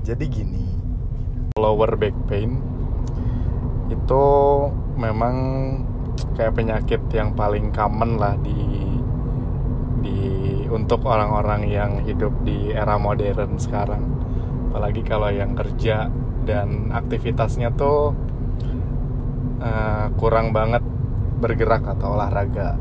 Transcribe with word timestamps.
Jadi 0.00 0.24
gini, 0.32 0.64
lower 1.60 1.92
back 1.94 2.16
pain 2.24 2.56
itu 3.92 4.24
memang 4.96 5.34
kayak 6.34 6.56
penyakit 6.56 7.02
yang 7.12 7.36
paling 7.36 7.68
common 7.74 8.16
lah 8.16 8.34
di 8.40 8.56
di 10.00 10.18
untuk 10.72 11.04
orang-orang 11.04 11.68
yang 11.68 11.92
hidup 12.00 12.32
di 12.48 12.72
era 12.72 12.96
modern 12.96 13.60
sekarang. 13.60 14.00
Apalagi 14.72 15.04
kalau 15.04 15.28
yang 15.28 15.52
kerja 15.52 16.08
dan 16.48 16.88
aktivitasnya 16.94 17.74
tuh 17.76 18.16
eh, 19.60 20.06
kurang 20.16 20.56
banget 20.56 20.80
bergerak 21.44 21.84
atau 21.84 22.16
olahraga. 22.16 22.80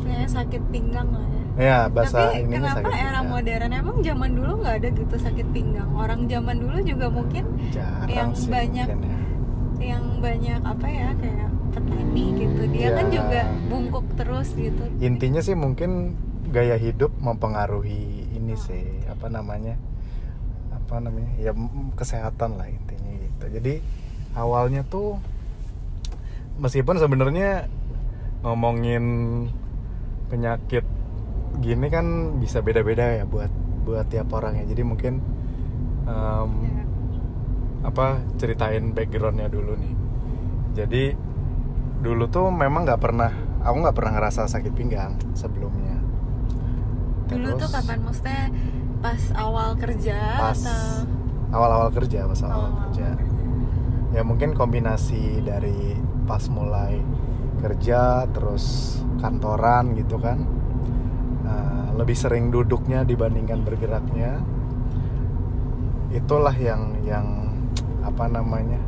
Kayak 0.00 0.30
sakit 0.32 0.62
pinggang 0.72 1.12
lah 1.12 1.26
ya. 1.28 1.35
Ya, 1.56 1.88
bahasa 1.88 2.28
Tapi 2.28 2.44
ininya 2.44 2.56
kenapa 2.68 2.78
sakit 2.78 2.92
era 2.92 3.00
pinggang. 3.16 3.26
modern 3.26 3.70
emang 3.72 3.96
zaman 3.98 4.30
dulu 4.30 4.52
nggak 4.60 4.74
ada 4.76 4.88
gitu 4.92 5.16
sakit 5.16 5.46
pinggang? 5.50 5.90
Orang 5.90 6.20
zaman 6.26 6.56
dulu 6.56 6.76
juga 6.80 7.06
mungkin 7.08 7.44
Jarang 7.72 8.08
yang 8.08 8.30
sih 8.32 8.46
banyak 8.46 8.86
mungkin 8.86 9.08
ya. 9.08 9.18
yang 9.86 10.04
banyak 10.20 10.60
apa 10.62 10.86
ya 10.86 11.08
kayak 11.14 11.48
petani 11.70 12.24
gitu. 12.36 12.60
Dia 12.68 12.88
kan 12.92 13.06
Ya. 13.06 13.12
juga 13.14 13.40
bungkuk 13.66 14.06
terus 14.14 14.48
gitu. 14.52 14.84
intinya 14.98 15.40
sih 15.40 15.52
mungkin 15.52 16.12
gaya 16.46 16.76
hidup 16.76 17.10
mempengaruhi 17.16 18.04
ini 18.30 18.54
sih 18.54 18.84
apa 19.06 19.26
namanya 19.26 19.74
apa 20.70 21.02
namanya 21.02 21.34
ya 21.36 21.52
kesehatan 21.92 22.54
lah 22.54 22.64
intinya 22.64 23.12
gitu 23.12 23.44
jadi 23.50 23.74
awalnya 24.32 24.86
tuh 24.86 25.18
meskipun 26.56 26.96
sebenarnya 26.96 27.66
ngomongin 28.40 29.04
penyakit 30.26 30.86
gini 31.60 31.86
kan 31.88 32.36
bisa 32.40 32.60
beda-beda 32.60 33.22
ya 33.22 33.24
buat 33.24 33.50
buat 33.86 34.06
tiap 34.10 34.30
orang 34.34 34.60
ya 34.60 34.64
jadi 34.74 34.82
mungkin 34.84 35.14
Ya. 36.06 36.46
apa 37.82 38.22
ceritain 38.38 38.94
backgroundnya 38.94 39.50
dulu 39.50 39.74
nih. 39.74 39.94
Jadi 40.74 41.04
dulu 42.02 42.30
tuh 42.30 42.50
memang 42.54 42.86
nggak 42.86 43.02
pernah 43.02 43.30
aku 43.62 43.76
nggak 43.82 43.96
pernah 43.96 44.12
ngerasa 44.14 44.46
sakit 44.46 44.72
pinggang 44.74 45.18
sebelumnya. 45.34 45.98
Dulu 47.26 47.58
tuh 47.58 47.68
kapan? 47.70 47.98
Maksudnya 48.06 48.54
pas 49.02 49.22
awal 49.34 49.74
kerja 49.76 50.18
pas 50.38 50.56
atau? 50.62 51.10
awal-awal 51.50 51.90
kerja 51.90 52.26
pas 52.26 52.40
awal 52.46 52.54
awal 52.54 52.72
kerja. 52.86 53.08
Ya 54.14 54.22
mungkin 54.22 54.54
kombinasi 54.54 55.42
dari 55.42 55.98
pas 56.26 56.46
mulai 56.46 57.02
kerja 57.62 58.30
terus 58.30 58.98
kantoran 59.18 59.98
gitu 59.98 60.22
kan 60.22 60.46
lebih 61.96 62.16
sering 62.16 62.52
duduknya 62.52 63.02
dibandingkan 63.02 63.64
bergeraknya. 63.64 64.40
Itulah 66.12 66.54
yang 66.54 67.00
yang 67.02 67.26
apa 68.04 68.28
namanya 68.30 68.78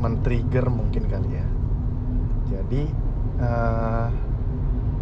men-trigger 0.00 0.70
mungkin 0.70 1.10
kali 1.10 1.30
ya. 1.36 1.46
Jadi 2.50 2.82
eh, 3.42 4.06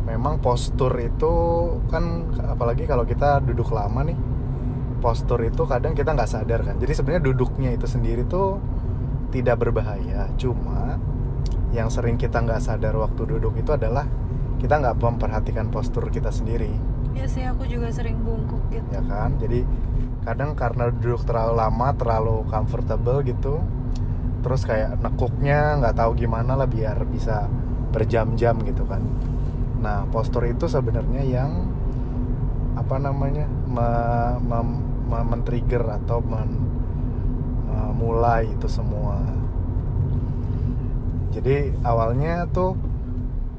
memang 0.08 0.40
postur 0.40 0.90
itu 0.98 1.32
kan 1.92 2.32
apalagi 2.48 2.88
kalau 2.88 3.04
kita 3.04 3.44
duduk 3.44 3.70
lama 3.70 4.08
nih 4.08 4.18
postur 4.98 5.38
itu 5.46 5.62
kadang 5.68 5.92
kita 5.94 6.16
nggak 6.16 6.30
sadar 6.32 6.60
kan. 6.64 6.76
Jadi 6.80 6.92
sebenarnya 6.96 7.22
duduknya 7.28 7.70
itu 7.76 7.86
sendiri 7.86 8.26
tuh 8.26 8.58
tidak 9.30 9.62
berbahaya. 9.62 10.32
Cuma 10.40 10.96
yang 11.76 11.92
sering 11.92 12.16
kita 12.16 12.40
nggak 12.40 12.64
sadar 12.64 12.96
waktu 12.96 13.36
duduk 13.36 13.60
itu 13.60 13.70
adalah 13.76 14.08
kita 14.58 14.80
nggak 14.80 14.96
memperhatikan 14.98 15.68
postur 15.70 16.08
kita 16.10 16.32
sendiri 16.34 16.97
ya 17.18 17.26
sih 17.26 17.42
aku 17.44 17.66
juga 17.66 17.90
sering 17.90 18.22
bungkuk 18.22 18.62
gitu. 18.70 18.86
ya 18.94 19.02
kan? 19.02 19.34
Jadi 19.42 19.66
kadang 20.22 20.54
karena 20.54 20.92
duduk 20.94 21.24
terlalu 21.26 21.54
lama 21.58 21.88
terlalu 21.96 22.36
comfortable 22.46 23.24
gitu 23.24 23.58
terus 24.38 24.62
kayak 24.62 25.02
nekuknya 25.02 25.82
nggak 25.82 25.98
tahu 25.98 26.14
gimana 26.14 26.54
lah 26.54 26.68
biar 26.70 27.02
bisa 27.10 27.50
berjam-jam 27.90 28.54
gitu 28.62 28.86
kan. 28.86 29.02
Nah 29.82 30.06
postur 30.08 30.46
itu 30.46 30.70
sebenarnya 30.70 31.26
yang 31.26 31.50
apa 32.78 32.96
namanya 33.02 33.50
me- 33.66 34.38
mem- 34.38 34.82
me- 35.10 35.26
men-trigger 35.26 35.82
atau 35.98 36.22
men- 36.22 36.70
memulai 37.66 38.46
itu 38.46 38.70
semua. 38.70 39.18
Jadi 41.34 41.74
awalnya 41.82 42.46
tuh 42.46 42.78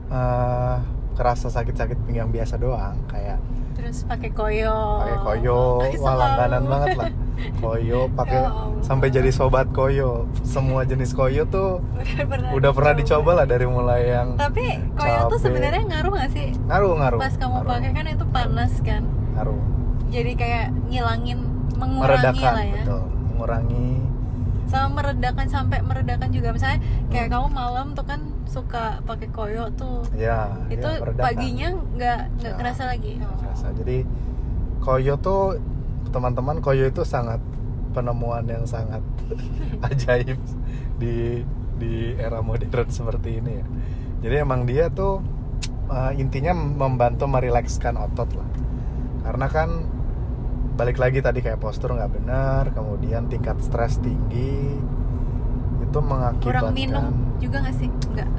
eh, 0.10 0.76
kerasa 1.20 1.52
sakit-sakit 1.52 2.00
pinggang 2.08 2.32
biasa 2.32 2.56
doang 2.56 2.96
kayak 3.12 3.38
Terus 3.80 4.04
pakai 4.04 4.30
koyo. 4.30 4.76
pakai 5.00 5.18
koyo 5.40 5.60
wah 5.98 6.14
langganan 6.14 6.64
banget 6.66 6.90
lah 6.96 7.10
koyo 7.58 8.00
pakai 8.20 8.38
Ya 8.38 8.52
Allah. 8.52 8.82
sampai 8.82 9.08
jadi 9.08 9.30
sobat 9.30 9.72
koyo 9.72 10.28
semua 10.42 10.84
jenis 10.84 11.12
koyo 11.12 11.44
tuh 11.46 11.80
Udah 11.96 12.26
pernah. 12.26 12.50
udah 12.52 12.72
pernah 12.72 12.94
dicoba 12.94 13.32
lah 13.34 13.46
dari 13.46 13.66
mulai 13.66 14.02
yang 14.10 14.36
Tapi 14.36 14.66
koyo 14.94 15.20
tuh 15.28 15.40
sebenarnya 15.40 15.84
ngaruh 15.86 16.12
gak 16.14 16.30
sih? 16.32 16.52
ngaruh 16.62 16.94
ngaruh 16.94 17.20
Pas 17.20 17.34
kamu 17.34 17.58
pakai 17.64 17.92
kan 17.94 18.06
itu 18.06 18.26
panas 18.28 18.74
kan. 18.82 19.02
ngaruh 19.34 19.62
Jadi 20.10 20.32
kayak 20.34 20.66
ngilangin 20.86 21.40
mengurangi 21.74 22.20
meredakan 22.20 22.52
lah 22.52 22.66
ya. 22.66 22.76
betul 22.78 23.02
mengurangi 23.30 23.88
Sama 24.70 24.88
meredakan 24.96 25.50
sampai 25.50 25.82
meredakan 25.82 26.30
juga 26.30 26.54
misalnya 26.54 26.80
kayak 27.10 27.28
kamu 27.28 27.48
malam 27.50 27.92
tuh 27.92 28.06
kan 28.06 28.22
suka 28.46 29.02
pakai 29.04 29.30
koyo 29.30 29.70
tuh. 29.74 30.02
ya 30.14 30.50
itu 30.68 30.82
ya, 30.82 31.02
meredakan. 31.02 31.26
paginya 31.26 31.68
nggak 31.92 32.20
nggak 32.38 32.54
Ya, 32.54 32.58
kerasa 32.58 32.84
lagi. 32.86 33.14
kerasa. 33.18 33.68
jadi 33.74 33.98
koyo 34.80 35.14
tuh 35.18 35.58
teman-teman 36.10 36.58
koyo 36.60 36.86
itu 36.86 37.02
sangat 37.04 37.38
penemuan 37.92 38.46
yang 38.46 38.66
sangat 38.66 39.02
ajaib 39.90 40.38
di 40.98 41.42
di 41.78 42.14
era 42.14 42.42
modern 42.42 42.90
seperti 42.90 43.38
ini 43.38 43.52
ya 43.56 43.66
jadi 44.20 44.36
emang 44.42 44.66
dia 44.66 44.90
tuh 44.90 45.22
eh, 45.88 46.14
intinya 46.18 46.54
membantu 46.54 47.26
merilekskan 47.26 47.98
otot 47.98 48.30
lah 48.34 48.50
karena 49.22 49.46
kan 49.48 49.70
balik 50.80 50.96
lagi 50.96 51.20
tadi 51.20 51.44
kayak 51.44 51.60
postur 51.60 51.92
nggak 51.92 52.12
benar 52.16 52.64
kemudian 52.72 53.28
tingkat 53.28 53.60
stres 53.60 54.00
tinggi 54.00 54.80
itu 55.84 56.00
mengakibatkan 56.00 56.72
Kurang 56.72 56.72
minum 56.72 57.06
juga 57.44 57.58
nggak 57.60 57.76
sih? 57.76 57.90
Nggak. 58.16 58.30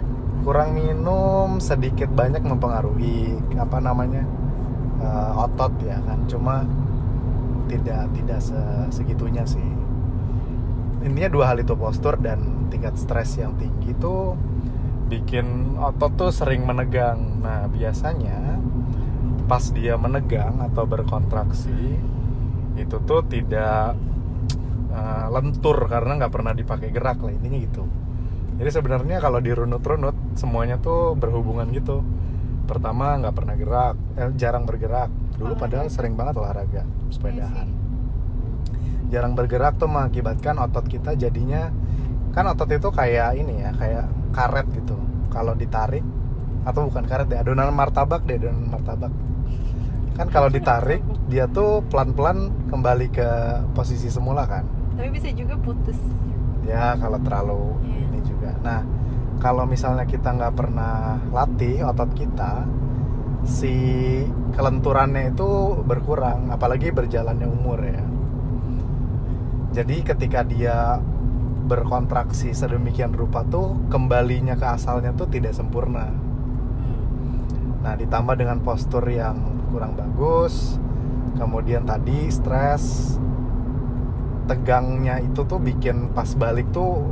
kurang 0.41 0.71
minum 0.73 1.61
sedikit 1.61 2.09
banyak 2.09 2.41
mempengaruhi 2.41 3.37
apa 3.61 3.77
namanya 3.77 4.25
eh, 4.97 5.33
otot 5.37 5.69
ya 5.85 6.01
kan 6.01 6.25
cuma 6.25 6.65
tidak 7.69 8.09
tidak 8.17 8.41
se- 8.41 8.89
segitunya 8.89 9.45
sih 9.45 9.69
intinya 11.05 11.29
dua 11.29 11.45
hal 11.53 11.61
itu 11.61 11.77
postur 11.77 12.17
dan 12.17 12.41
tingkat 12.73 12.97
stres 12.97 13.37
yang 13.37 13.53
tinggi 13.61 13.93
itu 13.93 14.33
bikin 15.13 15.77
otot 15.77 16.17
tuh 16.17 16.33
sering 16.33 16.65
menegang 16.65 17.45
nah 17.45 17.69
biasanya 17.69 18.57
pas 19.45 19.65
dia 19.77 20.01
menegang 20.01 20.57
atau 20.63 20.89
berkontraksi 20.89 22.01
itu 22.81 22.97
tuh 23.05 23.21
tidak 23.29 23.95
eh, 24.91 25.27
lentur 25.29 25.77
karena 25.87 26.17
nggak 26.25 26.33
pernah 26.33 26.53
dipakai 26.57 26.89
gerak 26.89 27.21
lah 27.21 27.33
intinya 27.33 27.59
gitu 27.61 27.85
jadi 28.61 28.77
sebenarnya 28.77 29.25
kalau 29.25 29.41
dirunut-runut 29.41 30.37
semuanya 30.37 30.77
tuh 30.77 31.17
berhubungan 31.17 31.65
gitu. 31.73 32.05
Pertama 32.69 33.17
nggak 33.17 33.33
pernah 33.33 33.57
gerak, 33.57 33.97
eh, 34.21 34.31
jarang 34.37 34.69
bergerak. 34.69 35.09
Dulu 35.41 35.57
padahal 35.57 35.89
sering 35.89 36.13
banget 36.13 36.37
olahraga, 36.37 36.85
sepedahan. 37.09 37.73
Jarang 39.09 39.33
bergerak 39.33 39.81
tuh 39.81 39.89
mengakibatkan 39.89 40.61
otot 40.61 40.85
kita 40.85 41.17
jadinya 41.17 41.73
kan 42.37 42.45
otot 42.53 42.69
itu 42.69 42.93
kayak 42.93 43.41
ini 43.41 43.65
ya, 43.65 43.73
kayak 43.73 44.07
karet 44.37 44.69
gitu. 44.77 45.01
Kalau 45.33 45.57
ditarik 45.57 46.05
atau 46.69 46.85
bukan 46.85 47.09
karet 47.09 47.33
deh, 47.33 47.41
adonan 47.41 47.73
martabak 47.73 48.29
deh, 48.29 48.37
adonan 48.37 48.69
martabak. 48.69 49.11
Kan 50.15 50.29
kalau 50.29 50.49
ditarik 50.49 51.01
dia 51.27 51.47
tuh 51.47 51.81
pelan-pelan 51.87 52.51
kembali 52.69 53.09
ke 53.09 53.29
posisi 53.73 54.07
semula 54.07 54.45
kan 54.45 54.65
Tapi 54.95 55.09
bisa 55.09 55.31
juga 55.31 55.55
putus. 55.57 55.97
ya 56.63 56.95
kalau 56.95 57.19
terlalu 57.19 57.63
Iya. 57.83 57.99
ini 58.05 58.19
juga 58.21 58.51
nah 58.61 58.81
kalau 59.39 59.65
misalnya 59.65 60.05
kita 60.05 60.29
nggak 60.31 60.55
pernah 60.55 60.95
latih 61.31 61.83
otot 61.83 62.13
kita 62.13 62.69
si 63.43 63.73
kelenturannya 64.53 65.33
itu 65.33 65.49
berkurang 65.81 66.53
apalagi 66.53 66.93
berjalannya 66.93 67.49
umur 67.49 67.81
ya 67.81 68.05
jadi 69.73 69.97
ketika 70.05 70.43
dia 70.43 71.01
berkontraksi 71.65 72.51
sedemikian 72.51 73.11
rupa 73.11 73.41
tuh 73.45 73.79
kembalinya 73.89 74.55
ke 74.55 74.67
asalnya 74.69 75.15
tuh 75.15 75.27
tidak 75.27 75.55
sempurna 75.55 76.11
Hmm. 77.21 77.81
Nah, 77.81 77.95
ditambah 77.95 78.33
dengan 78.35 78.61
postur 78.61 79.05
yang 79.07 79.37
kurang 79.71 79.95
bagus, 79.95 80.77
kemudian 81.39 81.87
tadi 81.87 82.29
stres, 82.29 83.17
tegangnya 84.51 85.23
itu 85.23 85.47
tuh 85.47 85.63
bikin 85.63 86.11
pas 86.11 86.29
balik 86.35 86.69
tuh 86.75 87.07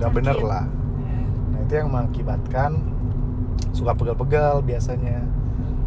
nggak 0.00 0.12
bener 0.12 0.38
lah. 0.40 0.64
Nah, 1.52 1.58
itu 1.62 1.72
yang 1.76 1.92
mengakibatkan 1.92 2.80
suka 3.70 3.92
pegal-pegal 3.94 4.64
biasanya. 4.64 5.22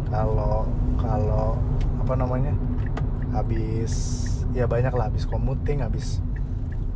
Kalau 0.08 0.64
kalau 0.96 1.60
apa 2.00 2.14
namanya? 2.16 2.54
habis 3.28 3.92
ya 4.56 4.64
banyak 4.64 4.92
lah 4.96 5.12
habis 5.12 5.28
commuting 5.28 5.84
habis 5.84 6.24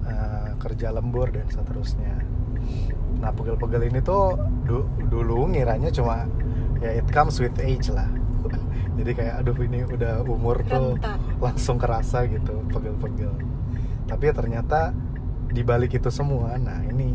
eh, 0.08 0.50
kerja 0.56 0.88
lembur 0.88 1.28
dan 1.28 1.44
seterusnya 1.52 2.25
nah 3.20 3.31
pegel-pegel 3.31 3.93
ini 3.93 4.00
tuh 4.02 4.34
du- 4.66 4.88
dulu 5.06 5.52
ngiranya 5.52 5.93
cuma 5.93 6.26
ya 6.81 6.99
it 6.99 7.06
comes 7.12 7.38
with 7.38 7.54
age 7.60 7.93
lah 7.93 8.08
jadi 8.92 9.10
kayak 9.16 9.34
aduh 9.40 9.56
ini 9.64 9.88
udah 9.88 10.20
umur 10.28 10.60
tuh 10.68 11.00
Rentan. 11.00 11.18
langsung 11.40 11.76
kerasa 11.80 12.28
gitu 12.28 12.60
pegel-pegel. 12.68 13.32
Tapi 14.08 14.22
ya 14.28 14.34
ternyata 14.36 14.92
di 15.52 15.60
balik 15.64 15.96
itu 15.96 16.08
semua 16.08 16.56
nah 16.56 16.80
ini 16.84 17.12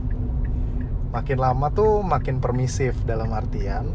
makin 1.09 1.37
lama 1.41 1.73
tuh 1.73 2.05
makin 2.05 2.37
permisif 2.37 2.93
dalam 3.01 3.33
artian 3.33 3.89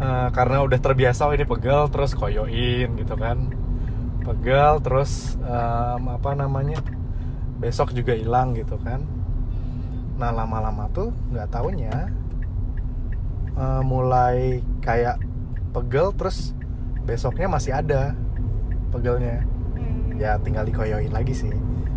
eh, 0.00 0.28
karena 0.32 0.64
udah 0.64 0.80
terbiasa 0.80 1.28
oh 1.28 1.36
ini 1.36 1.44
pegel 1.44 1.88
terus 1.92 2.12
koyoin 2.16 2.88
gitu 2.96 3.14
kan. 3.16 3.52
Pegel 4.24 4.80
terus 4.80 5.36
em, 5.44 6.02
apa 6.08 6.32
namanya 6.32 6.80
besok 7.60 7.92
juga 7.92 8.16
hilang 8.16 8.56
gitu 8.56 8.80
kan. 8.80 9.04
Nah 10.16 10.30
lama-lama 10.32 10.88
tuh 10.92 11.12
nggak 11.32 11.48
taunya 11.52 12.08
eh, 13.56 13.82
mulai 13.84 14.64
kayak 14.80 15.20
pegel 15.74 16.14
terus 16.14 16.54
besoknya 17.02 17.50
masih 17.50 17.74
ada 17.74 18.14
pegelnya. 18.94 19.42
Hmm. 19.74 20.14
ya 20.14 20.38
tinggal 20.38 20.62
dikoyoin 20.62 21.10
lagi 21.10 21.34
sih. 21.34 21.50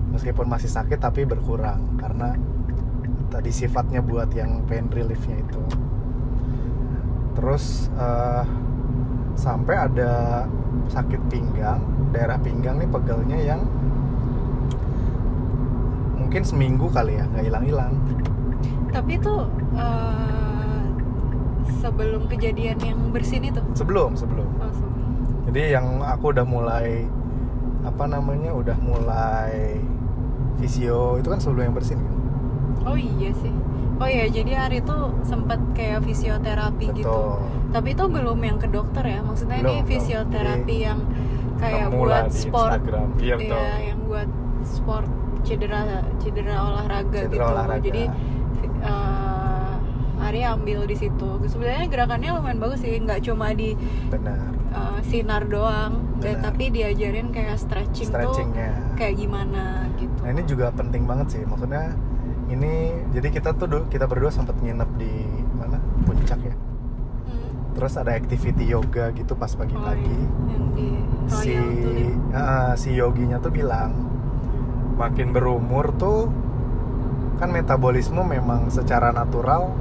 Meskipun 0.09 0.49
masih 0.49 0.67
sakit 0.67 0.97
tapi 0.97 1.29
berkurang. 1.29 2.01
Karena 2.01 2.33
tadi 3.29 3.53
sifatnya 3.53 4.01
buat 4.01 4.33
yang 4.33 4.65
pain 4.65 4.89
reliefnya 4.89 5.37
itu. 5.37 5.61
Terus 7.37 7.93
eh, 7.93 8.43
sampai 9.37 9.75
ada 9.77 10.11
sakit 10.89 11.21
pinggang. 11.29 11.79
Daerah 12.09 12.41
pinggang 12.41 12.81
nih 12.81 12.89
pegelnya 12.89 13.37
yang 13.37 13.61
mungkin 16.17 16.41
seminggu 16.41 16.89
kali 16.89 17.21
ya 17.21 17.29
nggak 17.29 17.45
hilang-hilang. 17.45 17.93
Tapi 18.89 19.11
itu 19.21 19.35
eh, 19.77 20.56
sebelum 21.79 22.27
kejadian 22.27 22.77
yang 22.79 22.99
bersin 23.11 23.43
itu? 23.45 23.61
Sebelum 23.73 24.15
sebelum. 24.15 24.47
Oh, 24.57 24.71
sebelum. 24.71 25.09
jadi 25.51 25.79
yang 25.79 26.01
aku 26.01 26.31
udah 26.35 26.45
mulai 26.45 27.05
apa 27.83 28.03
namanya 28.03 28.51
udah 28.51 28.75
mulai 28.83 29.79
visio 30.57 31.15
itu 31.17 31.27
kan 31.29 31.39
sebelum 31.39 31.71
yang 31.71 31.75
bersin 31.75 31.99
kan? 32.01 32.15
Oh 32.83 32.97
iya 32.97 33.31
sih. 33.37 33.53
Oh 33.97 34.05
iya 34.05 34.29
jadi 34.29 34.67
hari 34.67 34.85
itu 34.85 34.97
sempat 35.25 35.57
kayak 35.73 36.05
fisioterapi 36.05 36.93
gitu. 36.93 37.07
Betul 37.07 37.57
tapi 37.67 37.91
itu 37.91 38.03
belum 38.07 38.39
yang 38.39 38.57
ke 38.57 38.67
dokter 38.71 39.03
ya? 39.03 39.19
Maksudnya 39.19 39.59
Belum, 39.59 39.67
ini 39.69 39.77
belum. 39.83 39.91
fisioterapi 39.91 40.63
Jadi, 40.71 40.85
yang 40.87 40.99
kayak 41.59 41.87
buat 41.91 42.25
sport. 42.31 42.71
Instagram. 42.71 43.07
Iya 43.19 43.35
betul. 43.35 43.57
ya 43.59 43.75
yang 43.91 43.99
buat 44.07 44.29
sport 44.63 45.07
cedera 45.43 45.81
cedera 46.19 46.55
olahraga 46.59 47.19
Cedera 47.23 47.31
gitu. 47.31 47.43
olahraga. 47.43 47.83
jadi 47.83 48.03
eh, 48.83 49.26
Ari 50.27 50.41
ambil 50.43 50.83
di 50.83 50.95
situ. 50.95 51.29
Sebenarnya 51.41 51.87
gerakannya 51.87 52.29
lumayan 52.33 52.59
bagus 52.59 52.79
sih 52.79 52.95
nggak 52.95 53.23
cuma 53.23 53.51
di 53.51 53.73
benar. 54.07 54.51
eh, 54.69 54.99
sinar 55.03 55.43
doang. 55.45 56.03
Dan 56.17 56.37
Benar. 56.37 56.43
tapi 56.45 56.63
diajarin 56.69 57.29
kayak 57.29 57.55
stretching 57.55 58.07
tuh 58.07 58.13
stretchingnya 58.13 58.71
kayak 58.93 59.15
gimana 59.15 59.87
gitu. 59.95 60.17
Nah 60.19 60.29
ini 60.29 60.43
juga 60.43 60.67
penting 60.69 61.03
banget 61.03 61.27
sih. 61.31 61.41
Maksudnya 61.41 61.95
ini 62.47 62.73
jadi 63.11 63.27
kita 63.29 63.53
tuh 63.53 63.67
kita 63.87 64.03
berdua 64.03 64.27
sempat 64.29 64.55
nginep 64.57 64.89
di 64.95 65.13
mana? 65.53 65.77
Puncak 66.03 66.39
ya? 66.41 66.51
Hmm. 66.51 67.73
terus 67.73 67.93
ada 67.93 68.11
activity 68.11 68.65
yoga 68.65 69.11
gitu 69.11 69.33
pas 69.33 69.49
Oh, 69.49 69.57
pagi-pagi 69.57 70.09
iya. 70.09 70.27
yang 70.49 70.65
di 70.73 70.87
si 71.29 71.53
ah, 72.31 72.73
si 72.73 72.89
yoginya 72.91 73.37
tuh 73.37 73.51
bilang 73.51 73.91
makin 74.95 75.29
berumur 75.29 75.93
tuh 75.93 76.31
kan 77.35 77.51
metabolisme 77.51 78.17
memang 78.19 78.67
secara 78.67 79.11
natural 79.11 79.77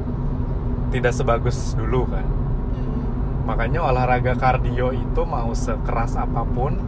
tidak 0.96 1.12
sebagus 1.12 1.76
dulu 1.76 2.08
kan? 2.08 2.24
Hmm. 2.24 3.44
makanya 3.44 3.84
olahraga 3.84 4.32
kardio 4.32 4.96
itu 4.96 5.22
mau 5.28 5.52
sekeras 5.52 6.16
apa 6.16 6.42
pun 6.48 6.80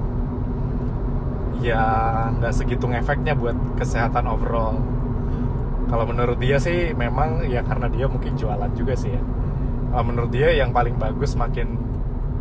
ya 1.60 1.84
nggak 2.32 2.54
segitu 2.54 2.88
ngefeknya 2.88 3.36
buat 3.36 3.54
kesehatan 3.76 4.24
overall. 4.30 4.78
Kalau 5.88 6.04
menurut 6.04 6.38
dia 6.38 6.60
sih 6.60 6.92
memang 6.92 7.44
ya 7.48 7.64
karena 7.64 7.88
dia 7.88 8.06
mungkin 8.06 8.36
jualan 8.38 8.70
juga 8.78 8.94
sih 8.94 9.12
ya. 9.12 9.22
Kalau 9.92 10.04
menurut 10.04 10.30
dia 10.30 10.54
yang 10.54 10.70
paling 10.70 10.96
bagus 10.96 11.34
makin 11.34 11.76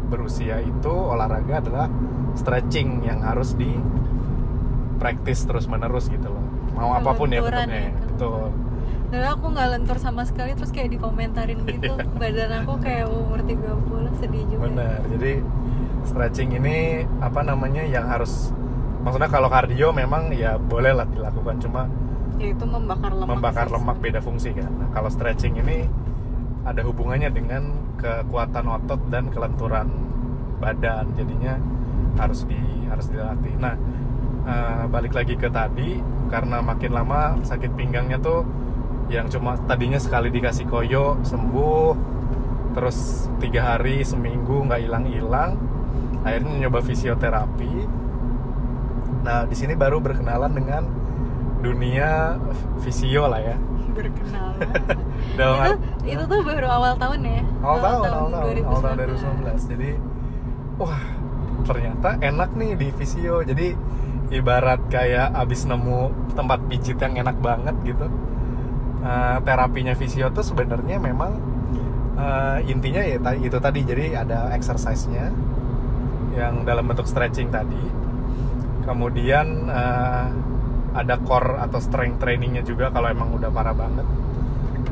berusia 0.07 0.61
itu 0.63 0.91
olahraga 0.91 1.59
adalah 1.63 1.87
stretching 2.37 3.03
yang 3.03 3.25
harus 3.25 3.57
di 3.57 3.71
praktis 5.01 5.43
terus 5.49 5.65
menerus 5.65 6.07
gitu 6.13 6.29
loh. 6.29 6.45
Mau 6.77 6.93
apa 6.93 7.11
pun 7.17 7.33
ya 7.33 7.41
bentuknya 7.41 7.89
ya, 7.89 7.89
ya. 7.89 7.91
betul 8.05 8.66
Dulu 9.07 9.23
aku 9.23 9.45
nggak 9.55 9.67
lentur 9.71 9.97
sama 9.97 10.27
sekali 10.27 10.51
terus 10.51 10.71
kayak 10.75 10.91
dikomentarin 10.91 11.63
gitu 11.63 11.95
badan 12.19 12.51
aku 12.63 12.75
kayak 12.83 13.07
umur 13.07 13.39
30 13.39 14.19
sedih 14.19 14.43
juga. 14.51 14.67
Benar. 14.67 14.99
Jadi 15.15 15.33
stretching 16.03 16.49
ini 16.59 16.77
apa 17.23 17.39
namanya 17.43 17.83
yang 17.87 18.07
harus 18.07 18.51
maksudnya 19.03 19.31
kalau 19.31 19.47
kardio 19.47 19.95
memang 19.95 20.35
ya 20.35 20.59
boleh 20.59 20.91
lah 20.91 21.07
dilakukan 21.07 21.59
cuma 21.63 21.87
Ya 22.37 22.53
itu 22.53 22.69
membakar 22.69 23.17
lemak. 23.17 23.27
membakar 23.33 23.67
lemak 23.71 23.97
beda 23.97 24.19
fungsi 24.21 24.53
kan. 24.53 24.69
Nah, 24.69 24.93
kalau 24.93 25.09
stretching 25.09 25.57
ini 25.57 25.89
ada 26.67 26.85
hubungannya 26.85 27.33
dengan 27.33 27.73
kekuatan 27.97 28.67
otot 28.67 29.01
dan 29.09 29.33
kelenturan 29.33 29.89
badan. 30.61 31.17
Jadinya 31.17 31.57
harus 32.19 32.45
di 32.45 32.59
harus 32.85 33.09
dilatih. 33.09 33.57
Nah, 33.57 33.73
eh, 34.45 34.83
balik 34.85 35.17
lagi 35.17 35.33
ke 35.33 35.49
tadi 35.49 35.97
karena 36.29 36.61
makin 36.61 36.91
lama 36.93 37.41
sakit 37.41 37.73
pinggangnya 37.73 38.21
tuh 38.21 38.45
yang 39.07 39.31
cuma 39.31 39.55
tadinya 39.67 39.99
sekali 39.99 40.27
dikasih 40.27 40.67
koyo 40.67 41.19
sembuh. 41.23 42.15
Terus 42.75 43.25
tiga 43.41 43.75
hari 43.75 44.03
seminggu 44.03 44.67
nggak 44.67 44.81
hilang-hilang. 44.83 45.57
Akhirnya 46.21 46.67
nyoba 46.67 46.83
fisioterapi. 46.83 47.73
Nah 49.23 49.47
di 49.47 49.55
sini 49.55 49.73
baru 49.73 50.03
berkenalan 50.03 50.51
dengan 50.51 50.83
dunia 51.63 52.37
visio 52.83 53.25
lah 53.25 53.41
ya. 53.41 53.57
Berkenalan. 53.97 54.61
itu, 55.33 55.41
art- 55.41 55.83
itu 56.05 56.23
tuh 56.27 56.39
baru 56.45 56.67
awal 56.69 56.93
tahun 57.01 57.19
ya. 57.25 57.41
awal 57.65 57.79
tahun 57.81 58.05
awal 58.13 58.29
tahun 58.29 58.55
awal 58.61 58.81
tahun 58.83 58.95
2019 59.57 59.71
jadi 59.73 59.89
wah 60.77 61.01
ternyata 61.65 62.09
enak 62.21 62.49
nih 62.53 62.71
di 62.77 62.87
visio. 62.93 63.41
Jadi 63.41 63.73
ibarat 64.27 64.83
kayak 64.91 65.31
abis 65.33 65.63
nemu 65.63 66.11
tempat 66.35 66.59
pijit 66.67 66.99
yang 66.99 67.15
enak 67.15 67.39
banget 67.39 67.73
gitu 67.87 68.11
Eh, 68.97 69.37
terapinya 69.45 69.93
visio 69.93 70.27
tuh 70.33 70.41
sebenarnya 70.41 70.97
memang 70.97 71.37
eh, 72.17 72.57
intinya 72.65 73.01
ya 73.05 73.21
ta- 73.21 73.37
itu 73.37 73.57
tadi. 73.61 73.85
Jadi 73.85 74.17
ada 74.17 74.49
exercise-nya 74.51 75.29
yang 76.33 76.65
dalam 76.65 76.85
bentuk 76.89 77.05
stretching 77.05 77.53
tadi. 77.53 77.77
Kemudian 78.83 79.69
eh, 79.69 80.27
ada 80.97 81.15
core 81.21 81.61
atau 81.61 81.77
strength 81.77 82.17
trainingnya 82.17 82.65
juga 82.65 82.89
kalau 82.89 83.05
emang 83.07 83.37
udah 83.37 83.53
parah 83.53 83.77
banget. 83.77 84.07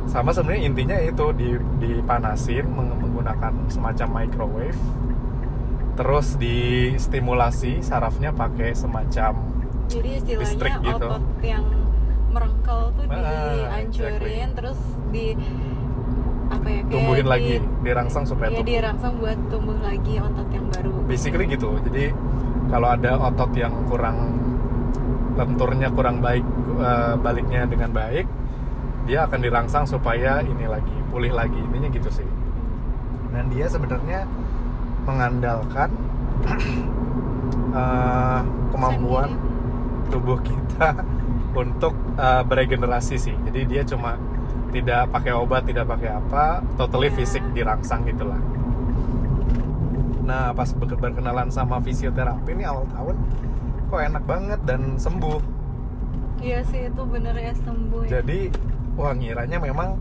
Sama 0.06 0.30
sebenarnya 0.30 0.70
intinya 0.70 0.98
itu 1.02 1.26
di 1.34 1.50
dipanasin 1.82 2.66
meng- 2.70 3.00
menggunakan 3.02 3.54
semacam 3.74 4.08
microwave. 4.22 4.82
Terus 5.96 6.36
distimulasi 6.36 7.80
sarafnya 7.80 8.36
pakai 8.36 8.76
semacam 8.76 9.34
Jadi 9.88 10.10
istilahnya 10.20 10.44
Listrik 10.44 10.74
gitu. 10.84 11.08
otot 11.08 11.24
yang 11.40 11.64
merengkel 12.36 12.82
tuh 12.92 13.04
Ah, 13.06 13.16
dihancurin 13.16 14.20
exactly. 14.20 14.56
terus 14.56 14.80
di 15.10 15.26
apa 16.46 16.68
ya 16.68 16.82
kayak 16.82 16.92
tumbuhin 16.92 17.24
di- 17.24 17.32
lagi 17.32 17.56
dirangsang 17.82 18.24
supaya 18.24 18.48
Iya 18.48 18.56
tumbuh 18.56 18.70
dirangsang 18.70 19.14
buat 19.16 19.40
tumbuh 19.48 19.78
lagi 19.80 20.14
otot 20.20 20.50
yang 20.50 20.66
baru. 20.70 20.92
basically 21.06 21.46
gitu 21.48 21.70
jadi 21.82 22.12
kalau 22.68 22.88
ada 22.90 23.12
otot 23.20 23.52
yang 23.56 23.74
kurang 23.86 24.18
lenturnya 25.34 25.90
kurang 25.90 26.20
baik 26.20 26.44
eh, 26.78 27.14
baliknya 27.18 27.66
dengan 27.66 27.90
baik 27.90 28.28
dia 29.06 29.24
akan 29.24 29.40
dirangsang 29.40 29.86
supaya 29.86 30.42
ini 30.42 30.66
lagi 30.66 30.94
pulih 31.08 31.32
lagi 31.32 31.58
intinya 31.58 31.90
gitu 31.90 32.10
sih 32.12 32.28
dan 33.30 33.48
dia 33.48 33.66
sebenarnya 33.66 34.26
mengandalkan 35.04 35.90
eh, 37.74 38.42
kemampuan 38.70 39.30
Sendiri. 39.30 40.10
tubuh 40.10 40.38
kita 40.40 40.90
untuk 41.56 41.96
eh, 42.14 42.44
beregenerasi 42.44 43.16
sih 43.16 43.36
jadi 43.48 43.60
dia 43.66 43.82
cuma 43.84 44.20
tidak 44.70 45.08
pakai 45.10 45.32
obat 45.32 45.64
tidak 45.64 45.88
pakai 45.88 46.12
apa 46.12 46.60
totally 46.76 47.08
Ya. 47.08 47.16
fisik 47.16 47.44
dirangsang 47.52 48.04
gitulah 48.04 48.38
nah 50.22 50.52
pas 50.52 50.70
ber- 50.72 50.98
berkenalan 50.98 51.48
sama 51.48 51.78
fisioterapi 51.80 52.52
ini 52.52 52.66
awal 52.66 52.84
tahun 52.90 53.16
kok 53.88 54.02
enak 54.04 54.24
banget 54.26 54.60
dan 54.64 54.98
sembuh 54.98 55.40
Iya 56.36 56.62
sih 56.68 56.92
itu 56.92 57.02
bener 57.08 57.34
ya 57.34 57.54
sembuh 57.56 58.06
ya. 58.06 58.20
jadi 58.20 58.52
wah 58.94 59.16
ngiranya 59.16 59.58
memang 59.58 59.96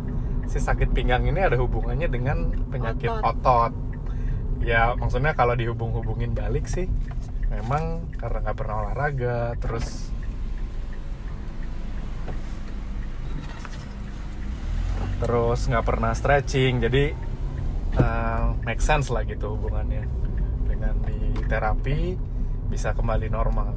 si 0.45 0.59
sakit 0.59 0.91
pinggang 0.91 1.25
ini 1.25 1.41
ada 1.41 1.57
hubungannya 1.57 2.05
dengan 2.05 2.53
penyakit 2.69 3.09
Otot. 3.09 3.25
otot, 3.41 3.73
ya 4.61 4.93
maksudnya 4.93 5.33
kalau 5.33 5.57
dihubung-hubungin 5.57 6.37
balik 6.37 6.69
sih 6.69 6.85
memang 7.49 8.11
karena 8.15 8.45
nggak 8.45 8.57
pernah 8.57 8.75
olahraga 8.83 9.57
terus 9.57 10.13
terus 15.25 15.65
nggak 15.73 15.89
pernah 15.89 16.13
stretching 16.13 16.85
jadi 16.85 17.17
uh, 17.97 18.53
make 18.69 18.85
sense 18.85 19.09
lah 19.09 19.25
gitu 19.25 19.57
hubungannya. 19.57 20.05
Dengan 20.69 21.01
di 21.09 21.33
terapi 21.49 22.13
bisa 22.69 22.93
kembali 22.93 23.33
normal. 23.33 23.73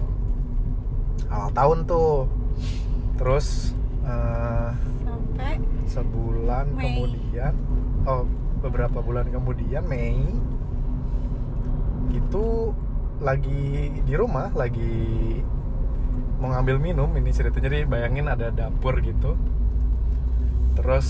Awal 1.32 1.50
tahun 1.56 1.77
tuh. 1.88 2.27
Terus 3.16 3.72
uh, 4.04 4.75
sampai 5.08 5.56
sebulan 5.88 6.66
Mei. 6.75 6.84
kemudian 6.84 7.54
oh 8.04 8.27
beberapa 8.60 9.00
bulan 9.00 9.32
kemudian 9.32 9.88
Mei 9.88 10.20
itu 12.12 12.75
lagi 13.18 13.89
di 14.06 14.13
rumah 14.13 14.54
lagi 14.54 15.42
mau 16.38 16.54
ngambil 16.54 16.77
minum 16.77 17.10
ini 17.18 17.34
cerita 17.34 17.58
jadi 17.58 17.89
bayangin 17.89 18.30
ada 18.30 18.54
dapur 18.54 19.01
gitu 19.01 19.34
terus 20.77 21.07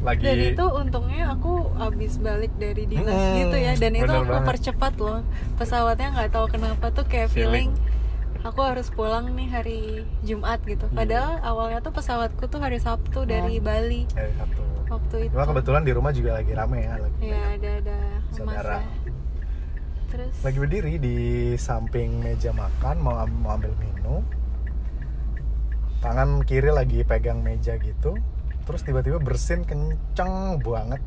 lagi 0.00 0.24
dan 0.24 0.34
itu 0.48 0.64
untungnya 0.66 1.30
aku 1.30 1.52
abis 1.78 2.18
balik 2.18 2.50
dari 2.56 2.84
dinas 2.84 3.12
Hmm, 3.12 3.38
gitu 3.38 3.56
ya 3.56 3.72
dan 3.76 3.92
itu 3.94 4.08
aku 4.08 4.26
banget. 4.26 4.46
percepat 4.48 4.94
loh 4.96 5.20
pesawatnya 5.54 6.08
nggak 6.10 6.30
tahu 6.30 6.46
kenapa 6.48 6.90
tuh 6.90 7.04
kayak 7.04 7.28
Feeling. 7.28 7.70
feeling, 7.70 8.42
aku 8.42 8.60
harus 8.60 8.88
pulang 8.88 9.30
nih 9.30 9.46
hari 9.46 9.80
Jumat 10.20 10.58
gitu 10.64 10.84
Iya. 10.84 10.96
padahal 10.96 11.32
awalnya 11.40 11.78
tuh 11.80 11.92
pesawatku 11.92 12.44
tuh 12.44 12.58
hari 12.58 12.76
Sabtu 12.76 13.22
dari 13.24 13.56
Oh. 13.56 13.62
Bali 13.62 14.02
eh, 14.12 14.32
satu 14.34 14.62
waktu 14.90 15.16
itu 15.22 15.32
Cuma 15.32 15.46
kebetulan 15.46 15.82
di 15.82 15.92
rumah 15.92 16.10
juga 16.10 16.30
lagi 16.34 16.50
rame 16.50 16.78
ya 16.80 16.94
lagi, 16.98 17.22
ya 17.22 17.40
ada 17.52 17.70
ada 17.78 17.98
Saudara. 18.28 18.78
terus 20.08 20.34
lagi 20.40 20.58
berdiri 20.58 20.94
di 20.98 21.16
samping 21.56 22.18
meja 22.18 22.50
makan 22.50 22.96
mau, 22.98 23.14
mau 23.30 23.54
ambil 23.54 23.70
minum 23.78 24.20
tangan 26.00 26.42
kiri 26.42 26.68
lagi 26.68 27.00
pegang 27.02 27.38
meja 27.40 27.78
gitu 27.78 28.18
terus 28.62 28.82
tiba-tiba 28.86 29.18
bersin 29.18 29.66
kenceng 29.66 30.58
banget. 30.62 31.02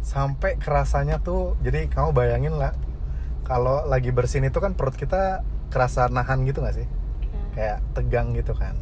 Sampai 0.00 0.56
kerasanya 0.58 1.20
tuh 1.20 1.54
jadi 1.60 1.86
kamu 1.86 2.10
bayangin 2.10 2.56
lah 2.56 2.74
kalau 3.46 3.84
lagi 3.86 4.10
bersin 4.14 4.46
itu 4.46 4.58
kan 4.62 4.74
perut 4.74 4.94
kita 4.94 5.42
kerasa 5.70 6.06
nahan 6.10 6.46
gitu 6.46 6.62
nggak 6.62 6.76
sih? 6.82 6.86
Ya, 6.86 7.42
kayak 7.54 7.78
tegang 7.94 8.34
gitu 8.34 8.54
kan. 8.54 8.74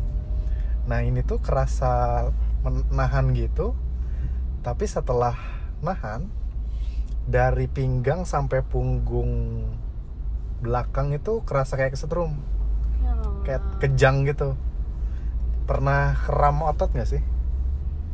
Nah 0.88 1.04
ini 1.04 1.20
tuh 1.25 1.40
kerasa 1.40 2.28
menahan 2.64 3.32
gitu 3.32 3.76
tapi 4.64 4.84
setelah 4.84 5.37
nahan 5.80 6.26
dari 7.28 7.68
pinggang 7.68 8.25
sampai 8.25 8.64
punggung 8.64 9.62
belakang 10.58 11.14
itu 11.14 11.44
kerasa 11.44 11.78
kayak 11.78 11.96
kesetrum. 11.96 12.40
Ya 13.04 13.14
kayak 13.48 13.62
kejang 13.80 14.28
gitu 14.28 14.52
pernah 15.68 16.16
keram 16.18 16.64
otot 16.64 16.88
nggak 16.90 17.06
sih? 17.06 17.20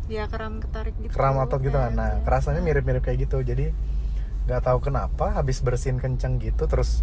Ya 0.04 0.26
keram 0.26 0.58
ketarik 0.58 0.92
gitu. 0.98 1.14
Keram 1.14 1.38
otot 1.38 1.62
gitu 1.62 1.72
kan. 1.72 1.88
Kan, 1.88 1.96
nah 1.96 2.10
biasa. 2.12 2.24
kerasanya 2.26 2.60
mirip-mirip 2.60 3.00
kayak 3.00 3.24
gitu. 3.24 3.40
Jadi 3.40 3.70
nggak 4.44 4.60
tahu 4.60 4.78
kenapa 4.82 5.32
habis 5.32 5.62
bersin 5.62 5.96
kenceng 5.96 6.36
gitu 6.36 6.66
terus 6.66 7.00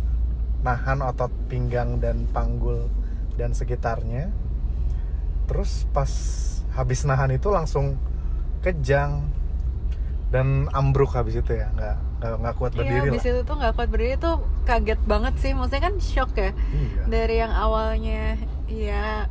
nahan 0.62 1.02
otot 1.02 1.34
pinggang 1.50 1.98
dan 1.98 2.30
panggul 2.30 2.86
dan 3.34 3.50
sekitarnya 3.50 4.30
terus 5.50 5.90
pas 5.90 6.06
habis 6.78 7.02
nahan 7.02 7.34
itu 7.34 7.50
langsung 7.50 7.98
kejang 8.62 9.26
dan 10.30 10.70
ambruk 10.72 11.12
habis 11.12 11.36
itu 11.36 11.58
ya. 11.58 11.68
Nggak 11.74 11.98
nggak 12.22 12.56
kuat 12.56 12.72
Iya, 12.72 12.78
berdiri 12.78 13.08
abis 13.10 13.24
lah. 13.26 13.32
itu 13.34 13.42
tuh 13.42 13.56
nggak 13.58 13.74
kuat 13.74 13.90
berdiri 13.90 14.16
tuh 14.16 14.36
kaget 14.64 15.02
banget 15.04 15.34
sih. 15.42 15.52
Maksudnya 15.52 15.82
kan 15.82 15.96
shock 15.98 16.32
ya. 16.38 16.54
iya. 16.70 17.04
Dari 17.10 17.36
yang 17.42 17.52
awalnya 17.52 18.38
ya 18.70 19.26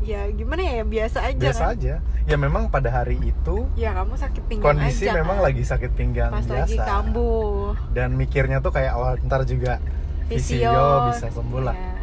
ya 0.00 0.26
gimana 0.28 0.62
ya? 0.62 0.82
Biasa 0.82 1.18
aja 1.24 1.38
biasa 1.38 1.62
kan. 1.64 1.74
aja. 1.74 1.94
Ya 2.24 2.36
memang 2.36 2.68
pada 2.68 2.88
hari 2.88 3.16
itu 3.18 3.64
Ya 3.72 3.90
kamu 3.92 4.14
sakit 4.14 4.42
pinggang 4.44 4.76
kondisi 4.76 5.04
aja 5.04 5.16
memang 5.16 5.38
kan. 5.38 5.46
lagi 5.46 5.62
sakit 5.62 5.90
pinggang 5.92 6.28
pas 6.28 6.42
biasa. 6.42 6.54
lagi 6.62 6.76
kambuh. 6.76 7.72
dan 7.90 8.12
mikirnya 8.12 8.58
tuh 8.58 8.70
kayak 8.70 8.92
awal 8.92 9.16
ntar 9.22 9.42
juga 9.42 9.80
Visio, 10.26 10.60
visio. 10.60 11.08
bisa 11.08 11.26
sembuh 11.30 11.62
lah. 11.62 11.72
Ya. 11.72 11.96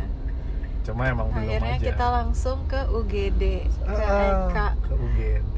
cuma 0.82 1.02
emang 1.08 1.30
belum 1.30 1.46
Akhirnya 1.46 1.76
aja. 1.76 1.86
kita 1.88 2.06
langsung 2.12 2.58
ke 2.66 2.78
UGD 2.88 3.44
ke 3.66 3.90
Ah, 4.02 4.50
Eka 4.50 4.68
ke 4.82 4.94
UGD 4.96 5.58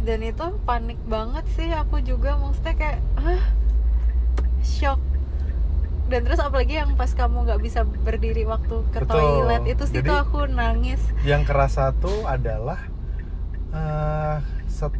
dan 0.00 0.18
itu 0.20 0.46
panik 0.62 0.98
banget 1.04 1.42
sih 1.52 1.68
aku 1.68 1.98
juga. 2.00 2.34
Maksudnya 2.36 2.70
kayak 2.72 2.98
hah? 3.16 3.42
Shock 4.60 5.02
dan 6.08 6.20
terus 6.24 6.40
apalagi 6.40 6.74
yang 6.74 6.96
pas 6.96 7.12
kamu 7.12 7.44
nggak 7.44 7.60
bisa 7.60 7.80
berdiri 7.84 8.42
waktu 8.42 8.80
ke 8.90 9.04
Betul. 9.04 9.12
toilet 9.12 9.64
itu 9.68 9.84
sih 9.84 10.00
tuh 10.00 10.16
aku 10.16 10.48
nangis 10.48 11.00
yang 11.22 11.44
kerasa 11.44 11.92
tuh 11.94 12.24
adalah 12.24 12.80
eh 13.68 14.36
set- 14.66 14.96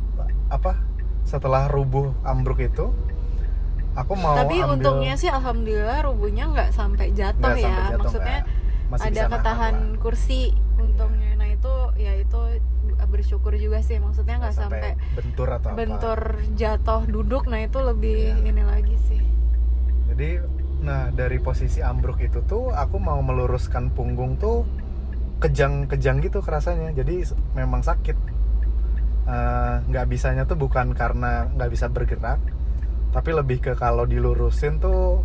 apa 0.49 0.77
setelah 1.25 1.69
rubuh 1.69 2.13
ambruk 2.23 2.61
itu 2.61 2.93
aku 3.93 4.13
mau 4.15 4.37
tapi 4.37 4.61
ambil 4.61 4.73
untungnya 4.77 5.17
sih 5.17 5.29
alhamdulillah 5.29 6.05
rubuhnya 6.05 6.45
nggak 6.49 6.71
sampai 6.71 7.11
jatuh 7.11 7.53
ya 7.53 7.65
sampai 7.65 7.65
jatuh, 7.65 7.99
maksudnya. 7.99 8.41
Masih 8.89 9.05
ada 9.07 9.23
ketahan 9.29 9.75
lah. 9.75 9.99
kursi 9.99 10.41
untungnya 10.77 11.37
nah 11.37 11.45
itu 11.47 11.75
ya 11.97 12.17
itu 12.17 12.41
bersyukur 13.09 13.53
juga 13.55 13.81
sih 13.81 13.97
maksudnya 13.97 14.37
nggak 14.39 14.53
sampai, 14.55 14.93
bentur 15.15 15.49
atau 15.49 15.71
bentur 15.73 16.21
jatuh 16.55 17.03
duduk 17.05 17.45
nah 17.45 17.57
itu 17.59 17.79
lebih 17.79 18.37
Iya. 18.37 18.49
ini 18.49 18.63
lagi 18.63 18.97
sih 19.03 19.21
apa 19.21 19.38
dari 21.19 21.43
posisi 21.43 21.83
ambruk 21.83 22.23
itu 22.23 22.39
tuh 22.47 22.71
aku 22.71 23.03
mau 23.03 23.19
meluruskan 23.19 23.91
punggung 23.91 24.39
tuh 24.39 24.63
kejang-kejang 25.43 26.23
gitu 26.23 26.39
kerasanya. 26.39 26.95
Jadi 26.95 27.27
memang 27.53 27.83
sakit. 27.83 28.15
Eh, 29.29 29.75
nggak 29.85 30.07
bisanya 30.09 30.47
tuh 30.47 30.57
bukan 30.57 30.95
karena 30.95 31.51
nggak 31.53 31.69
bisa 31.69 31.91
bergerak 31.91 32.41
tapi 33.09 33.33
lebih 33.33 33.61
ke 33.61 33.73
kalau 33.75 34.05
dilurusin 34.05 34.79
tuh 34.79 35.21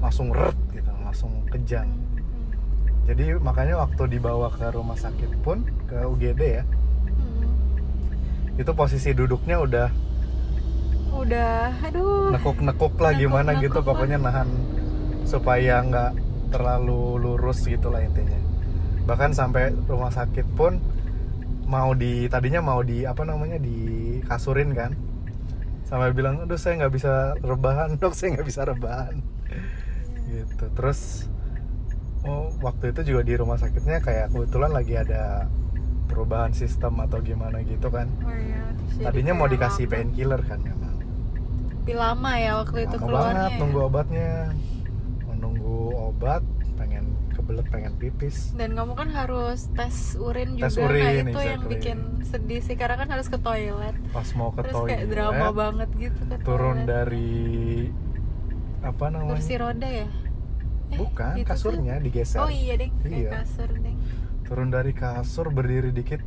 langsung 0.00 0.34
ret 0.34 0.58
gitu 0.72 0.90
langsung 1.04 1.44
kejang. 1.46 1.86
Jadi 3.06 3.38
makanya 3.38 3.78
waktu 3.78 4.10
dibawa 4.10 4.50
ke 4.50 4.66
rumah 4.68 4.98
sakit 4.98 5.38
pun 5.40 5.62
ke 5.86 6.02
UGD 6.02 6.42
ya 6.42 6.64
Hmm. 7.08 8.54
itu 8.54 8.70
posisi 8.74 9.10
duduknya 9.10 9.58
udah 9.58 9.88
udah 11.10 11.72
aduh. 11.82 12.30
nekuk-nekuk 12.30 12.94
lah 13.00 13.10
gimana 13.10 13.56
Nekuk-nekuk 13.56 13.64
gitu 13.64 13.78
pokoknya 13.82 14.18
nahan 14.20 14.48
supaya 15.28 15.84
nggak 15.84 16.12
terlalu 16.48 17.20
lurus 17.20 17.68
gitu 17.68 17.92
lah 17.92 18.00
intinya. 18.00 18.40
Bahkan 19.04 19.36
sampai 19.36 19.76
rumah 19.84 20.08
sakit 20.08 20.48
pun 20.56 20.80
mau 21.68 21.92
di 21.92 22.24
tadinya 22.32 22.64
mau 22.64 22.80
di 22.80 23.04
apa 23.04 23.28
namanya 23.28 23.60
di 23.60 24.18
kasurin 24.24 24.72
kan. 24.72 24.96
Sampai 25.84 26.16
bilang 26.16 26.48
aduh 26.48 26.56
saya 26.56 26.80
nggak 26.80 26.92
bisa 26.96 27.36
rebahan 27.44 27.94
dok 28.00 28.16
saya 28.16 28.40
nggak 28.40 28.48
bisa 28.48 28.64
rebahan. 28.64 29.20
Gitu. 30.32 30.64
Terus 30.72 31.28
oh 32.24 32.48
waktu 32.64 32.96
itu 32.96 33.12
juga 33.12 33.20
di 33.28 33.34
rumah 33.36 33.60
sakitnya 33.60 34.00
kayak 34.00 34.32
kebetulan 34.32 34.72
lagi 34.72 34.96
ada 34.96 35.44
perubahan 36.08 36.56
sistem 36.56 37.04
atau 37.04 37.20
gimana 37.20 37.60
gitu 37.68 37.92
kan. 37.92 38.08
Oh 38.24 38.32
iya, 38.32 38.64
tadinya 39.04 39.36
mau 39.36 39.44
dikasih 39.44 39.84
painkiller 39.84 40.40
kan 40.48 40.56
memang. 40.64 40.96
Tapi 41.84 41.92
lama 41.92 42.32
ya 42.40 42.52
waktu 42.64 42.88
itu 42.88 42.96
lama 42.96 43.04
keluarnya 43.04 43.32
banget 43.36 43.52
ya. 43.52 43.60
nunggu 43.60 43.80
obatnya 43.84 44.32
menunggu 45.38 45.78
obat 45.94 46.42
pengen 46.74 47.06
kebelet 47.30 47.66
pengen 47.70 47.94
pipis. 47.96 48.50
Dan 48.54 48.74
kamu 48.74 48.92
kan 48.92 49.08
harus 49.08 49.70
tes 49.72 49.94
urin 50.14 50.54
juga 50.54 50.66
Tes 50.66 50.76
nah 50.76 50.84
urin, 50.84 51.24
itu 51.24 51.38
yang 51.38 51.62
exactly. 51.62 51.70
bikin 51.72 51.98
sedih 52.22 52.60
sih 52.60 52.74
karena 52.74 52.96
kan 52.96 53.08
harus 53.08 53.26
ke 53.26 53.38
toilet. 53.38 53.94
Pas 54.10 54.28
mau 54.34 54.50
ke 54.50 54.60
terus 54.60 54.74
toilet 54.74 54.90
kayak 54.92 55.06
drama 55.08 55.46
banget 55.52 55.88
gitu 55.96 56.20
ke 56.24 56.36
turun 56.42 56.76
toilet. 56.76 56.86
dari 56.86 57.30
apa 58.80 59.04
namanya? 59.08 59.32
Kursi 59.34 59.54
roda 59.54 59.88
ya? 59.88 60.08
Eh, 60.88 60.96
bukan 60.96 61.32
itu 61.34 61.44
tuh- 61.44 61.48
kasurnya 61.48 61.94
digeser. 61.98 62.38
Oh 62.40 62.48
iya 62.48 62.74
kayak 62.74 62.92
Iya. 63.04 63.30
kasur 63.38 63.70
deng 63.70 63.98
turun 64.42 64.72
dari 64.72 64.92
kasur 64.92 65.52
berdiri 65.52 65.92
dikit 65.92 66.24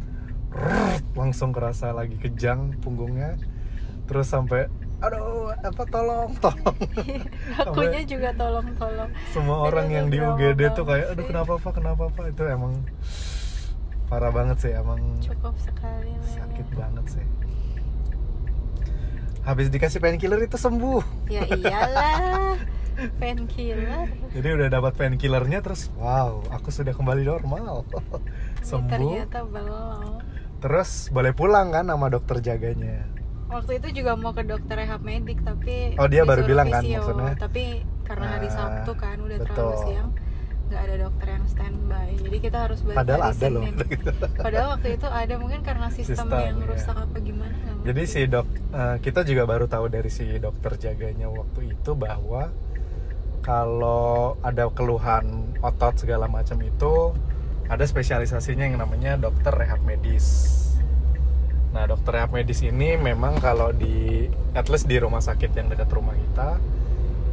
rrrt, 0.53 1.03
langsung 1.15 1.49
kerasa 1.49 1.89
lagi 1.89 2.15
kejang 2.15 2.77
punggungnya. 2.77 3.33
Terus 4.05 4.29
sampai 4.29 4.69
aduh 5.01 5.49
apa 5.65 5.83
tolong. 5.89 6.29
Tolong. 6.37 6.77
Akunya 7.65 8.01
juga 8.05 8.29
tolong 8.37 8.67
tolong 8.77 9.09
semua 9.33 9.65
Dan 9.65 9.67
orang 9.73 9.87
yang 9.89 10.05
di 10.13 10.17
UGD 10.21 10.61
tuh 10.77 10.85
kayak 10.85 11.17
aduh 11.17 11.25
kenapa 11.25 11.51
apa 11.57 11.69
kenapa 11.73 12.01
apa 12.13 12.21
itu 12.29 12.43
emang 12.45 12.73
parah 14.05 14.29
banget 14.29 14.57
sih 14.61 14.71
emang 14.75 14.99
cukup 15.23 15.55
sekali 15.57 16.13
ya. 16.13 16.21
sakit 16.37 16.67
banget 16.77 17.05
sih. 17.17 17.25
Habis 19.41 19.73
dikasih 19.73 19.97
painkiller 19.97 20.37
itu 20.45 20.53
sembuh. 20.53 21.01
Ya 21.33 21.41
iyalah. 21.57 22.61
Painkiller. 23.17 24.05
Jadi 24.37 24.47
udah 24.53 24.67
dapat 24.69 24.93
painkillernya 24.93 25.65
terus 25.65 25.89
wow 25.97 26.45
aku 26.53 26.69
sudah 26.69 26.93
kembali 26.93 27.25
normal. 27.25 27.89
Sembuh. 28.69 28.91
ternyata 28.93 29.41
belum. 29.49 30.21
Terus 30.61 31.09
boleh 31.09 31.33
pulang 31.33 31.73
kan 31.73 31.89
sama 31.89 32.13
dokter 32.13 32.37
jaganya 32.37 33.20
waktu 33.51 33.71
itu 33.77 33.87
juga 33.93 34.15
mau 34.15 34.31
ke 34.31 34.43
dokter 34.43 34.75
rehab 34.77 35.01
medik 35.01 35.43
tapi 35.43 35.93
Oh, 35.95 36.07
dia 36.07 36.23
baru 36.23 36.41
bilang 36.41 36.67
kan 36.67 36.81
visio. 36.81 37.03
maksudnya? 37.03 37.33
tapi 37.35 37.63
karena 38.01 38.25
hari 38.29 38.47
Ah, 38.47 38.53
Sabtu 38.53 38.91
kan 38.95 39.17
udah 39.19 39.37
terlalu 39.37 39.59
betul. 39.69 39.83
siang 39.85 40.09
nggak 40.67 40.81
ada 40.81 40.95
dokter 40.97 41.27
yang 41.27 41.45
standby 41.45 42.09
jadi 42.15 42.37
kita 42.39 42.57
harus 42.63 42.79
balik 42.79 42.97
padahal 42.97 43.21
ada 43.27 43.47
loh 43.49 43.63
padahal 44.39 44.67
waktu 44.71 44.87
itu 44.95 45.03
ada 45.05 45.33
mungkin 45.35 45.59
karena 45.61 45.87
sistem, 45.91 46.15
Sistem, 46.15 46.39
yang 46.39 46.57
iya. 46.57 46.67
rusak 46.71 46.95
apa 46.95 47.17
gimana 47.19 47.55
Jadi 47.81 48.01
si 48.05 48.21
dok, 48.23 48.47
eh, 48.71 48.95
kita 49.01 49.25
juga 49.25 49.43
baru 49.43 49.65
tahu 49.65 49.85
dari 49.87 50.07
si 50.07 50.23
dokter 50.37 50.71
jaganya 50.77 51.27
waktu 51.27 51.75
itu 51.75 51.91
bahwa 51.91 52.53
kalau 53.41 54.37
ada 54.39 54.69
keluhan 54.69 55.25
otot 55.59 55.97
segala 55.97 56.29
macam 56.29 56.61
itu 56.61 57.11
ada 57.67 57.81
spesialisasinya 57.81 58.63
yang 58.63 58.77
namanya 58.77 59.17
dokter 59.17 59.49
rehab 59.51 59.81
medis. 59.81 60.55
Nah 61.71 61.83
dokter 61.87 62.19
rehab 62.19 62.35
medis 62.35 62.59
ini 62.63 62.99
memang 62.99 63.39
kalau 63.39 63.71
di 63.71 64.27
at 64.51 64.67
least 64.67 64.91
di 64.91 64.99
rumah 64.99 65.23
sakit 65.23 65.55
yang 65.55 65.71
dekat 65.71 65.87
rumah 65.91 66.15
kita 66.15 66.59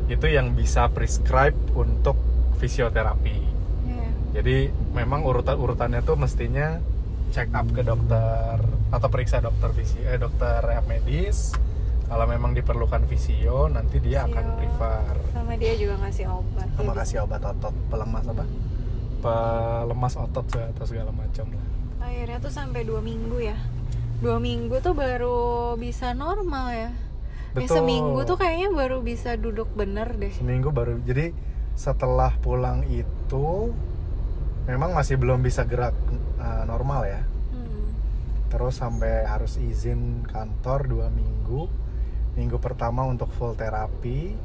itu 0.08 0.26
yang 0.30 0.54
bisa 0.54 0.88
prescribe 0.88 1.58
untuk 1.74 2.16
fisioterapi. 2.56 3.38
Iya. 3.84 4.08
Jadi 4.40 4.56
memang 4.94 5.26
urutan 5.26 5.58
urutannya 5.58 6.00
tuh 6.06 6.16
mestinya 6.16 6.78
check 7.34 7.52
up 7.52 7.66
ke 7.74 7.84
dokter 7.84 8.56
atau 8.88 9.08
periksa 9.12 9.44
dokter 9.44 9.68
visi 9.76 10.00
eh 10.00 10.16
dokter 10.16 10.62
rehab 10.64 10.86
medis. 10.86 11.52
Kalau 12.08 12.24
memang 12.24 12.56
diperlukan 12.56 13.04
visio, 13.04 13.68
nanti 13.68 14.00
dia 14.00 14.24
akan 14.24 14.44
prefer 14.56 15.12
sama 15.36 15.60
dia 15.60 15.76
juga 15.76 16.00
ngasih 16.00 16.24
obat 16.28 16.68
sama 16.72 16.92
kasih 16.96 17.16
obat 17.28 17.40
otot 17.44 17.74
pelemas 17.92 18.24
apa? 18.24 18.44
Pelemas 19.20 20.14
otot 20.16 20.46
atau 20.48 20.84
segala 20.88 21.12
macam 21.12 21.52
lah. 21.52 21.66
akhirnya 22.00 22.40
tuh 22.40 22.48
sampai 22.48 22.88
dua 22.88 23.04
minggu 23.04 23.44
ya 23.44 23.60
dua 24.18 24.42
minggu 24.42 24.82
tuh 24.82 24.94
baru 24.94 25.74
bisa 25.74 26.10
normal 26.12 26.66
ya 26.74 26.90
Eh, 27.56 27.64
Betul. 27.64 27.80
seminggu 27.80 28.20
tuh 28.28 28.36
kayaknya 28.36 28.68
baru 28.70 29.00
bisa 29.00 29.32
duduk 29.34 29.72
bener 29.72 30.14
deh 30.14 30.28
Seminggu 30.30 30.68
baru. 30.68 31.00
Jadi 31.00 31.32
setelah 31.72 32.30
pulang 32.38 32.84
itu 32.86 33.72
memang 34.68 34.92
masih 34.92 35.16
belum 35.16 35.40
bisa 35.40 35.64
gerak 35.64 35.96
eh, 36.38 36.62
normal 36.68 37.08
ya. 37.08 37.22
Hmm. 37.24 37.88
terus 38.52 38.76
sampai 38.76 39.24
harus 39.24 39.56
izin 39.56 40.28
kantor 40.28 40.86
dua 40.86 41.06
minggu 41.08 41.66
minggu 42.36 42.60
pertama 42.60 43.08
untuk 43.08 43.32
full 43.34 43.56
terapi 43.56 44.36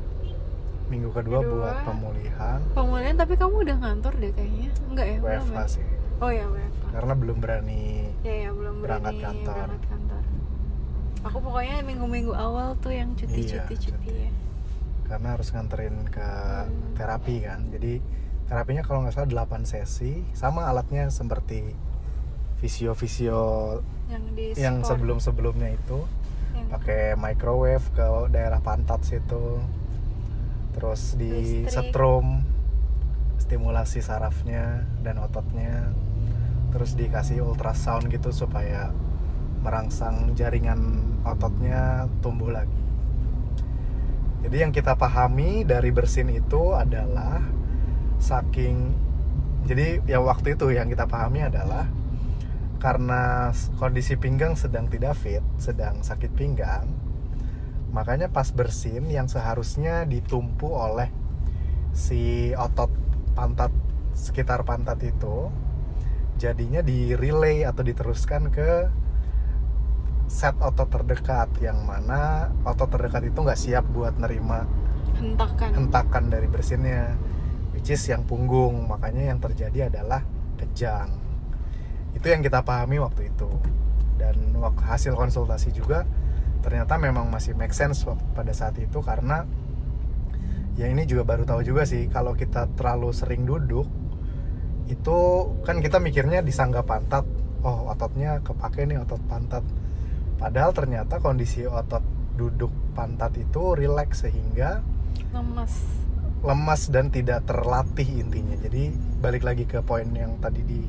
minggu 0.93 1.09
kedua, 1.09 1.39
Kedua. 1.39 1.53
buat 1.59 1.77
pemulihan. 1.83 2.59
Pemulihan 2.71 3.15
tapi 3.15 3.33
kamu 3.33 3.55
udah 3.59 3.77
ngantor 3.79 4.13
deh 4.15 4.31
kayaknya. 4.31 4.69
Enggak 4.85 5.05
ya? 5.07 5.17
WFH 5.19 5.55
ya? 5.55 5.65
sih. 5.67 5.85
Oh 6.21 6.29
ya 6.29 6.45
WFH 6.45 6.81
karena 6.93 7.13
belum 7.15 7.37
berani 7.37 8.13
ya 8.21 8.35
ya 8.39 8.49
belum 8.51 8.75
Berangkat 8.79 9.11
berani 9.11 9.25
kantor. 9.25 9.55
berangkat 9.57 9.83
kantor. 9.89 10.23
Aku 11.23 11.37
pokoknya 11.39 11.75
minggu-minggu 11.81 12.33
awal 12.33 12.75
tuh 12.77 12.91
yang 12.91 13.09
cuti 13.13 13.33
Iya, 13.41 13.63
cuti 13.63 13.75
cuti. 13.79 13.89
Cuti. 13.89 14.13
ya 14.13 14.31
karena 15.03 15.27
harus 15.31 15.49
nganterin 15.49 15.95
ke 16.07 16.21
Hmm. 16.21 16.93
terapi 16.93 17.35
kan. 17.41 17.59
Jadi 17.69 17.93
terapinya 18.45 18.81
kalau 18.81 19.03
nggak 19.03 19.13
salah 19.13 19.27
8 19.27 19.63
sesi. 19.63 20.21
Sama 20.31 20.65
alatnya 20.65 21.09
seperti 21.09 21.73
visio-visio 22.57 23.41
yang 24.07 24.23
di 24.31 24.45
yang 24.55 24.75
sebelum-sebelumnya 24.81 25.73
itu. 25.73 26.05
Pakai 26.69 27.13
microwave 27.15 27.85
ke 27.91 28.05
daerah 28.29 28.57
pantat 28.57 29.03
situ 29.03 29.59
terus 30.73 31.15
di 31.15 31.29
Listrik. 31.29 31.71
setrum 31.71 32.41
stimulasi 33.37 34.01
sarafnya 34.01 34.83
dan 35.05 35.21
ototnya 35.21 35.93
terus 36.73 36.97
dikasih 36.97 37.45
ultrasound 37.45 38.09
gitu 38.09 38.33
supaya 38.33 38.89
merangsang 39.61 40.33
jaringan 40.33 41.05
ototnya 41.23 42.09
tumbuh 42.19 42.49
lagi 42.49 42.81
jadi 44.43 44.67
yang 44.67 44.73
kita 44.75 44.97
pahami 44.99 45.63
dari 45.63 45.93
bersin 45.93 46.33
itu 46.33 46.75
adalah 46.75 47.39
saking 48.19 48.91
jadi 49.63 50.03
ya 50.03 50.19
waktu 50.19 50.59
itu 50.59 50.75
yang 50.75 50.91
kita 50.91 51.07
pahami 51.07 51.47
adalah 51.47 51.87
karena 52.83 53.55
kondisi 53.79 54.19
pinggang 54.19 54.59
sedang 54.59 54.91
tidak 54.91 55.15
fit, 55.15 55.39
sedang 55.55 56.03
sakit 56.03 56.35
pinggang, 56.35 56.83
makanya 57.93 58.27
pas 58.33 58.49
bersin 58.49 59.05
yang 59.07 59.29
seharusnya 59.29 60.03
ditumpu 60.09 60.67
oleh 60.67 61.13
si 61.93 62.51
otot 62.57 62.89
pantat 63.37 63.69
sekitar 64.17 64.65
pantat 64.65 64.97
itu, 65.05 65.53
jadinya 66.41 66.81
di 66.81 67.13
relay 67.13 67.63
atau 67.63 67.85
diteruskan 67.85 68.49
ke 68.49 68.89
set 70.25 70.57
otot 70.57 70.89
terdekat 70.89 71.53
yang 71.61 71.85
mana 71.85 72.49
otot 72.65 72.89
terdekat 72.89 73.29
itu 73.29 73.37
nggak 73.37 73.59
siap 73.59 73.85
buat 73.93 74.17
nerima 74.17 74.65
hentakan. 75.13 75.69
hentakan 75.77 76.23
dari 76.33 76.49
bersinnya 76.49 77.13
which 77.73 77.91
is 77.91 78.01
yang 78.07 78.23
punggung. 78.23 78.87
Makanya 78.87 79.33
yang 79.33 79.39
terjadi 79.41 79.91
adalah 79.91 80.23
kejang. 80.55 81.11
Itu 82.15 82.29
yang 82.29 82.39
kita 82.39 82.63
pahami 82.63 83.01
waktu 83.01 83.33
itu. 83.33 83.49
Dan 84.15 84.55
hasil 84.61 85.17
konsultasi 85.17 85.75
juga 85.75 86.07
ternyata 86.63 86.95
memang 86.95 87.27
masih 87.27 87.53
make 87.53 87.75
sense 87.75 88.07
wak- 88.07 88.23
pada 88.33 88.55
saat 88.55 88.79
itu 88.79 89.03
karena 89.03 89.43
ya 90.79 90.89
ini 90.89 91.03
juga 91.05 91.27
baru 91.27 91.43
tahu 91.43 91.61
juga 91.61 91.83
sih 91.85 92.07
kalau 92.09 92.33
kita 92.33 92.71
terlalu 92.73 93.13
sering 93.13 93.43
duduk 93.45 93.85
itu 94.89 95.17
kan 95.67 95.83
kita 95.83 95.99
mikirnya 95.99 96.39
disangga 96.41 96.81
pantat 96.81 97.27
oh 97.61 97.91
ototnya 97.91 98.39
kepake 98.41 98.87
nih 98.87 99.03
otot 99.03 99.21
pantat 99.27 99.63
padahal 100.41 100.71
ternyata 100.71 101.21
kondisi 101.21 101.67
otot 101.67 102.01
duduk 102.33 102.73
pantat 102.97 103.37
itu 103.37 103.77
rileks 103.77 104.25
sehingga 104.25 104.81
lemas 105.29 106.03
lemas 106.43 106.91
dan 106.91 107.07
tidak 107.07 107.47
terlatih 107.47 108.19
intinya. 108.19 108.59
Jadi 108.59 108.91
balik 109.23 109.47
lagi 109.47 109.63
ke 109.63 109.79
poin 109.79 110.05
yang 110.11 110.35
tadi 110.43 110.59
di 110.61 110.83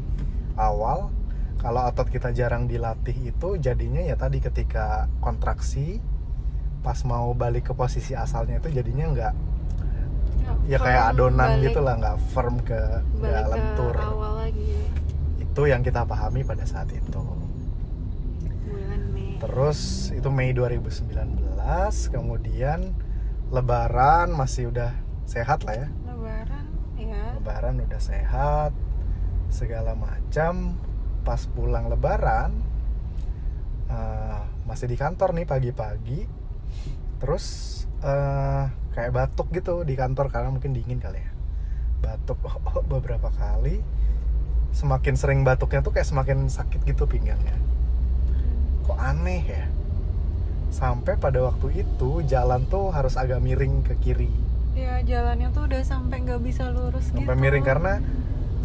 awal, 0.59 1.15
kalau 1.59 1.87
otot 1.89 2.09
kita 2.09 2.31
jarang 2.31 2.67
dilatih 2.67 3.33
itu 3.33 3.49
jadinya 3.57 4.03
ya 4.03 4.15
tadi 4.15 4.39
ketika 4.39 5.07
kontraksi 5.19 5.99
pas 6.85 7.01
mau 7.03 7.33
balik 7.33 7.71
ke 7.71 7.75
posisi 7.75 8.13
asalnya 8.13 8.61
itu 8.61 8.69
jadinya 8.69 9.07
nggak 9.09 9.35
ya 10.69 10.77
kayak 10.77 11.17
adonan 11.17 11.57
balik- 11.57 11.73
gitu 11.73 11.81
lah 11.81 11.95
nggak 11.97 12.17
firm 12.33 12.61
ke 12.61 12.81
nggak 13.17 13.45
lentur. 13.49 13.97
ke 13.97 14.05
awal 14.05 14.33
lagi 14.41 14.73
Itu 15.41 15.71
yang 15.71 15.81
kita 15.81 16.03
pahami 16.03 16.43
pada 16.43 16.67
saat 16.67 16.91
itu. 16.91 17.23
bulan 18.67 19.01
Mei 19.15 19.39
Terus 19.39 20.11
itu 20.11 20.29
Mei 20.29 20.51
2019, 20.51 21.07
kemudian 22.11 22.91
Lebaran 23.55 24.35
masih 24.35 24.75
udah 24.75 24.91
sehat 25.25 25.63
lah 25.63 25.79
ya. 25.79 25.89
lebaran 26.05 26.65
ya 26.99 27.23
lebaran 27.39 27.75
udah 27.81 28.01
sehat 28.03 28.73
segala 29.49 29.95
macam 29.95 30.75
pas 31.25 31.41
pulang 31.49 31.89
lebaran 31.89 32.53
eh, 33.89 34.41
masih 34.65 34.87
di 34.87 34.97
kantor 34.97 35.33
nih 35.35 35.47
pagi-pagi. 35.49 36.21
Terus 37.19 37.45
eh, 38.01 38.65
kayak 38.93 39.13
batuk 39.13 39.49
gitu 39.51 39.83
di 39.83 39.97
kantor 39.97 40.29
karena 40.29 40.53
mungkin 40.53 40.77
dingin 40.77 41.01
kali 41.01 41.19
ya. 41.19 41.31
Batuk 42.05 42.39
beberapa 42.93 43.33
kali. 43.33 43.81
Semakin 44.75 45.15
sering 45.15 45.41
batuknya 45.47 45.81
tuh 45.81 45.95
kayak 45.95 46.07
semakin 46.07 46.51
sakit 46.51 46.83
gitu 46.85 47.07
pinggangnya. 47.07 47.55
Kok 48.85 48.99
aneh 48.99 49.43
ya? 49.43 49.65
Sampai 50.75 51.15
pada 51.15 51.39
waktu 51.41 51.87
itu 51.87 52.27
jalan 52.27 52.67
tuh 52.67 52.91
harus 52.91 53.15
agak 53.15 53.39
miring 53.39 53.87
ke 53.87 53.95
kiri. 54.03 54.29
Ya 54.75 54.99
jalannya 55.07 55.55
tuh 55.55 55.71
udah 55.71 55.87
sampai 55.87 56.27
nggak 56.27 56.43
bisa 56.43 56.67
lurus 56.75 57.15
sampai 57.15 57.23
gitu. 57.31 57.39
miring 57.39 57.63
karena 57.63 58.03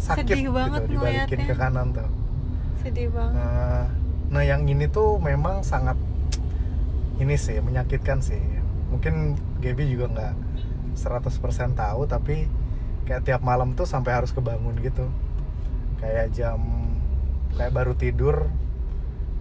sakit 0.02 0.26
Sedih 0.26 0.50
banget 0.50 0.82
gitu 0.90 0.98
dibalikin 0.98 1.38
ngeliatnya. 1.38 1.46
ke 1.46 1.54
kanan 1.54 1.86
tuh. 1.94 2.10
Sedih 2.80 3.08
banget 3.12 3.36
Nah, 3.36 3.84
nah 4.32 4.42
yang 4.42 4.64
ini 4.66 4.88
tuh 4.88 5.20
memang 5.20 5.62
sangat 5.62 5.96
ini 7.20 7.36
sih 7.36 7.60
menyakitkan 7.60 8.24
sih. 8.24 8.40
Mungkin 8.88 9.36
Gaby 9.60 9.92
juga 9.92 10.06
nggak 10.08 10.34
100% 10.96 11.76
tahu 11.76 12.08
tapi 12.08 12.48
kayak 13.04 13.28
tiap 13.28 13.42
malam 13.44 13.76
tuh 13.76 13.84
sampai 13.84 14.16
harus 14.16 14.32
kebangun 14.32 14.74
gitu. 14.80 15.04
Kayak 16.00 16.32
jam 16.32 16.58
kayak 17.54 17.72
baru 17.76 17.92
tidur 17.98 18.48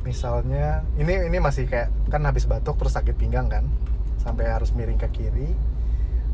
misalnya 0.03 0.87
ini 0.95 1.27
ini 1.27 1.37
masih 1.37 1.67
kayak 1.67 1.91
kan 2.07 2.23
habis 2.23 2.47
batuk 2.47 2.79
terus 2.79 2.95
sakit 2.95 3.15
pinggang 3.19 3.51
kan 3.51 3.67
sampai 4.19 4.47
harus 4.47 4.71
miring 4.71 4.97
ke 4.99 5.07
kiri 5.11 5.51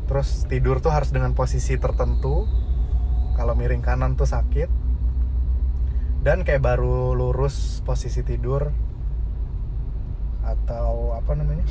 terus 0.06 0.46
tidur 0.46 0.78
tuh 0.78 0.94
harus 0.94 1.10
dengan 1.10 1.34
posisi 1.34 1.74
tertentu 1.74 2.46
kalau 3.34 3.52
miring 3.58 3.82
kanan 3.82 4.14
tuh 4.14 4.26
sakit 4.26 4.70
dan 6.26 6.42
kayak 6.42 6.58
baru 6.58 7.14
lurus 7.14 7.78
posisi 7.86 8.26
tidur 8.26 8.74
atau 10.42 11.14
apa 11.14 11.38
namanya 11.38 11.62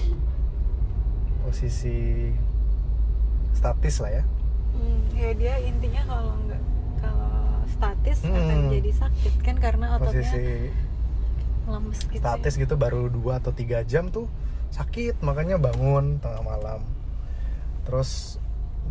posisi 1.43 2.31
statis 3.51 3.99
lah 3.99 4.13
ya 4.13 4.25
Hmm, 4.75 5.07
ya 5.15 5.31
dia 5.31 5.55
intinya 5.63 6.03
kalau 6.03 6.35
nggak 6.35 6.63
kalau 6.99 7.31
statis 7.65 8.19
akan 8.23 8.43
Hmm. 8.59 8.71
jadi 8.71 8.91
sakit 8.91 9.33
kan 9.39 9.55
karena 9.55 9.95
ototnya 9.95 10.19
posisi 10.23 10.67
lemes 11.65 11.99
gitu 12.03 12.19
statis 12.19 12.53
ya. 12.55 12.61
gitu 12.67 12.75
baru 12.75 13.07
dua 13.07 13.39
atau 13.39 13.55
tiga 13.55 13.83
jam 13.83 14.11
tuh 14.11 14.27
sakit 14.71 15.23
makanya 15.23 15.55
bangun 15.55 16.19
tengah 16.19 16.43
malam 16.43 16.83
terus 17.83 18.35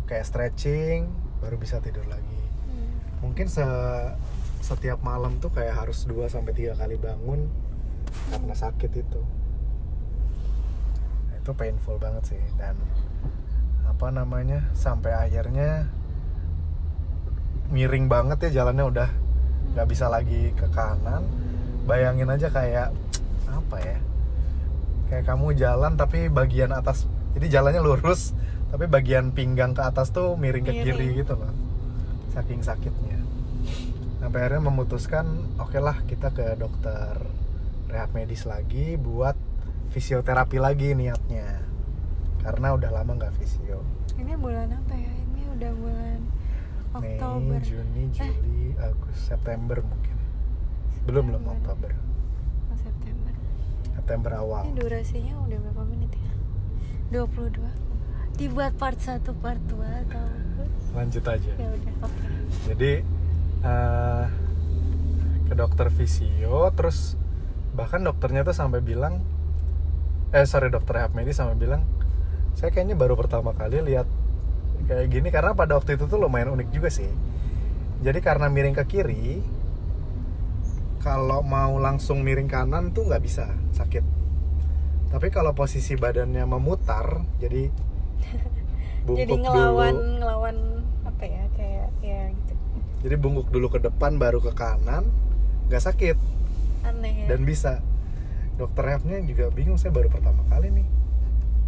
kayak 0.05 0.25
stretching 0.25 1.05
baru 1.37 1.57
bisa 1.57 1.77
tidur 1.81 2.05
lagi 2.09 2.41
Hmm. 2.65 2.89
mungkin 3.21 3.45
se 3.45 3.61
setiap 4.65 4.97
malam 5.05 5.37
tuh 5.37 5.53
kayak 5.53 5.85
harus 5.85 6.09
2 6.09 6.25
sampai 6.25 6.57
tiga 6.57 6.73
kali 6.73 6.97
bangun 6.97 7.45
karena 8.33 8.55
sakit 8.57 8.91
itu. 8.97 9.21
Nah, 11.29 11.35
itu 11.37 11.51
painful 11.53 12.01
banget 12.01 12.33
sih. 12.33 12.43
Dan 12.57 12.73
apa 13.85 14.09
namanya 14.09 14.65
sampai 14.73 15.13
akhirnya 15.13 15.85
miring 17.69 18.09
banget 18.09 18.49
ya 18.49 18.65
jalannya 18.65 18.85
udah. 18.89 19.09
Nggak 19.77 19.87
bisa 19.93 20.09
lagi 20.09 20.49
ke 20.57 20.65
kanan. 20.73 21.21
Bayangin 21.85 22.33
aja 22.33 22.49
kayak 22.49 22.89
apa 23.45 23.77
ya 23.81 23.99
kayak 25.09 25.25
kamu 25.25 25.53
jalan 25.57 25.93
tapi 25.97 26.29
bagian 26.29 26.73
atas 26.73 27.05
jadi 27.37 27.61
jalannya 27.61 27.81
lurus 27.81 28.33
tapi 28.73 28.89
bagian 28.89 29.29
pinggang 29.33 29.77
ke 29.77 29.81
atas 29.85 30.09
tuh 30.09 30.33
miring 30.37 30.65
ke 30.65 30.73
Miring. 30.73 30.85
kiri 30.85 31.07
gitu 31.21 31.33
loh 31.37 31.53
saking 32.33 32.61
sakitnya 32.65 33.24
sampai 34.25 34.41
akhirnya 34.41 34.63
memutuskan 34.65 35.25
oke 35.55 35.77
lah 35.77 36.01
kita 36.03 36.33
ke 36.33 36.57
dokter 36.57 37.13
rehab 37.85 38.09
medis 38.11 38.41
lagi 38.43 38.97
buat 38.97 39.37
fisioterapi 39.87 40.57
lagi 40.57 40.91
niatnya 40.91 41.61
karena 42.41 42.73
udah 42.73 42.89
lama 42.91 43.11
nggak 43.15 43.37
fisio 43.37 43.85
Ini 44.15 44.33
bulan 44.33 44.71
apa 44.71 44.95
ya? 44.95 45.11
Ini 45.13 45.41
udah 45.51 45.71
bulan 45.75 46.19
Mei, 46.95 47.19
Oktober. 47.19 47.59
Juni, 47.61 48.03
Eh. 48.07 48.31
Juli, 48.31 48.73
Agustus, 48.77 49.27
September 49.27 49.77
mungkin 49.79 50.15
belum 51.05 51.23
belum. 51.29 51.43
Oktober 51.51 51.91
Oh, 52.65 52.77
September. 52.79 53.33
September 53.91 54.31
awal 54.35 54.63
Ini 54.65 54.73
durasinya 54.73 55.33
udah 55.37 55.57
berapa 55.59 55.83
menit 55.85 56.11
ya? 56.15 56.31
22. 57.13 57.61
Dibuat 58.35 58.73
part 58.75 58.97
1, 58.97 59.21
part 59.35 59.61
2 59.67 59.85
atau 60.01 60.25
lanjut 60.91 61.23
aja 61.23 61.51
ya 61.51 61.67
udah, 61.69 61.93
oke. 62.01 62.25
jadi 62.65 62.91
eh, 63.65 64.25
ke 65.49 65.53
dokter 65.57 65.89
visio 65.89 66.69
terus 66.77 67.17
bahkan 67.73 68.05
dokternya 68.05 68.45
tuh 68.45 68.55
sampai 68.55 68.79
bilang 68.79 69.19
eh 70.31 70.45
sorry 70.47 70.69
dokter 70.69 71.01
rehab 71.01 71.11
medis 71.17 71.37
sampai 71.41 71.57
bilang 71.57 71.83
saya 72.55 72.71
kayaknya 72.71 72.95
baru 72.95 73.19
pertama 73.19 73.51
kali 73.51 73.83
lihat 73.83 74.07
kayak 74.87 75.07
gini 75.11 75.27
karena 75.27 75.51
pada 75.51 75.75
waktu 75.75 75.99
itu 75.99 76.07
tuh 76.07 76.15
lumayan 76.15 76.55
unik 76.55 76.69
juga 76.71 76.87
sih. 76.87 77.09
Jadi 77.99 78.19
karena 78.23 78.47
miring 78.47 78.75
ke 78.75 78.85
kiri 78.87 79.43
kalau 81.03 81.43
mau 81.45 81.77
langsung 81.77 82.23
miring 82.23 82.47
kanan 82.47 82.95
tuh 82.95 83.03
nggak 83.07 83.23
bisa 83.23 83.51
sakit. 83.75 84.03
Tapi 85.11 85.27
kalau 85.31 85.51
posisi 85.51 85.99
badannya 85.99 86.43
memutar 86.47 87.23
jadi 87.39 87.67
Jadi 89.19 89.33
ngelawan 89.37 89.95
dulu. 89.95 90.17
ngelawan 90.17 90.57
apa 91.05 91.23
ya 91.27 91.43
kayak 91.59 91.87
ya 92.01 92.21
gitu. 92.33 92.53
Jadi 93.05 93.21
bungkuk 93.21 93.53
dulu 93.53 93.69
ke 93.69 93.77
depan 93.77 94.17
baru 94.17 94.41
ke 94.41 94.57
kanan 94.57 95.05
nggak 95.69 95.77
sakit. 95.77 96.17
Aneh 96.81 97.13
ya. 97.21 97.25
dan 97.29 97.45
bisa. 97.45 97.85
Dokter 98.57 98.81
rehabnya 98.81 99.21
juga 99.21 99.53
bingung 99.53 99.77
saya 99.77 99.93
baru 99.93 100.09
pertama 100.09 100.41
kali 100.49 100.73
nih. 100.73 100.87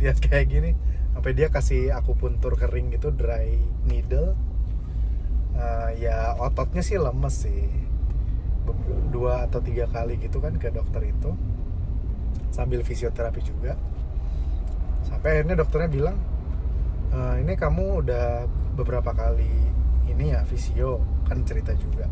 Lihat 0.02 0.18
kayak 0.18 0.50
gini. 0.50 0.74
Sampai 1.14 1.38
dia 1.38 1.54
kasih 1.54 1.94
aku 1.94 2.18
puntur 2.18 2.58
kering 2.58 2.90
gitu 2.90 3.14
dry 3.14 3.54
needle. 3.86 4.34
Eh, 5.54 6.10
ya 6.10 6.34
ototnya 6.42 6.82
sih 6.82 6.98
lemes 6.98 7.46
sih. 7.46 7.70
Dua 9.14 9.46
atau 9.46 9.62
tiga 9.62 9.86
kali 9.86 10.18
gitu 10.18 10.42
kan 10.42 10.58
ke 10.58 10.74
dokter 10.74 11.06
itu. 11.06 11.38
Sambil 12.50 12.82
fisioterapi 12.82 13.46
juga. 13.46 13.78
Sampai 15.06 15.38
akhirnya 15.38 15.62
dokternya 15.62 15.90
bilang 15.94 16.18
"Eh, 17.14 17.46
ini 17.46 17.54
kamu 17.54 18.02
udah 18.02 18.50
beberapa 18.74 19.14
kali 19.14 19.54
ini 20.10 20.34
ya 20.34 20.42
fisio 20.42 21.17
kan 21.28 21.44
cerita 21.44 21.76
juga 21.76 22.08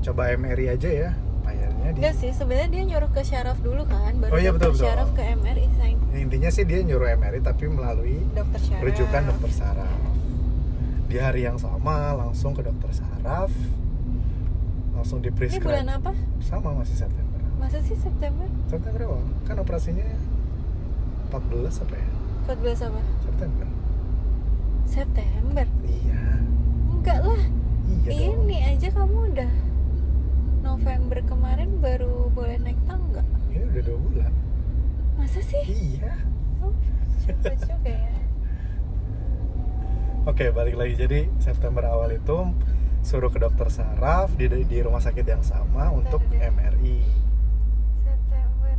coba 0.00 0.28
MRI 0.30 0.66
aja 0.70 0.88
ya 0.88 1.10
akhirnya 1.42 1.88
di 1.88 1.98
Enggak 1.98 2.14
sih, 2.14 2.30
sebenarnya 2.30 2.68
dia 2.70 2.82
nyuruh 2.86 3.10
ke 3.10 3.22
syaraf 3.22 3.58
dulu 3.58 3.82
kan, 3.84 4.14
baru 4.16 4.30
Oh 4.30 4.38
iya, 4.38 4.50
betul, 4.50 4.72
betul. 4.72 4.84
syaraf 4.84 5.10
ke 5.10 5.22
MRI 5.34 5.66
sayang. 5.74 5.98
intinya 6.14 6.48
sih 6.48 6.62
dia 6.62 6.80
nyuruh 6.80 7.08
MRI 7.12 7.40
tapi 7.40 7.64
melalui 7.66 8.20
Dokter 8.30 8.60
syaraf. 8.62 8.82
rujukan 8.82 9.22
dokter 9.26 9.50
saraf 9.52 10.00
di 11.06 11.16
hari 11.16 11.40
yang 11.42 11.56
sama 11.56 11.96
langsung 12.14 12.52
ke 12.52 12.62
dokter 12.62 12.88
saraf 12.90 13.52
langsung 14.92 15.18
di 15.18 15.28
Ini 15.28 15.58
bulan 15.58 15.88
apa? 15.90 16.12
sama 16.38 16.72
masih 16.74 16.96
September 16.96 17.40
Masa 17.58 17.78
sih 17.78 17.94
September? 17.94 18.46
September 18.66 19.00
awal 19.06 19.22
kan 19.42 19.56
operasinya 19.56 20.02
14 21.28 21.38
apa 21.80 21.94
ya 21.94 22.08
14 22.44 22.86
apa? 22.86 23.00
September 23.22 23.66
September? 24.84 25.66
iya 25.86 26.22
Enggak 26.92 27.18
lah. 27.20 27.42
Iya 28.06 28.28
dong 28.28 28.46
Ini 28.46 28.58
aja 28.68 28.88
kamu 28.90 29.18
udah 29.30 29.52
November 30.62 31.18
kemarin 31.22 31.70
baru 31.78 32.30
boleh 32.30 32.56
naik 32.58 32.78
tangga. 32.84 33.22
ini 33.48 33.66
udah 33.66 33.82
dua 33.82 33.98
bulan 34.00 34.32
Masa 35.14 35.40
sih? 35.40 35.62
iya 35.66 36.14
Oh, 36.58 36.70
cepet 37.18 37.58
juga 37.58 37.90
ya. 37.90 38.14
Oke, 40.22 40.46
balik 40.48 40.78
lagi. 40.78 40.94
Jadi 40.94 41.26
September 41.36 41.82
awal 41.84 42.14
itu 42.14 42.54
suruh 43.02 43.26
ke 43.26 43.42
dokter 43.42 43.66
saraf 43.66 44.30
di 44.32 44.46
di 44.62 44.78
rumah 44.78 45.02
sakit 45.02 45.26
yang 45.26 45.42
sama 45.42 45.90
untuk 45.90 46.22
deh. 46.30 46.38
MRI. 46.38 47.02
September. 47.98 48.74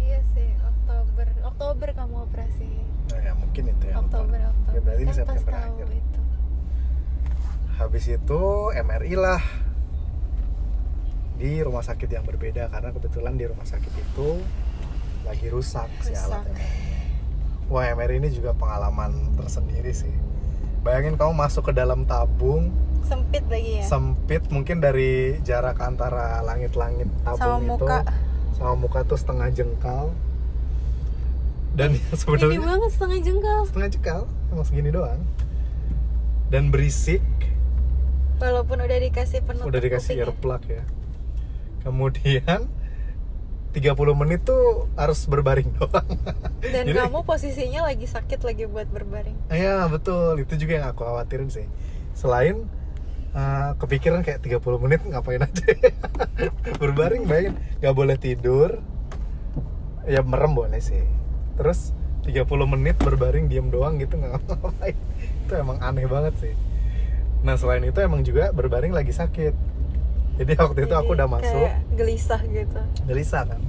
Iya 0.00 0.24
sih, 0.32 0.48
Oktober. 0.58 1.28
Oktober 1.44 1.88
kamu 1.92 2.16
operasi. 2.24 2.72
Nah, 3.06 3.20
ya 3.20 3.32
mungkin 3.36 3.64
itu 3.68 3.84
ya. 3.84 3.94
Oktober, 4.00 4.40
Oktober. 4.40 4.72
Ya, 4.72 4.80
berarti 4.80 4.96
ini 4.98 5.06
Kan 5.06 5.18
September 5.20 5.52
akhir. 5.54 5.88
itu. 5.92 6.15
Habis 7.76 8.08
itu 8.08 8.40
MRI 8.72 9.14
lah 9.14 9.42
di 11.36 11.60
rumah 11.60 11.84
sakit 11.84 12.08
yang 12.08 12.24
berbeda 12.24 12.66
karena 12.66 12.88
kebetulan 12.90 13.36
di 13.36 13.44
rumah 13.44 13.62
sakit 13.62 13.92
itu 13.92 14.40
lagi 15.22 15.46
rusak, 15.46 15.84
si 16.00 16.10
alat 16.10 16.40
Rusak. 16.40 16.44
MRI. 16.48 16.70
Wah, 17.66 17.84
MRI 17.92 18.16
ini 18.16 18.30
juga 18.30 18.54
pengalaman 18.54 19.10
tersendiri 19.34 19.90
sih. 19.90 20.14
Bayangin 20.80 21.18
kamu 21.18 21.34
masuk 21.34 21.66
ke 21.66 21.72
dalam 21.74 22.06
tabung 22.06 22.70
Sempit 23.02 23.42
lagi 23.46 23.78
ya. 23.78 23.84
sempit 23.84 24.42
mungkin 24.50 24.78
dari 24.78 25.38
jarak 25.40 25.78
antara 25.78 26.42
langit-langit 26.42 27.06
tabung 27.22 27.38
Sama 27.38 27.58
itu 27.60 27.70
muka. 27.78 27.98
sama 28.52 28.74
muka 28.74 28.98
tuh 29.02 29.14
setengah 29.14 29.46
jengkal 29.48 30.10
dan 31.72 31.92
ya 31.92 32.02
Ini 32.02 32.18
sebenarnya 32.18 32.58
banget 32.60 32.90
setengah 32.90 33.18
jengkal. 33.20 33.60
setengah 33.62 33.88
jengkal 33.88 34.20
emang 34.48 34.64
segini 34.64 34.90
doang 34.90 35.20
dan 36.48 36.70
berisik 36.70 37.22
Walaupun 38.36 38.78
udah 38.78 38.98
dikasih 39.00 39.40
penutup 39.42 39.66
udah 39.66 39.80
dikasih 39.80 40.12
kuping 40.12 40.18
ya. 40.18 40.26
earplug 40.26 40.62
ya. 40.66 40.82
Kemudian 41.80 42.60
30 43.72 43.82
menit 44.16 44.40
tuh 44.42 44.88
harus 44.94 45.24
berbaring 45.24 45.68
doang. 45.76 46.08
Dan 46.60 46.84
Jadi- 46.86 46.96
kamu 46.98 47.22
posisinya 47.22 47.84
lagi 47.84 48.04
sakit 48.04 48.40
lagi 48.40 48.64
buat 48.64 48.88
berbaring. 48.88 49.36
Iya 49.48 49.86
betul. 49.86 50.36
Itu 50.38 50.56
juga 50.56 50.72
yang 50.74 50.86
aku 50.90 51.02
khawatirin 51.02 51.48
sih. 51.48 51.68
Selain 52.12 52.64
uh, 53.32 53.76
kepikiran 53.76 54.20
kayak 54.20 54.40
30 54.40 54.60
menit 54.80 55.00
ngapain 55.02 55.40
aja 55.40 55.64
berbaring 56.82 57.24
bayangin. 57.24 57.54
Nggak 57.78 57.94
boleh 57.94 58.16
tidur. 58.16 58.80
Ya 60.04 60.20
merem 60.20 60.52
boleh 60.52 60.78
sih. 60.78 61.04
Terus 61.56 61.92
30 62.22 62.42
menit 62.66 62.96
berbaring 62.98 63.46
diem 63.46 63.68
doang 63.68 63.96
gitu 63.96 64.16
nggak 64.16 64.40
ngapain. 64.40 64.96
Itu 65.44 65.52
emang 65.54 65.78
aneh 65.80 66.04
banget 66.04 66.36
sih 66.38 66.54
nah 67.46 67.54
selain 67.54 67.86
itu 67.86 68.02
emang 68.02 68.26
juga 68.26 68.50
berbaring 68.50 68.90
lagi 68.90 69.14
sakit. 69.14 69.54
Jadi 70.42 70.52
waktu 70.66 70.82
itu 70.82 70.94
aku 70.98 71.14
Jadi 71.14 71.22
udah 71.22 71.30
masuk. 71.30 71.70
gelisah 71.94 72.42
gitu. 72.50 72.82
gelisah 73.06 73.46
kan? 73.46 73.62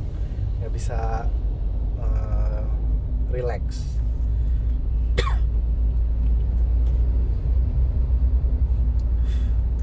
Nggak 0.58 0.74
bisa 0.74 1.30
uh, 2.02 2.66
relax. 3.30 3.86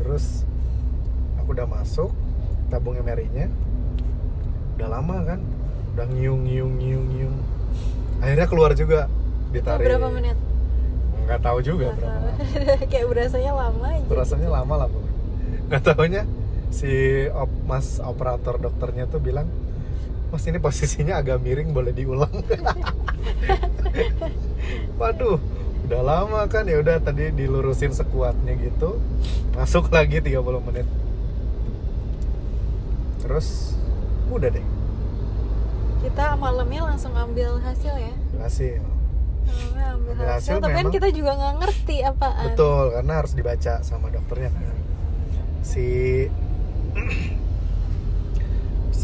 Terus 0.02 0.42
aku 1.38 1.54
udah 1.54 1.70
masuk 1.70 2.11
tabung 2.74 2.98
MRI 2.98 3.30
nya 3.30 3.46
udah 4.74 4.88
lama 4.90 5.22
kan? 5.22 5.38
Udah 5.94 6.11
ngiung 6.11 6.42
ngiung 6.42 6.83
ngiung 6.83 7.07
ngiung. 7.14 7.38
Akhirnya 8.18 8.50
keluar 8.50 8.74
juga 8.74 9.07
ditarik 9.54 9.87
berapa 9.87 10.11
menit? 10.11 10.35
Nggak 11.24 11.40
tahu 11.40 11.58
juga 11.60 11.87
Nggak 11.87 11.98
berapa 11.98 12.20
tahu. 12.20 12.84
kayak 12.90 13.06
berasanya 13.08 13.52
lama 13.52 13.87
aja. 13.87 14.00
Itu 14.00 14.14
rasanya 14.14 14.48
lama 14.50 14.74
lah 14.76 14.88
pokoknya. 14.88 15.12
nggak 15.64 15.82
taunya 15.82 16.22
si 16.68 16.90
op- 17.30 17.62
mas 17.64 17.96
operator 17.98 18.58
dokternya 18.58 19.06
tuh 19.06 19.18
bilang 19.18 19.48
mas 20.28 20.44
ini 20.44 20.58
posisinya 20.58 21.16
agak 21.16 21.38
miring 21.38 21.70
boleh 21.70 21.90
diulang 21.90 22.28
waduh 24.96 25.38
udah 25.84 26.00
lama 26.00 26.40
kan 26.46 26.64
ya 26.64 26.80
udah 26.80 26.98
tadi 26.98 27.28
dilurusin 27.30 27.92
sekuatnya 27.92 28.56
gitu 28.56 28.98
masuk 29.52 29.88
lagi 29.88 30.18
30 30.18 30.34
menit 30.62 30.87
terus 33.20 33.76
udah 34.28 34.50
deh 34.50 34.66
Kita 36.02 36.37
malamnya 36.37 36.84
langsung 36.84 37.12
ambil 37.12 37.56
hasil 37.58 37.94
ya. 37.94 38.12
hasil 38.38 38.82
ambil 39.44 40.12
Ambil 40.12 40.14
hasil, 40.26 40.59
hasil. 40.59 40.64
Tapi 40.64 40.74
kan 40.74 40.87
kita 40.90 41.09
juga 41.12 41.30
nggak 41.37 41.54
ngerti 41.62 41.96
apaan. 42.02 42.44
Betul 42.50 42.85
karena 42.92 43.12
harus 43.20 43.33
dibaca 43.33 43.74
sama 43.85 44.07
dokternya 44.11 44.50
kan. 44.52 44.64
Si 45.64 45.87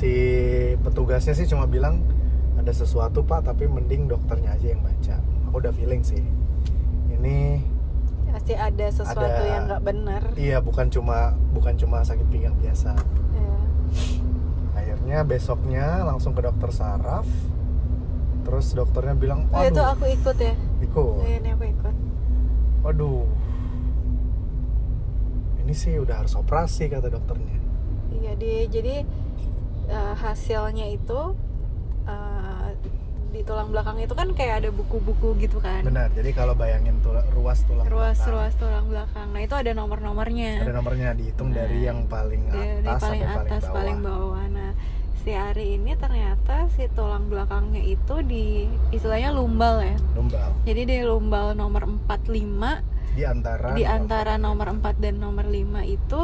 si 0.01 0.13
petugasnya 0.81 1.35
sih 1.35 1.47
cuma 1.51 1.67
bilang 1.67 2.01
ada 2.57 2.73
sesuatu 2.73 3.25
pak 3.25 3.49
tapi 3.49 3.67
mending 3.69 4.09
dokternya 4.09 4.57
aja 4.57 4.67
yang 4.73 4.83
baca. 4.85 5.17
Aku 5.51 5.61
udah 5.61 5.73
feeling 5.73 6.05
sih. 6.05 6.23
Ini 7.11 7.61
pasti 8.31 8.55
ada 8.55 8.87
sesuatu 8.89 9.27
Ada- 9.27 9.49
yang 9.49 9.63
nggak 9.69 9.83
benar. 9.83 10.23
Iya 10.39 10.63
bukan 10.63 10.87
cuma 10.89 11.35
bukan 11.53 11.75
cuma 11.77 12.01
sakit 12.01 12.27
pinggang 12.31 12.57
biasa. 12.61 12.95
Ya. 13.35 13.53
akhirnya 14.71 15.19
besoknya 15.27 16.07
langsung 16.07 16.31
ke 16.31 16.47
dokter 16.47 16.71
saraf 16.71 17.27
terus 18.41 18.67
dokternya 18.73 19.15
bilang 19.15 19.41
oh 19.53 19.63
itu 19.63 19.83
aku 19.83 20.05
ikut 20.09 20.37
ya? 20.37 20.55
Ikut. 20.81 21.15
Oh, 21.21 21.27
ini 21.27 21.49
aku 21.53 21.65
ikut. 21.69 21.95
Waduh. 22.83 23.25
Ini 25.61 25.73
sih 25.77 26.01
udah 26.01 26.25
harus 26.25 26.35
operasi 26.35 26.89
kata 26.89 27.13
dokternya. 27.13 27.59
Iya 28.11 28.33
di 28.35 28.53
jadi 28.67 28.95
eh, 29.87 30.15
hasilnya 30.19 30.87
itu 30.91 31.21
eh, 32.09 32.69
di 33.31 33.47
tulang 33.47 33.71
belakang 33.71 33.95
itu 34.03 34.11
kan 34.11 34.35
kayak 34.35 34.67
ada 34.67 34.71
buku-buku 34.75 35.39
gitu 35.39 35.63
kan? 35.63 35.87
Benar 35.87 36.11
jadi 36.11 36.35
kalau 36.35 36.59
bayangin 36.59 36.99
tula- 36.99 37.23
ruas 37.31 37.63
tulang 37.63 37.87
ruas 37.87 38.19
belakang, 38.19 38.35
ruas 38.35 38.53
tulang 38.59 38.87
belakang. 38.91 39.29
Nah 39.31 39.41
itu 39.47 39.55
ada 39.55 39.71
nomor-nomornya. 39.71 40.67
Ada 40.67 40.75
nomornya 40.75 41.15
dihitung 41.15 41.55
Nah, 41.55 41.63
dari 41.63 41.79
yang 41.87 42.11
paling 42.11 42.43
dari 42.51 42.83
atas 42.83 43.03
paling 43.07 43.21
sampai 43.23 43.47
atas 43.47 43.63
paling 43.63 43.75
paling 43.79 43.99
bawah, 44.03 44.19
bawah. 44.35 44.45
Nah 44.51 44.60
si 45.21 45.37
Ari 45.37 45.77
ini 45.77 45.93
ternyata 46.01 46.73
si 46.73 46.89
tulang 46.97 47.29
belakangnya 47.29 47.85
itu 47.85 48.25
di 48.25 48.65
istilahnya 48.89 49.37
lumbal 49.37 49.85
ya. 49.85 49.97
Lumbal. 50.17 50.49
Jadi 50.65 50.83
di 50.89 50.97
lumbal 51.05 51.53
nomor 51.53 51.85
45 52.09 53.11
di 53.11 53.23
antara 53.27 53.75
di 53.75 53.85
antara 53.85 54.39
nomor 54.39 54.71
4 54.81 55.03
dan 55.03 55.21
nomor 55.21 55.45
5 55.45 55.83
itu 55.85 56.21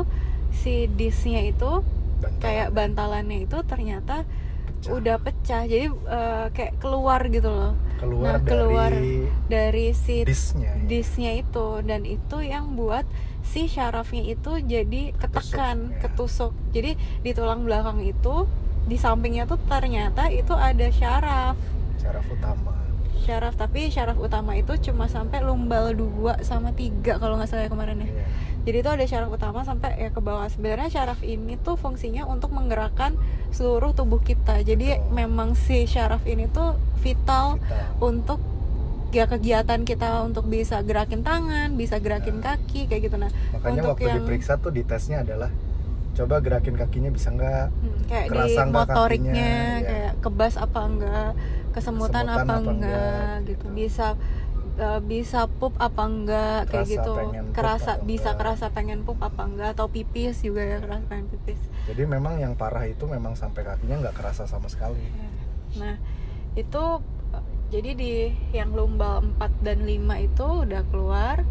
si 0.55 0.89
disnya 0.89 1.45
itu 1.45 1.83
bantalan. 2.23 2.41
kayak 2.41 2.69
bantalannya 2.73 3.39
itu 3.45 3.59
ternyata 3.69 4.25
pecah. 4.25 4.93
udah 4.97 5.17
pecah. 5.21 5.63
Jadi 5.69 5.87
eh, 5.93 6.47
kayak 6.57 6.75
keluar 6.81 7.21
gitu 7.29 7.53
loh. 7.53 7.77
Keluar 8.01 8.41
nah, 8.41 8.45
keluar 8.45 8.91
dari 8.93 9.29
dari 9.49 9.87
si 9.93 10.25
disnya 10.25 10.73
ya. 10.73 10.85
disnya 10.89 11.33
itu. 11.37 11.85
Dan 11.85 12.09
itu 12.09 12.41
yang 12.41 12.73
buat 12.73 13.05
si 13.45 13.69
syarafnya 13.69 14.25
itu 14.25 14.57
jadi 14.65 15.13
ketekan 15.21 15.93
ya. 15.93 16.09
ketusuk. 16.09 16.57
Jadi 16.73 16.97
di 16.97 17.31
tulang 17.37 17.69
belakang 17.69 18.01
itu 18.01 18.49
di 18.87 18.97
sampingnya 18.97 19.45
tuh 19.45 19.59
ternyata 19.63 20.31
itu 20.31 20.53
ada 20.53 20.87
syaraf 20.89 21.57
syaraf 21.97 22.27
utama 22.29 22.71
syaraf 23.19 23.55
tapi 23.55 23.81
syaraf 23.89 24.15
utama 24.17 24.55
itu 24.55 24.71
cuma 24.81 25.07
sampai 25.07 25.43
lumbal 25.43 25.91
2 25.91 26.07
sama 26.41 26.71
3 26.71 27.03
kalau 27.19 27.35
nggak 27.35 27.49
salah 27.49 27.63
ya 27.63 27.69
kemarin 27.69 27.99
ya 27.99 28.07
Iya. 28.07 28.25
jadi 28.65 28.77
itu 28.79 28.91
ada 28.93 29.05
syaraf 29.05 29.31
utama 29.33 29.61
sampai 29.63 29.91
ya 29.97 30.09
ke 30.09 30.21
bawah 30.21 30.47
sebenarnya 30.47 30.87
syaraf 30.89 31.19
ini 31.21 31.55
tuh 31.57 31.75
fungsinya 31.75 32.23
untuk 32.25 32.51
menggerakkan 32.51 33.19
seluruh 33.51 33.91
tubuh 33.91 34.19
kita 34.21 34.59
jadi 34.61 34.99
Betul. 35.01 35.11
memang 35.13 35.49
si 35.55 35.85
syaraf 35.85 36.23
ini 36.25 36.47
tuh 36.49 36.75
vital 36.97 37.59
Vital. 37.59 37.91
untuk 38.01 38.39
ya 39.09 39.25
kegiatan 39.25 39.83
kita 39.83 40.23
untuk 40.23 40.47
bisa 40.47 40.79
gerakin 40.81 41.23
tangan 41.23 41.75
bisa 41.75 41.99
gerakin 41.99 42.39
Nah. 42.39 42.55
kaki 42.55 42.87
kayak 42.87 43.03
gitu 43.03 43.17
nah 43.17 43.31
makanya 43.51 43.75
untuk 43.81 43.91
waktu 43.93 44.03
yang- 44.05 44.19
diperiksa 44.21 44.55
tuh 44.57 44.71
di 44.71 44.83
tesnya 44.83 45.23
adalah 45.23 45.51
coba 46.17 46.35
gerakin 46.41 46.75
kakinya 46.75 47.11
bisa 47.13 47.29
nggak? 47.29 47.67
Hmm, 47.69 47.99
kayak 48.09 48.27
di 48.27 48.31
Kerasa 48.33 48.63
motoriknya 48.67 49.33
kakinya, 49.37 49.61
ya. 49.77 49.87
kayak 49.87 50.13
kebas 50.25 50.55
apa 50.57 50.81
enggak 50.83 51.31
kesemutan, 51.71 52.25
Kesemutan 52.25 52.25
apa, 52.27 52.41
apa 52.41 52.55
enggak, 52.57 52.73
enggak, 52.73 53.33
gitu. 53.45 53.53
Gitu. 53.53 53.67
bisa 53.77 54.07
eh, 54.77 55.01
bisa 55.05 55.41
pup 55.49 55.75
apa 55.77 56.03
enggak 56.05 56.59
kayak 56.69 56.87
Kerasa 56.89 56.93
gitu. 56.97 57.13
pengen 57.15 57.45
pup 57.45 57.55
kerasa 57.55 57.93
bisa 58.01 58.31
enggak. 58.33 58.37
kerasa 58.41 58.67
pengen 58.73 59.01
pup 59.05 59.19
apa 59.21 59.43
enggak 59.45 59.69
atau 59.77 59.87
pipis 59.93 60.37
juga 60.41 60.63
ya 60.65 60.77
kerasa 60.81 61.05
pengen 61.07 61.27
pipis. 61.29 61.61
Jadi 61.85 62.03
memang 62.05 62.35
yang 62.41 62.53
parah 62.57 62.85
itu 62.85 63.05
memang 63.05 63.37
sampai 63.37 63.63
kakinya 63.63 64.09
nggak 64.09 64.17
kerasa 64.17 64.49
sama 64.49 64.67
sekali. 64.67 65.05
Ya. 65.05 65.29
Nah, 65.77 65.95
itu 66.57 66.85
eh, 67.33 67.45
jadi 67.69 67.91
di 67.93 68.13
yang 68.57 68.73
lumbal 68.73 69.21
4 69.37 69.61
dan 69.61 69.85
5 69.85 70.17
itu 70.17 70.47
udah 70.65 70.83
keluar 70.89 71.45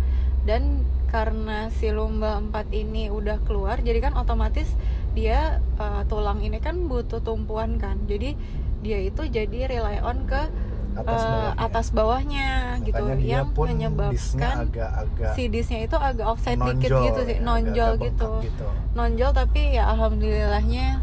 dan 0.46 0.86
karena 1.16 1.72
si 1.72 1.88
lumbal 1.96 2.44
4 2.52 2.76
ini 2.76 3.08
udah 3.08 3.40
keluar 3.48 3.80
jadi 3.80 4.04
kan 4.04 4.20
otomatis 4.20 4.68
dia 5.16 5.64
eh, 5.80 6.04
tulang 6.12 6.44
ini 6.44 6.60
kan 6.60 6.92
butuh 6.92 7.24
tumpuan 7.24 7.80
kan. 7.80 8.04
Jadi 8.06 8.36
dia 8.84 9.00
itu 9.02 9.24
jadi 9.26 9.72
rely 9.72 10.04
on 10.04 10.28
ke 10.28 10.52
atas 10.96 11.24
eh, 11.24 11.28
bawahnya. 11.32 11.56
atas 11.58 11.88
bawahnya 11.96 12.52
gitu. 12.84 13.04
Makanya 13.04 13.26
yang 13.26 13.48
menyebabkan 13.56 14.56
agak-agak 14.68 15.34
si 15.34 15.44
disnya 15.48 15.80
itu 15.88 15.96
agak 15.96 16.28
offset 16.28 16.60
dikit 16.60 16.92
gitu 16.92 17.20
sih, 17.24 17.40
ya, 17.40 17.44
nonjol 17.44 17.92
gitu. 18.04 18.32
gitu. 18.44 18.68
Nonjol 18.94 19.32
tapi 19.32 19.62
ya 19.74 19.88
alhamdulillahnya 19.96 21.00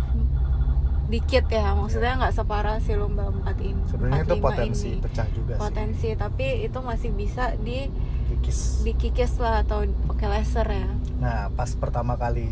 dikit 1.13 1.45
ya 1.53 1.77
maksudnya 1.77 2.17
nggak 2.25 2.33
separah 2.33 2.81
si 2.81 2.97
lomba 2.97 3.29
4 3.29 3.69
ini 3.69 3.83
sebenarnya 3.85 4.25
itu 4.25 4.37
45 4.41 4.49
potensi 4.49 4.89
ini. 4.89 5.05
pecah 5.05 5.29
juga 5.29 5.53
potensi 5.61 6.09
tapi 6.17 6.47
itu 6.65 6.79
masih 6.81 7.11
bisa 7.13 7.45
di 7.61 7.93
sih 8.33 8.41
kikis 8.41 8.61
dikikis 8.81 9.33
lah 9.37 9.61
atau 9.61 9.85
pakai 10.09 10.29
laser 10.41 10.65
ya. 10.65 10.89
Nah 11.21 11.53
pas 11.53 11.69
pertama 11.77 12.17
kali 12.17 12.49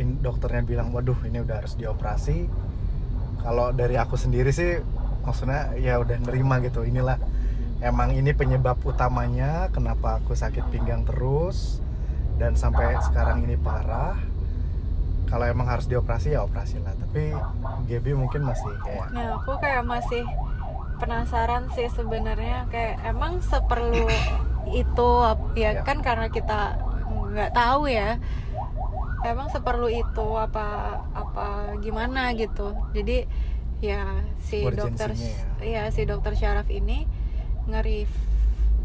in- 0.00 0.18
dokternya 0.24 0.64
bilang 0.64 0.88
waduh 0.96 1.16
ini 1.28 1.44
udah 1.44 1.60
harus 1.60 1.76
dioperasi. 1.76 2.48
Kalau 3.44 3.72
dari 3.72 4.00
aku 4.00 4.16
sendiri 4.16 4.52
sih 4.52 4.80
maksudnya 5.24 5.76
ya 5.76 6.00
udah 6.00 6.16
nerima 6.24 6.64
gitu. 6.64 6.84
Inilah 6.84 7.20
emang 7.84 8.16
ini 8.16 8.32
penyebab 8.32 8.80
utamanya 8.84 9.68
kenapa 9.72 10.20
aku 10.20 10.32
sakit 10.32 10.72
pinggang 10.72 11.04
terus 11.04 11.84
dan 12.40 12.56
sampai 12.56 12.96
sekarang 13.04 13.44
ini 13.44 13.60
parah. 13.60 14.16
Kalau 15.28 15.46
emang 15.46 15.68
harus 15.70 15.86
dioperasi 15.86 16.34
ya 16.34 16.42
operasi 16.42 16.82
lah. 16.82 16.96
Tapi 16.96 17.36
Gaby 17.86 18.16
mungkin 18.16 18.48
masih 18.48 18.72
kayak 18.82 19.12
nah 19.12 19.36
aku 19.38 19.60
kayak 19.60 19.84
masih 19.84 20.24
penasaran 20.98 21.68
sih 21.76 21.86
sebenarnya. 21.92 22.66
Kayak 22.68 23.04
emang 23.08 23.38
seperlu 23.44 24.10
itu 24.68 25.08
ya 25.54 25.70
Ya. 25.72 25.82
kan 25.82 26.00
karena 26.00 26.28
kita 26.28 26.76
nggak 27.30 27.52
tahu 27.52 27.86
ya 27.86 28.18
emang 29.22 29.48
seperlu 29.48 29.88
itu 29.88 30.26
apa 30.34 30.66
apa 31.12 31.46
gimana 31.78 32.32
gitu 32.32 32.72
jadi 32.90 33.28
ya 33.78 34.04
si 34.38 34.60
dokter 34.64 35.12
Urgensinya 35.12 35.62
ya 35.62 35.82
si 35.88 36.02
dokter 36.04 36.32
syaraf 36.34 36.68
ini 36.68 37.04
ngerif 37.66 38.08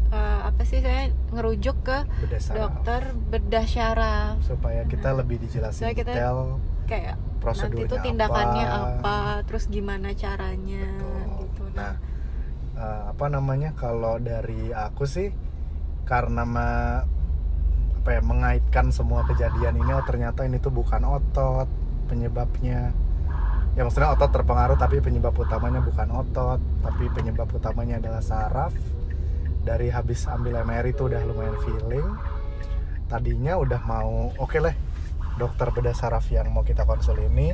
eh, 0.08 0.40
apa 0.44 0.62
sih 0.62 0.78
saya 0.78 1.10
ngerujuk 1.30 1.76
ke 1.82 1.98
bedah 2.22 2.40
dokter 2.54 3.00
bedah 3.26 3.66
syaraf 3.66 4.38
supaya 4.40 4.84
kita 4.84 5.10
Nah. 5.10 5.18
lebih 5.20 5.36
dijelasin 5.38 5.82
Supaya 5.82 5.94
kita 5.94 6.12
detail 6.12 6.38
kayak 6.86 7.16
nanti 7.16 7.40
prosedurnya 7.42 7.84
itu 7.84 7.96
tindakannya 8.00 8.66
apa, 8.66 8.88
apa 9.00 9.16
terus 9.44 9.66
gimana 9.66 10.14
caranya 10.14 10.86
Betul. 10.94 11.42
gitu 11.42 11.62
Nah, 11.74 11.92
eh, 12.74 13.02
apa 13.10 13.26
namanya? 13.26 13.70
Kalau 13.72 14.16
dari 14.16 14.70
aku 14.70 15.04
sih 15.04 15.28
karena 16.06 16.42
me- 16.42 17.04
apa 17.98 18.08
ya 18.12 18.22
mengaitkan 18.22 18.94
semua 18.94 19.26
kejadian 19.26 19.76
ini 19.76 19.90
oh 19.90 20.04
ternyata 20.06 20.46
ini 20.46 20.56
tuh 20.56 20.70
bukan 20.70 21.02
otot 21.02 21.66
penyebabnya. 22.06 22.94
Ya 23.74 23.82
maksudnya 23.82 24.08
otot 24.08 24.30
terpengaruh 24.30 24.78
tapi 24.78 25.02
penyebab 25.02 25.34
utamanya 25.34 25.82
bukan 25.82 26.08
otot, 26.14 26.62
tapi 26.80 27.10
penyebab 27.10 27.50
utamanya 27.50 27.98
adalah 27.98 28.22
saraf. 28.22 28.72
Dari 29.60 29.90
habis 29.90 30.24
ambil 30.24 30.62
MRI 30.62 30.94
itu 30.94 31.04
udah 31.04 31.20
lumayan 31.26 31.58
feeling. 31.60 32.06
Tadinya 33.06 33.58
udah 33.58 33.80
mau 33.82 34.30
oke 34.32 34.56
lah 34.56 34.72
dokter 35.36 35.68
bedah 35.68 35.92
saraf 35.92 36.30
yang 36.30 36.48
mau 36.48 36.62
kita 36.62 36.82
konsul 36.82 37.18
ini 37.20 37.52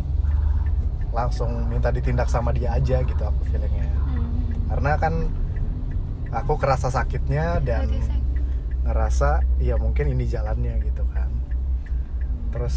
langsung 1.10 1.66
minta 1.66 1.90
ditindak 1.90 2.24
sama 2.24 2.52
dia 2.52 2.72
aja 2.72 3.02
gitu 3.02 3.20
aku 3.20 3.42
feelingnya 3.44 3.84
Hmm. 3.84 4.48
karena 4.70 4.92
kan 4.96 5.14
aku 6.30 6.56
kerasa 6.56 6.88
sakitnya 6.88 7.60
dan 7.60 7.90
ngerasa 8.82 9.46
ya 9.62 9.78
mungkin 9.78 10.10
ini 10.10 10.26
jalannya 10.26 10.82
gitu 10.82 11.06
kan. 11.14 11.30
Terus 12.52 12.76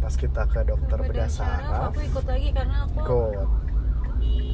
pas 0.00 0.14
kita 0.16 0.48
ke 0.48 0.64
dokter 0.64 0.96
bedah 1.04 1.28
saraf 1.28 1.92
aku 1.92 2.00
ikut 2.08 2.24
lagi 2.24 2.48
karena 2.56 2.88
aku 2.88 3.04
ikut. 3.04 3.48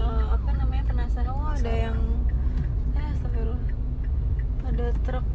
eh, 0.02 0.24
apa 0.34 0.50
namanya 0.58 0.84
penasaran. 0.90 1.30
Oh 1.30 1.46
ada 1.50 1.72
yang 1.72 1.98
eh 2.98 3.06
astagfirullah. 3.14 3.62
Ada 4.66 4.86
truk 5.06 5.26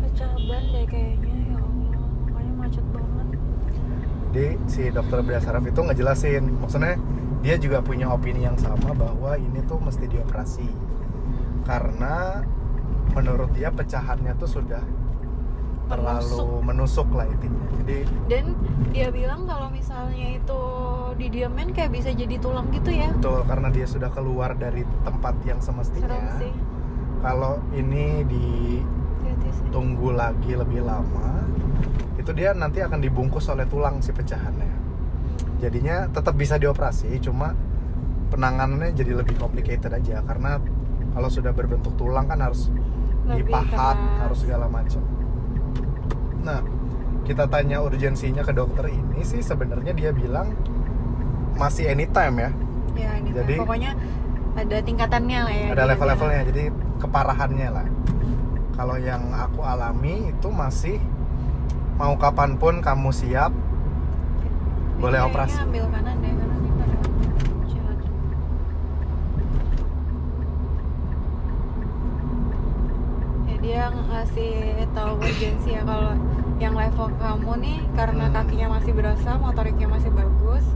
pecah 0.00 0.32
ban 0.48 0.64
deh 0.72 0.84
kayaknya 0.88 1.34
ya 1.52 1.56
Allah. 1.60 1.92
Makanya 2.28 2.52
macet 2.56 2.86
banget. 2.92 3.28
Jadi 4.30 4.46
si 4.70 4.82
dokter 4.94 5.18
bedah 5.20 5.42
saraf 5.42 5.64
itu 5.66 5.80
ngejelasin. 5.80 6.44
Maksudnya 6.60 6.94
dia 7.40 7.56
juga 7.56 7.80
punya 7.80 8.06
opini 8.12 8.44
yang 8.44 8.56
sama 8.56 8.92
bahwa 8.92 9.36
ini 9.36 9.60
tuh 9.64 9.80
mesti 9.80 10.04
dioperasi. 10.08 10.68
Karena 11.64 12.44
menurut 13.14 13.50
dia 13.54 13.68
pecahannya 13.74 14.32
tuh 14.38 14.48
sudah 14.48 14.82
terlalu 15.90 16.62
menusuk. 16.62 17.08
lah 17.10 17.26
intinya. 17.26 17.58
Jadi 17.82 18.06
dan 18.30 18.54
dia 18.94 19.10
bilang 19.10 19.42
kalau 19.50 19.66
misalnya 19.74 20.38
itu 20.38 20.62
didiamin 21.18 21.74
kayak 21.74 21.90
bisa 21.90 22.14
jadi 22.14 22.38
tulang 22.38 22.70
gitu 22.70 22.94
ya. 22.94 23.10
Betul 23.10 23.42
karena 23.50 23.68
dia 23.74 23.86
sudah 23.90 24.10
keluar 24.14 24.54
dari 24.54 24.86
tempat 25.02 25.34
yang 25.42 25.58
semestinya. 25.58 26.38
Kalau 27.20 27.60
ini 27.74 28.24
ditunggu 28.24 30.14
lagi 30.14 30.56
lebih 30.56 30.86
lama 30.86 31.44
itu 32.16 32.30
dia 32.36 32.54
nanti 32.54 32.84
akan 32.84 33.00
dibungkus 33.02 33.50
oleh 33.50 33.66
tulang 33.66 33.98
si 33.98 34.14
pecahannya. 34.14 34.70
Jadinya 35.58 36.08
tetap 36.08 36.38
bisa 36.38 36.56
dioperasi 36.56 37.18
cuma 37.20 37.52
penanganannya 38.30 38.94
jadi 38.94 39.18
lebih 39.18 39.36
complicated 39.36 39.90
aja. 39.90 40.22
Karena 40.22 40.62
kalau 41.10 41.28
sudah 41.28 41.50
berbentuk 41.50 41.98
tulang 41.98 42.30
kan 42.30 42.38
harus 42.38 42.70
dipahat 43.26 43.96
keras. 43.96 44.18
harus 44.20 44.38
segala 44.40 44.66
macam 44.66 45.02
nah 46.40 46.60
kita 47.22 47.44
tanya 47.46 47.78
urgensinya 47.78 48.42
ke 48.42 48.50
dokter 48.50 48.88
ini 48.88 49.20
sih 49.22 49.38
sebenarnya 49.40 49.92
dia 49.92 50.10
bilang 50.10 50.50
masih 51.54 51.86
anytime 51.86 52.36
ya 52.38 52.50
ya 52.96 53.08
kan. 53.12 53.20
Jadi- 53.32 53.60
pokoknya 53.60 53.90
ada 54.50 54.76
tingkatannya 54.82 55.38
lah 55.40 55.54
ya 55.54 55.66
ada 55.70 55.84
level-levelnya 55.86 56.42
jadi 56.48 56.62
keparahannya 56.98 57.68
lah 57.70 57.86
kalau 58.74 58.96
yang 58.96 59.28
aku 59.30 59.60
alami 59.60 60.32
itu 60.32 60.48
masih 60.48 60.96
mau 61.94 62.16
kapan 62.16 62.56
pun 62.56 62.80
kamu 62.80 63.12
siap 63.12 63.52
boleh 64.96 65.20
operasi. 65.22 65.56
ambil 65.60 65.84
kanan 65.88 66.16
deh 66.18 66.28
karena 66.28 66.56
ini 66.56 66.70
pada 66.72 66.96
jalan. 67.66 67.96
ya 73.46 73.56
dia 73.70 73.86
ngasih 73.86 74.54
tahu 74.90 75.14
urgensi 75.16 75.70
ya 75.70 75.86
kalau 75.86 76.18
yang 76.58 76.74
level 76.74 77.06
kamu 77.16 77.52
nih 77.62 77.78
karena 77.94 78.26
Hmm. 78.26 78.34
kakinya 78.34 78.66
masih 78.74 78.90
berasa 78.90 79.30
motoriknya 79.38 79.86
masih 79.86 80.10
bagus 80.10 80.66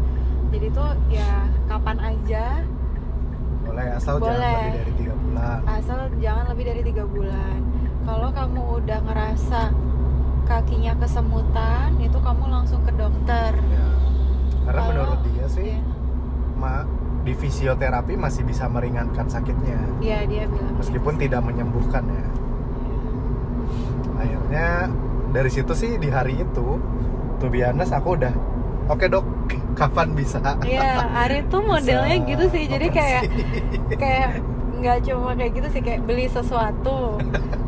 jadi 0.49 0.71
tuh 0.71 0.95
ya 1.11 1.31
kapan 1.67 1.99
aja 1.99 2.63
boleh 3.61 3.87
asal 3.91 4.15
jangan 4.17 4.31
Boleh. 4.31 4.55
lebih 4.55 4.79
dari 4.79 4.93
tiga 4.95 5.15
bulan 5.19 5.59
asal 5.67 5.99
jangan 6.17 6.45
lebih 6.47 6.65
dari 6.65 6.83
tiga 6.85 7.05
bulan 7.05 7.59
kalau 8.05 8.29
kamu 8.31 8.61
udah 8.79 8.99
ngerasa 9.03 9.61
kakinya 10.45 10.93
kesemutan 10.95 11.89
itu 11.99 12.19
kamu 12.21 12.45
langsung 12.47 12.79
ke 12.81 12.93
dokter 12.95 13.51
Ya. 13.59 13.87
karena 14.63 14.79
Kalau- 14.79 14.91
menurut 14.95 15.21
dia 15.27 15.47
sih 15.51 15.67
Iya. 15.75 15.83
ma 16.55 16.87
di 17.25 17.35
fisioterapi 17.35 18.15
masih 18.15 18.47
bisa 18.47 18.69
meringankan 18.69 19.27
sakitnya 19.27 19.83
Iya 19.99 20.23
dia 20.25 20.45
bilang 20.47 20.79
meskipun 20.79 21.19
tidak 21.19 21.43
menyembuhkan 21.43 22.07
ya 22.07 22.27
akhirnya 24.25 24.69
dari 25.31 25.51
situ 25.53 25.73
sih 25.77 26.01
di 26.01 26.09
hari 26.09 26.41
itu 26.41 26.81
tuh 27.39 27.49
biasa 27.51 28.01
aku 28.01 28.17
udah 28.17 28.33
oke 28.89 29.05
dok 29.07 29.25
kapan 29.75 30.15
bisa 30.15 30.39
Iya, 30.63 31.03
Ari 31.27 31.45
tuh 31.51 31.61
modelnya 31.61 32.17
Bisa 32.17 32.31
gitu 32.31 32.45
sih. 32.55 32.65
Jadi 32.71 32.87
kayak 32.95 33.23
operasi. 33.27 33.97
kayak 33.99 34.31
nggak 34.75 34.99
cuma 35.09 35.31
kayak 35.35 35.53
gitu 35.57 35.69
sih 35.71 35.83
kayak 35.83 36.01
beli 36.05 36.27
sesuatu 36.31 37.19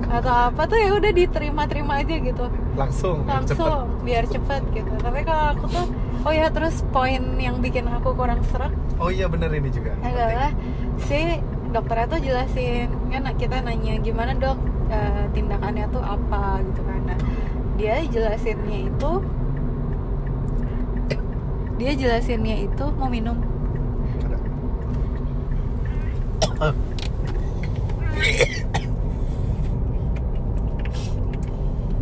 atau 0.07 0.35
apa 0.53 0.63
tuh 0.71 0.79
ya 0.79 0.95
udah 0.95 1.13
diterima-terima 1.13 2.01
aja 2.03 2.15
gitu. 2.21 2.47
langsung 2.77 3.25
cepet 3.25 3.33
Langsung 3.59 3.89
biar 4.07 4.25
cepet 4.29 4.63
gitu. 4.73 4.93
Tapi 5.03 5.21
kalau 5.25 5.45
aku 5.57 5.65
tuh 5.67 5.87
oh 6.27 6.33
ya 6.35 6.51
terus 6.51 6.83
poin 6.91 7.23
yang 7.39 7.63
bikin 7.63 7.87
aku 7.87 8.11
kurang 8.19 8.43
serak 8.51 8.75
oh 8.99 9.15
iya 9.15 9.31
bener 9.31 9.47
ini 9.55 9.71
juga 9.71 9.95
adalah 10.03 10.51
si 10.99 11.39
dokternya 11.71 12.07
tuh 12.11 12.21
jelasin 12.21 12.89
kan 13.15 13.23
kita 13.39 13.63
nanya 13.63 14.03
gimana 14.03 14.35
dok 14.35 14.59
eh, 14.91 15.25
tindakannya 15.35 15.87
tuh 15.91 16.03
apa 16.03 16.63
gitu 16.63 16.81
kan. 16.87 17.01
Nah, 17.07 17.19
dia 17.77 18.01
jelasinnya 18.09 18.89
itu 18.89 19.13
dia 21.77 21.93
jelasinnya 21.93 22.57
itu 22.65 22.85
mau 22.97 23.09
minum. 23.13 23.37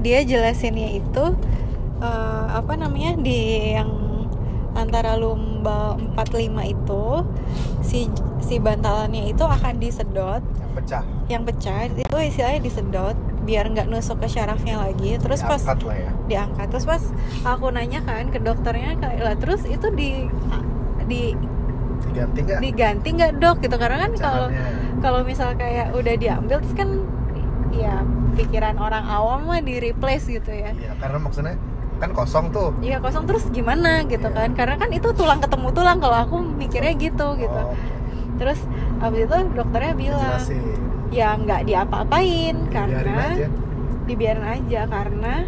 Dia 0.04 0.20
jelasinnya 0.22 1.00
itu 1.00 1.24
eh, 1.98 2.46
apa 2.54 2.72
namanya 2.78 3.18
di 3.18 3.74
yang 3.74 3.90
antara 4.78 5.18
lumba 5.18 5.98
45 6.18 6.74
itu 6.74 7.04
si 7.82 8.10
si 8.42 8.62
bantalannya 8.62 9.32
itu 9.32 9.42
akan 9.42 9.80
disedot. 9.82 10.42
Yang 10.44 10.72
pecah 10.78 11.13
yang 11.26 11.42
pecah 11.42 11.88
itu 11.88 12.04
istilahnya 12.20 12.60
disedot 12.60 13.16
biar 13.44 13.68
nggak 13.68 13.86
nusuk 13.86 14.20
ke 14.20 14.28
syarafnya 14.30 14.76
lagi. 14.78 15.16
Terus 15.16 15.40
pas 15.40 15.60
Diangkat 15.60 15.80
lah 15.82 15.96
ya. 15.96 16.10
diangkat. 16.26 16.66
Terus 16.68 16.84
pas 16.84 17.02
aku 17.44 17.66
nanya 17.70 18.00
kan 18.00 18.28
ke 18.28 18.38
dokternya 18.38 18.96
kayak 18.96 19.20
lah 19.20 19.34
terus 19.34 19.64
itu 19.64 19.86
di 19.90 20.28
di 21.04 21.32
diganti 22.04 22.38
nggak? 22.42 22.58
diganti 22.60 23.08
nggak 23.10 23.32
dok? 23.36 23.56
Gitu 23.60 23.76
karena 23.76 23.96
kan 24.00 24.12
kalau 24.14 24.46
kalau 25.00 25.20
misal 25.22 25.52
kayak 25.54 25.92
udah 25.92 26.14
diambil 26.14 26.60
terus 26.60 26.74
kan 26.74 26.90
ya 27.70 28.00
pikiran 28.34 28.76
orang 28.76 29.04
awam 29.04 29.44
mah 29.44 29.60
di 29.60 29.76
replace 29.78 30.26
gitu 30.26 30.50
ya. 30.50 30.72
Iya 30.72 30.92
karena 30.96 31.18
maksudnya 31.18 31.56
kan 31.94 32.10
kosong 32.10 32.50
tuh. 32.50 32.72
Iya 32.80 32.98
kosong 32.98 33.24
terus 33.24 33.48
gimana? 33.48 34.04
Gitu 34.04 34.20
Iya. 34.22 34.34
kan. 34.34 34.48
Karena 34.52 34.76
kan 34.76 34.90
itu 34.90 35.08
tulang 35.12 35.38
ketemu 35.38 35.68
tulang 35.70 35.98
kalau 35.98 36.18
aku 36.18 36.36
mikirnya 36.40 36.92
gitu 36.94 37.26
gitu. 37.34 37.60
Oh, 37.62 37.70
oke. 37.70 37.92
terus 38.34 38.58
abis 38.98 39.30
itu 39.30 39.36
dokternya 39.54 39.94
bilang 39.94 40.18
jelasin 40.18 40.58
ya 41.14 41.38
nggak 41.38 41.70
diapa-apain 41.70 42.56
karena 42.74 43.38
aja. 43.38 43.48
dibiarin 44.10 44.42
aja 44.42 44.80
karena 44.90 45.46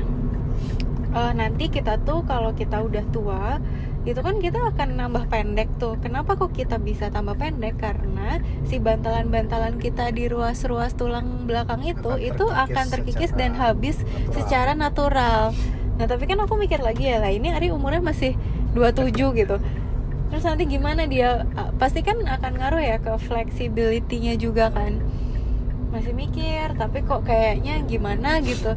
eh, 1.11 1.33
nanti 1.35 1.66
kita 1.66 1.98
tuh 2.07 2.22
kalau 2.22 2.55
kita 2.55 2.87
udah 2.87 3.05
tua 3.11 3.59
itu 4.07 4.22
kan 4.22 4.38
kita 4.38 4.62
akan 4.70 5.02
nambah 5.02 5.26
pendek 5.26 5.66
tuh. 5.83 5.98
Kenapa 5.98 6.38
kok 6.38 6.55
kita 6.55 6.79
bisa 6.79 7.11
tambah 7.11 7.35
pendek? 7.35 7.74
Karena 7.74 8.38
si 8.62 8.79
bantalan-bantalan 8.79 9.83
kita 9.83 10.14
di 10.14 10.31
ruas-ruas 10.31 10.94
tulang 10.94 11.42
belakang 11.50 11.83
itu 11.83 12.14
Akan 12.14 12.22
itu 12.22 12.44
terkikis 12.46 12.70
akan 12.70 12.85
terkikis 12.87 13.33
dan 13.35 13.59
habis 13.59 14.07
natural. 14.07 14.31
secara 14.31 14.72
natural. 14.79 15.42
Nah 15.98 16.07
tapi 16.07 16.31
kan 16.31 16.38
aku 16.38 16.55
mikir 16.55 16.79
lagi 16.79 17.11
ya 17.11 17.18
lah 17.18 17.35
ini 17.35 17.50
Ari 17.50 17.74
umurnya 17.74 17.98
masih 17.98 18.38
27 18.79 19.11
gitu. 19.42 19.59
Terus 20.31 20.42
nanti 20.46 20.70
gimana 20.70 21.11
dia? 21.11 21.42
Pasti 21.83 22.07
kan 22.07 22.22
akan 22.22 22.62
ngaruh 22.62 22.83
ya 22.87 23.02
ke 23.02 23.11
flexibility-nya 23.26 24.38
juga 24.38 24.70
kan 24.70 25.02
masih 25.96 26.12
mikir 26.12 26.66
tapi 26.74 27.00
kok 27.00 27.24
kayaknya 27.24 27.80
gimana 27.82 28.38
gitu 28.40 28.76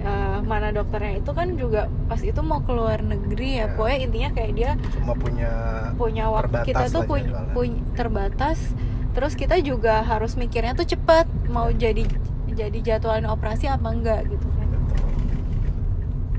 Eh, 0.00 0.38
mana 0.40 0.72
dokternya 0.72 1.20
itu 1.20 1.28
kan 1.28 1.60
juga 1.60 1.84
pas 2.08 2.16
itu 2.18 2.40
mau 2.40 2.64
keluar 2.64 3.04
negeri 3.04 3.60
ya 3.60 3.68
Ya. 3.68 3.76
pokoknya 3.76 3.98
intinya 4.00 4.30
kayak 4.32 4.52
dia 4.56 4.70
cuma 4.96 5.12
punya 5.12 5.50
punya 5.94 6.24
waktu 6.26 6.56
kita 6.64 6.88
tuh 6.88 7.04
lah 7.04 7.06
punya 7.06 7.28
jadwalnya. 7.44 7.84
terbatas 7.92 8.58
terus 9.12 9.36
kita 9.36 9.60
juga 9.60 10.00
harus 10.00 10.40
mikirnya 10.40 10.72
tuh 10.72 10.88
cepat 10.88 11.28
mau 11.46 11.68
jadi 11.68 12.08
jadi 12.48 12.78
jadwalin 12.80 13.28
operasi 13.28 13.68
apa 13.68 13.92
enggak 13.92 14.24
gitu 14.24 14.48
kan 14.48 14.68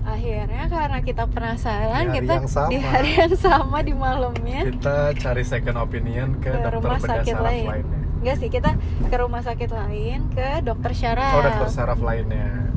akhirnya 0.04 0.66
karena 0.68 1.00
kita 1.00 1.24
penasaran 1.30 2.02
Di 2.02 2.10
hari 2.10 2.18
kita 2.18 2.34
yang 2.34 2.50
sama. 2.50 2.68
di 2.68 2.78
hari 2.82 3.12
yang 3.16 3.36
sama 3.38 3.78
di 3.82 3.94
malamnya 3.94 4.62
kita 4.68 4.98
cari 5.16 5.44
second 5.46 5.78
opinion 5.78 6.34
ke, 6.36 6.50
Ke 6.50 6.58
dokter 6.58 6.72
rumah 6.74 6.98
bedah 6.98 7.14
sakit 7.22 7.36
lain. 7.38 7.66
lainnya 7.70 8.01
enggak 8.22 8.38
sih 8.38 8.48
kita 8.48 8.78
ke 9.02 9.16
rumah 9.18 9.42
sakit 9.42 9.70
lain 9.70 10.30
ke 10.30 10.62
dokter 10.62 10.92
syaraf 10.94 11.34
oh 11.34 11.42
dokter 11.42 11.68
saraf 11.68 12.00
lainnya 12.00 12.70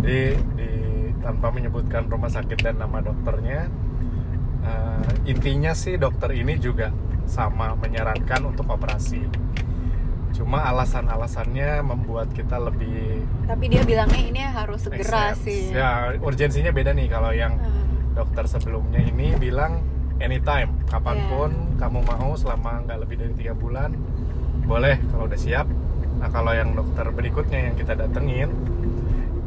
di, 0.00 0.32
di 0.56 0.70
tanpa 1.20 1.52
menyebutkan 1.52 2.08
rumah 2.08 2.28
sakit 2.28 2.56
dan 2.58 2.80
nama 2.80 3.00
dokternya 3.00 3.68
eh, 4.62 5.10
intinya 5.26 5.72
sih 5.72 5.96
dokter 5.96 6.32
ini 6.32 6.56
juga 6.56 6.88
sama 7.28 7.76
menyarankan 7.76 8.40
untuk 8.46 8.66
operasi 8.66 9.22
cuma 10.30 10.62
alasan-alasannya 10.64 11.82
membuat 11.82 12.32
kita 12.32 12.56
lebih 12.56 13.26
tapi 13.44 13.66
dia 13.66 13.82
bilangnya 13.82 14.22
ini 14.22 14.40
harus 14.40 14.80
segera 14.80 15.34
sense. 15.34 15.42
sih 15.44 15.62
ya 15.70 16.16
urgensinya 16.16 16.70
beda 16.70 16.94
nih 16.94 17.06
kalau 17.06 17.30
yang 17.30 17.58
Hmm. 17.60 18.16
dokter 18.16 18.46
sebelumnya 18.46 18.98
ini 19.00 19.36
bilang 19.36 19.82
anytime 20.16 20.70
kapan 20.86 21.18
pun 21.28 21.50
Iya. 21.50 21.76
kamu 21.78 21.98
mau 22.02 22.30
selama 22.34 22.82
nggak 22.82 22.98
lebih 23.00 23.16
dari 23.18 23.32
tiga 23.36 23.54
bulan 23.54 23.90
boleh 24.70 25.02
kalau 25.10 25.26
udah 25.26 25.34
siap. 25.36 25.66
Nah 26.16 26.28
kalau 26.28 26.52
yang 26.52 26.70
dokter 26.72 27.02
berikutnya 27.08 27.60
yang 27.66 27.74
kita 27.74 27.92
datengin 27.92 28.50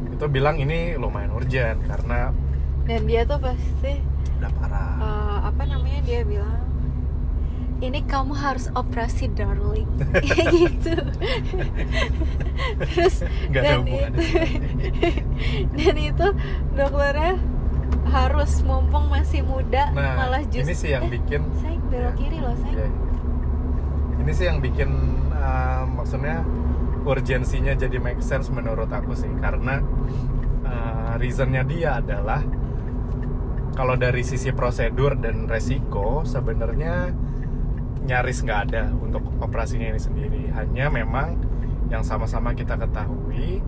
itu 0.09 0.25
bilang 0.27 0.57
ini 0.57 0.93
lumayan 0.93 1.31
urgent 1.31 1.79
karena 1.83 2.35
dan 2.83 3.01
dia 3.03 3.23
tuh 3.23 3.39
pasti 3.39 4.03
udah 4.37 4.51
parah. 4.53 4.91
eh, 4.97 5.37
apa 5.47 5.63
namanya 5.63 5.99
dia 6.01 6.21
bilang 6.23 6.59
ini 7.79 7.99
kamu 8.01 8.31
harus 8.33 8.67
operasi 8.73 9.27
darling. 9.29 9.87
Gitu. 10.53 10.93
Terus 12.79 13.15
ada 13.23 13.59
dan 13.59 13.83
itu 13.83 14.23
dan 15.77 15.95
itu 15.97 16.27
dokternya 16.73 17.33
harus 18.05 18.51
mumpung 18.61 19.07
masih 19.07 19.41
muda 19.41 19.89
nah 19.91 20.15
malah 20.17 20.43
justru 20.45 20.63
ini 20.65 20.73
sih 20.75 20.89
yang 20.91 21.07
eh, 21.07 21.11
bikin 21.15 21.41
saya 21.57 21.77
belok 21.83 22.03
Ya. 22.03 22.11
kiri 22.15 22.37
loh 22.39 22.55
saya 22.57 22.73
ya, 22.75 22.87
ini 24.19 24.31
sih 24.31 24.45
yang 24.45 24.59
bikin 24.59 24.89
uh, 25.43 25.83
maksudnya 25.83 26.47
urgensinya 27.03 27.75
jadi 27.75 27.99
make 27.99 28.23
sense 28.23 28.47
menurut 28.47 28.87
aku 28.87 29.11
sih. 29.11 29.29
Karena 29.43 29.83
uh, 30.63 31.13
reasonnya 31.19 31.67
dia 31.67 31.99
adalah 31.99 32.39
kalau 33.75 33.99
dari 33.99 34.23
sisi 34.23 34.55
prosedur 34.55 35.19
dan 35.19 35.49
resiko 35.51 36.23
sebenarnya 36.23 37.11
nyaris 38.03 38.43
nggak 38.43 38.59
ada 38.71 38.87
untuk 38.95 39.23
operasinya 39.43 39.91
ini 39.91 39.99
sendiri. 39.99 40.43
Hanya 40.55 40.87
memang 40.87 41.35
yang 41.91 42.01
sama-sama 42.01 42.55
kita 42.55 42.79
ketahui 42.79 43.59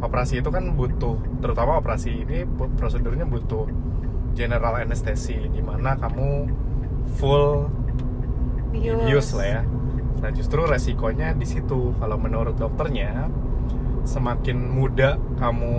operasi 0.00 0.40
itu 0.40 0.48
kan 0.48 0.72
butuh 0.72 1.20
terutama 1.44 1.76
operasi 1.76 2.24
ini 2.24 2.48
prosedurnya 2.80 3.28
butuh 3.28 3.68
general 4.32 4.80
anesthesi 4.80 5.36
di 5.36 5.60
mana 5.60 5.92
kamu 6.00 6.48
full 7.20 7.68
bius, 8.72 9.04
bius 9.04 9.28
lah 9.36 9.46
ya 9.60 9.62
nah 10.20 10.30
justru 10.32 10.64
resikonya 10.68 11.32
di 11.32 11.48
situ. 11.48 11.96
Kalau 11.96 12.16
menurut 12.20 12.56
dokternya 12.60 13.28
semakin 14.04 14.56
muda 14.72 15.16
kamu 15.40 15.76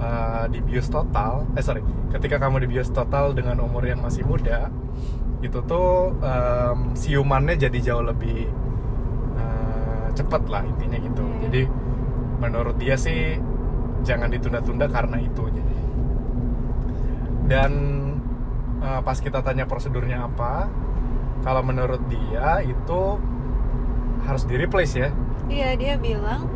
uh, 0.00 0.44
dibius 0.48 0.88
total 0.88 1.44
eh 1.56 1.64
sorry 1.64 1.84
ketika 2.12 2.40
kamu 2.40 2.64
dibius 2.64 2.88
total 2.88 3.36
dengan 3.36 3.60
umur 3.60 3.84
yang 3.84 4.00
masih 4.00 4.24
muda 4.24 4.72
itu 5.44 5.60
tuh 5.68 6.16
em, 6.24 6.96
siumannya 6.96 7.60
jadi 7.60 7.92
jauh 7.92 8.00
lebih 8.00 8.48
uh, 9.36 10.08
cepet 10.16 10.42
lah 10.48 10.64
intinya 10.64 10.96
gitu. 10.96 11.20
Hmm. 11.20 11.40
jadi 11.44 11.62
menurut 12.40 12.80
dia 12.80 12.96
sih 12.96 13.36
jangan 14.04 14.32
ditunda-tunda 14.32 14.88
karena 14.88 15.20
itu 15.20 15.44
jadi. 15.52 15.76
Dan 17.44 17.72
uh, 18.80 19.04
pas 19.04 19.20
kita 19.20 19.44
tanya 19.44 19.68
prosedurnya 19.68 20.24
apa 20.24 20.68
kalau 21.44 21.60
menurut 21.60 22.00
dia 22.08 22.64
itu 22.64 23.02
harus 24.24 24.42
di 24.48 24.54
replace 24.56 24.96
ya. 24.96 25.10
Iya 25.52 25.76
dia 25.76 25.94
bilang 26.00 26.48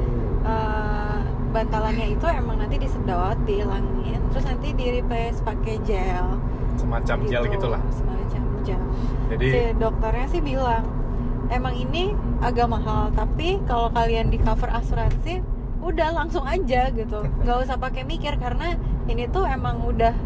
eh, 0.48 1.20
bantalannya 1.52 2.16
itu 2.16 2.24
emang 2.24 2.56
nanti 2.64 2.80
disedot 2.80 3.36
dihilangin 3.44 4.20
terus 4.32 4.48
nanti 4.48 4.72
di 4.72 4.98
replace 4.98 5.44
pakai 5.44 5.76
gel. 5.84 6.40
Semacam 6.80 7.16
gel 7.28 7.44
gitulah. 7.52 7.82
semacam 7.92 8.42
gel. 8.64 8.82
Jadi 9.36 9.46
si 9.52 9.60
dokternya 9.76 10.26
sih 10.32 10.40
bilang 10.40 10.88
emang 11.52 11.76
ini 11.76 12.16
agak 12.40 12.72
mahal 12.72 13.12
tapi 13.12 13.60
kalau 13.68 13.92
kalian 13.92 14.32
di 14.32 14.40
cover 14.40 14.72
asuransi 14.72 15.44
udah 15.84 16.16
langsung 16.16 16.48
aja 16.48 16.88
gitu. 16.96 17.20
Nggak 17.44 17.68
usah 17.68 17.76
pakai 17.76 18.08
mikir 18.08 18.40
karena 18.40 18.80
ini 19.04 19.28
tuh 19.28 19.44
emang 19.44 19.84
udah 19.84 20.16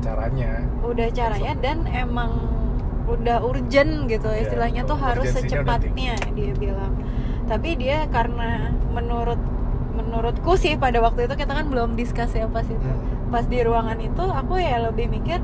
caranya. 0.00 0.64
Udah 0.80 1.08
caranya 1.12 1.52
dan 1.60 1.84
emang 1.92 2.63
udah 3.06 3.38
urgent 3.40 4.06
gitu 4.06 4.26
Iya, 4.26 4.40
istilahnya 4.42 4.82
tuh 4.82 4.96
harus 4.96 5.28
secepatnya 5.30 6.16
dia 6.32 6.52
bilang 6.54 6.96
tapi 7.44 7.76
dia 7.76 8.08
karena 8.08 8.72
menurut 8.88 9.36
menurutku 9.94 10.54
sih 10.54 10.74
pada 10.74 10.98
waktu 10.98 11.24
itu 11.24 11.34
kita 11.34 11.52
kan 11.52 11.68
belum 11.68 11.94
discuss 11.94 12.32
ya 12.32 12.46
pas 12.46 12.64
itu 12.64 12.80
Hmm. 12.80 13.30
pas 13.30 13.44
di 13.44 13.60
ruangan 13.60 13.98
itu 13.98 14.24
aku 14.24 14.56
ya 14.56 14.80
lebih 14.82 15.06
mikir 15.08 15.38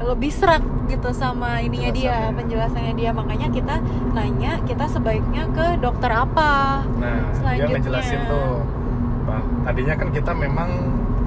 lebih 0.00 0.30
serak 0.30 0.60
gitu 0.86 1.10
sama 1.10 1.58
ininya 1.58 1.90
dia 1.90 2.16
Penjelasannya. 2.30 2.94
dia 2.94 3.10
makanya 3.10 3.48
kita 3.48 3.82
nanya 4.12 4.62
kita 4.62 4.86
sebaiknya 4.86 5.50
ke 5.50 5.76
dokter 5.76 6.08
apa 6.08 6.86
nah 6.96 7.18
dia 7.18 7.34
Selanjutnya. 7.34 7.76
ngejelasin 7.76 8.20
tuh 8.26 8.52
Bah, 9.20 9.44
tadinya 9.62 9.92
kan 9.92 10.08
kita 10.08 10.32
memang 10.32 10.70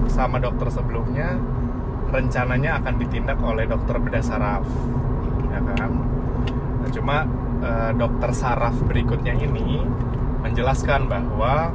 sama 0.08 0.36
dokter 0.38 0.66
sebelumnya 0.68 1.38
rencananya 2.08 2.82
akan 2.82 2.94
ditindak 2.98 3.38
oleh 3.40 3.64
dokter 3.64 3.96
bedah 3.96 4.20
saraf 4.22 4.66
ya 5.52 5.60
kan? 5.76 5.92
Nah, 6.82 6.90
cuma 6.90 7.18
eh, 7.62 7.92
dokter 8.00 8.32
saraf 8.32 8.76
berikutnya 8.88 9.36
ini 9.36 9.84
menjelaskan 10.42 11.06
bahwa 11.12 11.70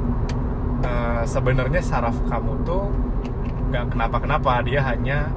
eh, 0.83 1.23
sebenarnya 1.23 1.81
saraf 1.85 2.17
kamu 2.27 2.65
tuh 2.65 2.91
nggak 3.67 3.85
kenapa-kenapa 3.95 4.63
dia 4.63 4.79
hanya 4.83 5.27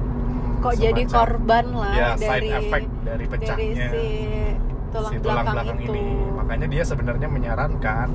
kok 0.60 0.76
jadi 0.76 1.02
semacam- 1.02 1.16
korban 1.18 1.66
lah 1.72 1.94
ya 1.96 2.08
dari 2.14 2.20
side 2.28 2.50
effect 2.52 2.88
dari 2.90 3.04
dari 3.06 3.24
pecahnya 3.26 3.88
si 3.90 4.06
tulang, 4.92 5.10
si 5.10 5.16
tulang 5.18 5.46
belakang, 5.46 5.78
itu. 5.80 5.92
ini. 5.94 6.06
Makanya 6.36 6.66
dia 6.68 6.82
sebenarnya 6.84 7.28
menyarankan 7.30 8.08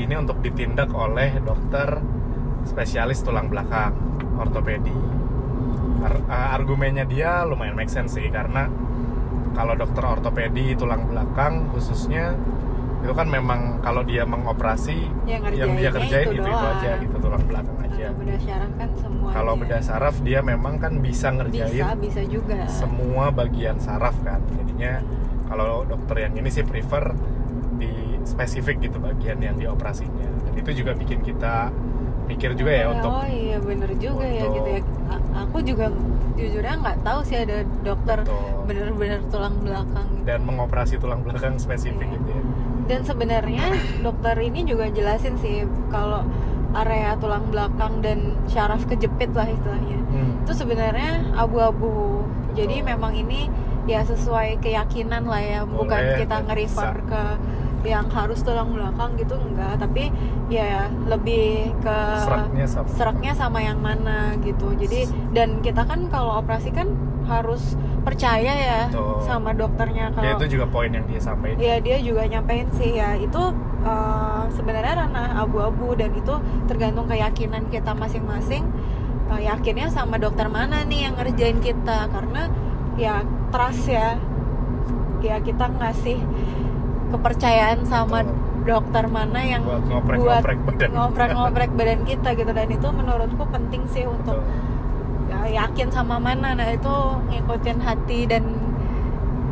ini 0.00 0.14
untuk 0.16 0.40
ditindak 0.40 0.90
oleh 0.92 1.40
dokter 1.44 2.00
spesialis 2.64 3.20
tulang 3.22 3.48
belakang 3.48 3.92
ortopedi. 4.40 4.92
Ar- 6.00 6.24
uh, 6.26 6.48
argumennya 6.56 7.04
dia 7.04 7.44
lumayan 7.44 7.76
make 7.76 7.92
sense 7.92 8.16
sih 8.16 8.28
karena 8.32 8.68
kalau 9.54 9.74
dokter 9.74 10.04
ortopedi 10.06 10.78
tulang 10.78 11.06
belakang 11.10 11.68
khususnya 11.74 12.34
itu 13.00 13.12
kan 13.16 13.28
memang 13.32 13.80
kalau 13.80 14.04
dia 14.04 14.28
mengoperasi 14.28 15.08
yang, 15.24 15.42
yang 15.56 15.70
dia 15.72 15.88
kerjain 15.88 16.36
itu 16.36 16.44
itu, 16.44 16.50
itu 16.52 16.66
aja 16.68 16.90
gitu 17.00 17.16
tulang 17.16 17.44
belakang 17.48 17.76
aja. 17.80 18.12
Kalau 18.12 18.20
bedah 18.20 18.40
syaraf 18.44 18.72
kan 18.76 18.90
semua 18.96 19.28
kalau 19.32 19.52
bedah 19.56 19.80
saraf 19.80 20.16
dia 20.20 20.40
memang 20.44 20.74
kan 20.76 20.92
bisa 21.00 21.28
ngerjain 21.32 21.80
bisa 21.80 21.96
bisa 21.96 22.22
juga. 22.28 22.68
semua 22.68 23.32
bagian 23.32 23.80
saraf 23.80 24.16
kan. 24.20 24.40
Jadinya 24.52 25.00
kalau 25.48 25.82
dokter 25.88 26.28
yang 26.28 26.36
ini 26.36 26.52
sih 26.52 26.62
prefer 26.62 27.16
di 27.80 28.20
spesifik 28.28 28.84
gitu 28.84 29.00
bagian 29.00 29.40
yang 29.40 29.56
dioperasinya. 29.56 30.28
Dan 30.44 30.52
itu 30.60 30.84
juga 30.84 30.92
bikin 30.92 31.24
kita 31.24 31.72
mikir 32.30 32.54
juga 32.54 32.72
ya 32.72 32.86
oh, 32.86 32.94
untuk 32.94 33.10
oh 33.10 33.26
iya 33.26 33.58
bener 33.58 33.90
juga 33.98 34.22
ya 34.22 34.44
gitu 34.46 34.68
ya. 34.70 34.80
A- 35.10 35.19
aku 35.32 35.60
juga 35.60 35.88
jujurnya 36.34 36.74
nggak 36.76 36.98
tahu 37.00 37.20
sih 37.22 37.36
ada 37.38 37.62
dokter 37.80 38.24
bener-bener 38.64 39.20
tulang 39.28 39.54
belakang. 39.60 40.06
Gitu. 40.10 40.24
dan 40.26 40.40
mengoperasi 40.42 40.94
tulang 40.96 41.20
belakang 41.20 41.56
spesifik 41.56 42.06
Iya. 42.06 42.16
gitu 42.16 42.30
ya. 42.30 42.42
Dan 42.86 43.00
sebenarnya 43.02 43.64
dokter 44.06 44.34
ini 44.38 44.60
juga 44.62 44.88
jelasin 44.88 45.36
sih 45.36 45.62
kalau 45.88 46.22
area 46.70 47.18
tulang 47.18 47.50
belakang 47.50 47.98
dan 47.98 48.38
syaraf 48.46 48.86
kejepit 48.86 49.30
lah 49.32 49.46
istilahnya. 49.46 49.98
Hmm. 50.10 50.42
itu 50.42 50.52
sebenarnya 50.52 51.22
abu-abu. 51.34 52.22
Jadi 52.52 52.82
memang 52.82 53.14
ini 53.14 53.46
ya 53.86 54.02
sesuai 54.02 54.58
keyakinan 54.58 55.22
lah 55.24 55.38
ya 55.38 55.60
bukan 55.62 55.86
Boleh. 55.98 56.18
kita 56.18 56.36
nge-refer 56.42 56.94
ke 57.06 57.22
yang 57.84 58.06
harus 58.12 58.44
tulang 58.44 58.72
belakang 58.74 59.16
gitu 59.16 59.36
enggak. 59.40 59.80
Tapi 59.80 60.12
ya 60.52 60.88
lebih 61.08 61.72
ke 61.80 61.98
seraknya 62.24 62.66
sama. 62.66 62.88
seraknya 62.92 63.32
sama 63.32 63.58
yang 63.64 63.78
mana 63.80 64.36
gitu. 64.44 64.72
Jadi 64.76 65.08
dan 65.32 65.64
kita 65.64 65.84
kan 65.88 66.08
kalau 66.12 66.40
operasi 66.40 66.70
kan 66.74 66.92
harus 67.30 67.78
percaya 68.00 68.52
ya 68.56 68.80
Betul. 68.88 69.22
sama 69.22 69.52
dokternya 69.54 70.10
ya 70.10 70.14
kalau 70.16 70.34
itu 70.40 70.46
juga 70.58 70.66
poin 70.66 70.90
yang 70.90 71.06
dia 71.06 71.20
sampaikan. 71.20 71.60
Ya 71.60 71.76
dia 71.78 71.96
juga 72.00 72.26
nyampein 72.26 72.68
sih 72.74 72.96
ya. 72.96 73.14
Itu 73.14 73.54
uh, 73.84 74.44
sebenarnya 74.50 75.06
ranah 75.06 75.44
abu-abu 75.44 75.94
dan 75.94 76.10
itu 76.16 76.34
tergantung 76.66 77.06
keyakinan 77.06 77.68
kita 77.68 77.92
masing-masing. 77.92 78.64
Uh, 79.30 79.38
yakinnya 79.38 79.92
sama 79.92 80.18
dokter 80.18 80.50
mana 80.50 80.82
nih 80.82 81.06
yang 81.06 81.14
ngerjain 81.14 81.60
kita? 81.62 82.08
Karena 82.10 82.50
ya 82.96 83.22
trust 83.52 83.86
ya. 83.86 84.16
Ya 85.20 85.36
kita 85.44 85.68
ngasih 85.68 86.16
kepercayaan 87.10 87.82
sama 87.84 88.22
dokter 88.60 89.04
mana 89.06 89.40
yang 89.40 89.62
buat 89.64 89.82
ngoprek-ngoprek 89.84 90.58
badan. 90.62 90.88
ngoprek-ngoprek 90.92 91.70
badan 91.74 92.00
kita 92.04 92.28
gitu. 92.34 92.50
Dan 92.50 92.68
itu 92.68 92.88
menurutku 92.88 93.44
penting 93.48 93.82
sih 93.86 94.04
untuk 94.04 94.38
Betul. 94.38 95.30
ya, 95.48 95.64
yakin 95.64 95.88
sama 95.90 96.16
mana. 96.16 96.54
Nah 96.54 96.68
itu 96.68 96.94
ngikutin 97.28 97.78
hati 97.80 98.24
dan 98.24 98.44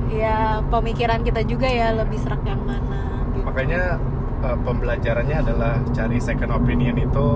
ya 0.08 0.64
pemikiran 0.66 1.20
kita 1.20 1.44
juga 1.44 1.68
ya 1.68 1.92
lebih 1.92 2.16
serak 2.16 2.40
yang 2.42 2.64
mana 2.64 3.28
gitu. 3.28 3.44
makanya 3.44 4.00
eh, 4.40 4.56
pembelajarannya 4.64 5.36
adalah 5.38 5.72
cari 5.92 6.18
second 6.18 6.52
opinion 6.52 6.96
itu. 6.96 7.26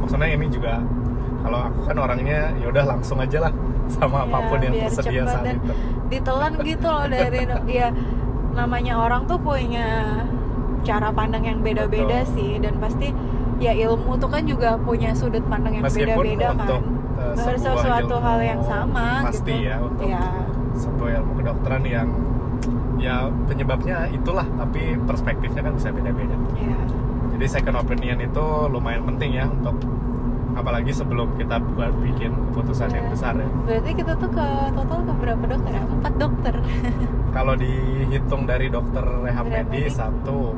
Maksudnya 0.00 0.28
ini 0.30 0.48
juga 0.48 0.80
kalau 1.42 1.58
aku 1.68 1.80
kan 1.90 1.96
orangnya 1.98 2.54
ya 2.56 2.66
udah 2.70 2.84
langsung 2.86 3.18
aja 3.18 3.38
lah 3.42 3.52
sama 3.90 4.22
Iya, 4.22 4.30
apa 4.30 4.38
pun 4.46 4.58
yang 4.62 4.74
tersedia 4.78 5.22
saat 5.26 5.44
itu. 5.52 5.72
ditelan 6.08 6.52
gitu 6.62 6.86
loh 6.86 7.06
dari 7.06 7.40
ya 7.82 7.88
namanya 8.52 9.00
orang 9.00 9.24
tuh 9.26 9.38
punya 9.40 10.22
cara 10.82 11.08
pandang 11.14 11.44
yang 11.46 11.58
beda-beda 11.60 12.24
sih. 12.32 12.58
Dan 12.62 12.78
pasti 12.78 13.10
ya 13.62 13.72
ilmu 13.72 14.18
tuh 14.18 14.30
kan 14.30 14.42
juga 14.44 14.76
punya 14.80 15.14
sudut 15.14 15.42
pandang 15.46 15.78
yang 15.80 15.84
beda-beda 15.86 16.46
untuk 16.56 16.82
kan. 16.82 17.22
eh, 17.22 17.34
sebuah 17.38 17.58
sesuatu 17.62 18.14
ilmu 18.18 18.26
hal 18.26 18.38
yang 18.42 18.60
sama 18.66 19.06
pasti 19.22 19.54
gitu. 19.54 19.70
ya 19.70 19.76
untuk 19.78 20.06
ya 20.10 20.22
sebuah 20.74 21.10
ilmu 21.22 21.32
kedokteran 21.38 21.82
yang 21.86 22.08
ya 22.98 23.30
penyebabnya 23.46 24.10
itulah 24.10 24.46
tapi 24.58 24.98
perspektifnya 25.06 25.62
kan 25.62 25.72
bisa 25.78 25.94
beda-beda. 25.94 26.34
Ya 26.58 26.78
jadi 27.42 27.58
second 27.58 27.74
opinion 27.82 28.22
itu 28.22 28.44
lumayan 28.70 29.02
penting 29.02 29.34
ya 29.34 29.50
untuk 29.50 29.74
apalagi 30.52 30.90
sebelum 30.90 31.34
kita 31.34 31.56
buat 31.58 31.92
bikin 31.98 32.32
keputusan 32.50 32.88
yang 32.88 33.06
Iya. 33.06 33.12
besar 33.12 33.34
ya. 33.34 33.48
Berarti 33.62 33.90
kita 33.94 34.12
tuh 34.14 34.30
ke 34.30 34.46
total 34.72 35.00
ke 35.00 35.12
berapa 35.14 35.44
dokter 35.46 35.72
ya? 35.72 35.84
Empat 35.84 36.14
dokter. 36.16 36.54
Kalau 37.36 37.54
dihitung 37.54 38.42
dari 38.44 38.66
dokter 38.68 39.00
rehab 39.00 39.46
medis 39.46 39.96
satu 39.96 40.52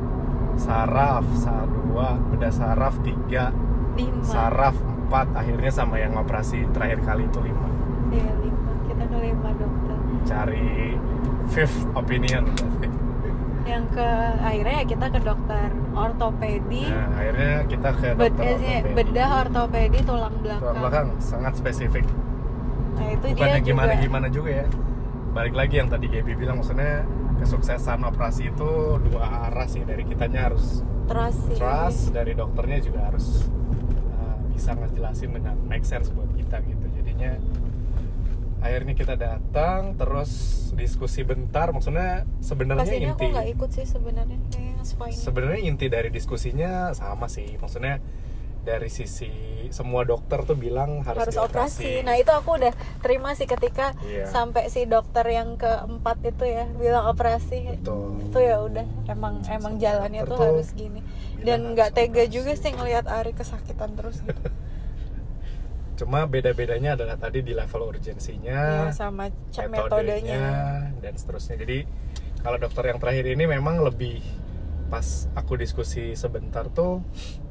saraf 0.55 1.23
sa- 1.35 1.67
dua 1.67 2.19
bedah 2.27 2.51
saraf 2.51 2.99
tiga 3.01 3.55
lima. 3.95 4.23
saraf 4.23 4.75
empat 4.75 5.31
akhirnya 5.33 5.71
sama 5.71 5.95
yang 5.97 6.15
operasi 6.15 6.67
terakhir 6.71 6.99
kali 7.03 7.23
itu 7.25 7.39
lima. 7.39 7.67
Iya, 8.11 8.35
lima. 8.37 8.71
Kita 8.85 9.05
ke 9.05 9.19
lima 9.21 9.51
dokter. 9.55 9.97
Cari 10.25 10.99
fifth 11.47 11.87
opinion. 11.95 12.51
berarti. 12.51 12.89
Yang 13.65 13.85
ke 13.89 14.09
akhirnya 14.45 14.75
ya 14.81 14.87
kita 14.87 15.07
ke 15.09 15.21
dokter 15.25 15.69
ortopedi. 15.97 16.85
Nah 16.93 17.09
akhirnya 17.17 17.55
kita 17.65 17.89
ke 17.97 18.09
dokter 18.13 18.45
sih, 18.61 18.75
ortopedi. 18.77 18.95
bedah 18.95 19.31
ortopedi 19.45 19.99
tulang 20.05 20.35
belakang, 20.45 20.61
Tulang 20.63 20.77
belakang. 20.85 21.07
sangat 21.19 21.53
spesifik. 21.57 22.05
Nah 22.95 23.09
itu 23.11 23.27
bukannya 23.33 23.59
dia 23.59 23.67
gimana 23.67 23.93
juga. 23.93 24.05
gimana 24.05 24.27
juga 24.29 24.51
ya. 24.53 24.67
Balik 25.35 25.55
lagi 25.59 25.75
yang 25.83 25.89
tadi 25.91 26.07
Gaby 26.07 26.33
bilang 26.39 26.57
maksudnya 26.63 27.03
kesuksesan 27.43 28.01
operasi 28.07 28.53
itu 28.53 28.71
dua 29.11 29.51
arah 29.51 29.67
sih. 29.67 29.83
Dari 29.83 30.05
kitanya 30.07 30.53
harus 30.53 30.85
trust 31.11 31.41
sih. 31.51 31.57
trust 31.59 32.15
dari 32.15 32.33
dokternya 32.39 32.79
juga 32.85 33.11
harus 33.11 33.49
uh, 34.15 34.37
bisa 34.53 34.77
ngejelasin 34.79 35.31
dengan 35.35 35.57
make 35.67 35.83
sense 35.83 36.13
buat 36.15 36.31
kita 36.37 36.63
gitu. 36.63 36.87
Jadinya 37.01 37.35
akhirnya 38.65 38.97
kita 38.97 39.15
datang 39.21 39.93
terus 40.01 40.33
diskusi 40.73 41.21
bentar 41.21 41.69
maksudnya 41.69 42.25
sebenarnya 42.41 42.97
ini 42.97 43.13
aku 43.13 43.21
inti 43.21 43.27
nggak 43.37 43.49
ikut 43.53 43.71
sih 43.77 43.85
sebenarnya 43.85 44.39
sebenarnya 45.13 45.61
inti 45.69 45.87
dari 45.93 46.09
diskusinya 46.09 46.97
sama 46.97 47.29
sih 47.29 47.61
maksudnya 47.61 48.01
dari 48.65 48.89
sisi 48.89 49.29
semua 49.69 50.09
dokter 50.09 50.41
tuh 50.49 50.57
bilang 50.57 51.05
harus, 51.05 51.29
harus 51.29 51.37
operasi. 51.37 52.01
Nah 52.01 52.17
itu 52.17 52.33
aku 52.33 52.57
udah 52.57 52.73
terima 53.05 53.37
sih 53.37 53.45
ketika 53.45 53.93
Iya. 54.01 54.25
sampai 54.25 54.73
si 54.73 54.89
dokter 54.89 55.25
yang 55.29 55.61
keempat 55.61 56.25
itu 56.25 56.49
ya 56.49 56.65
bilang 56.81 57.05
operasi. 57.13 57.77
Betul. 57.77 58.25
Itu 58.25 58.41
ya 58.41 58.65
udah 58.65 58.89
emang 59.13 59.45
emang 59.45 59.77
jalannya 59.77 60.25
tuh 60.25 60.33
tuh 60.33 60.41
harus 60.41 60.73
gini. 60.73 61.05
Dan 61.45 61.77
nggak 61.77 61.93
tega 61.93 62.25
operasi. 62.25 62.33
juga 62.33 62.53
sih 62.57 62.73
ngelihat 62.73 63.05
Ari 63.05 63.37
kesakitan 63.37 64.01
terus 64.01 64.25
gitu. 64.25 64.33
Cuma 65.95 66.27
beda-bedanya 66.27 66.99
adalah 66.99 67.15
tadi 67.15 67.47
di 67.47 67.55
level 67.55 67.87
urgensinya, 67.87 68.91
Iya 68.91 68.95
sama 68.95 69.31
metodenya, 69.31 69.71
metodenya. 69.71 70.43
dan 70.99 71.15
seterusnya. 71.15 71.57
Jadi 71.63 71.79
kalau 72.43 72.59
dokter 72.59 72.91
yang 72.91 72.99
terakhir 72.99 73.25
ini 73.31 73.45
memang 73.47 73.79
lebih 73.81 74.19
pas 74.91 75.27
aku 75.33 75.57
diskusi 75.57 76.13
sebentar 76.15 76.69
tuh 76.69 77.01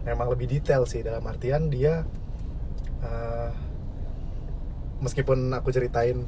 memang 0.06 0.30
lebih 0.32 0.48
detail 0.48 0.86
sih 0.86 1.02
dalam 1.02 1.26
artian 1.26 1.68
dia 1.68 2.06
eh, 3.02 3.50
meskipun 5.02 5.52
aku 5.52 5.74
ceritain 5.74 6.24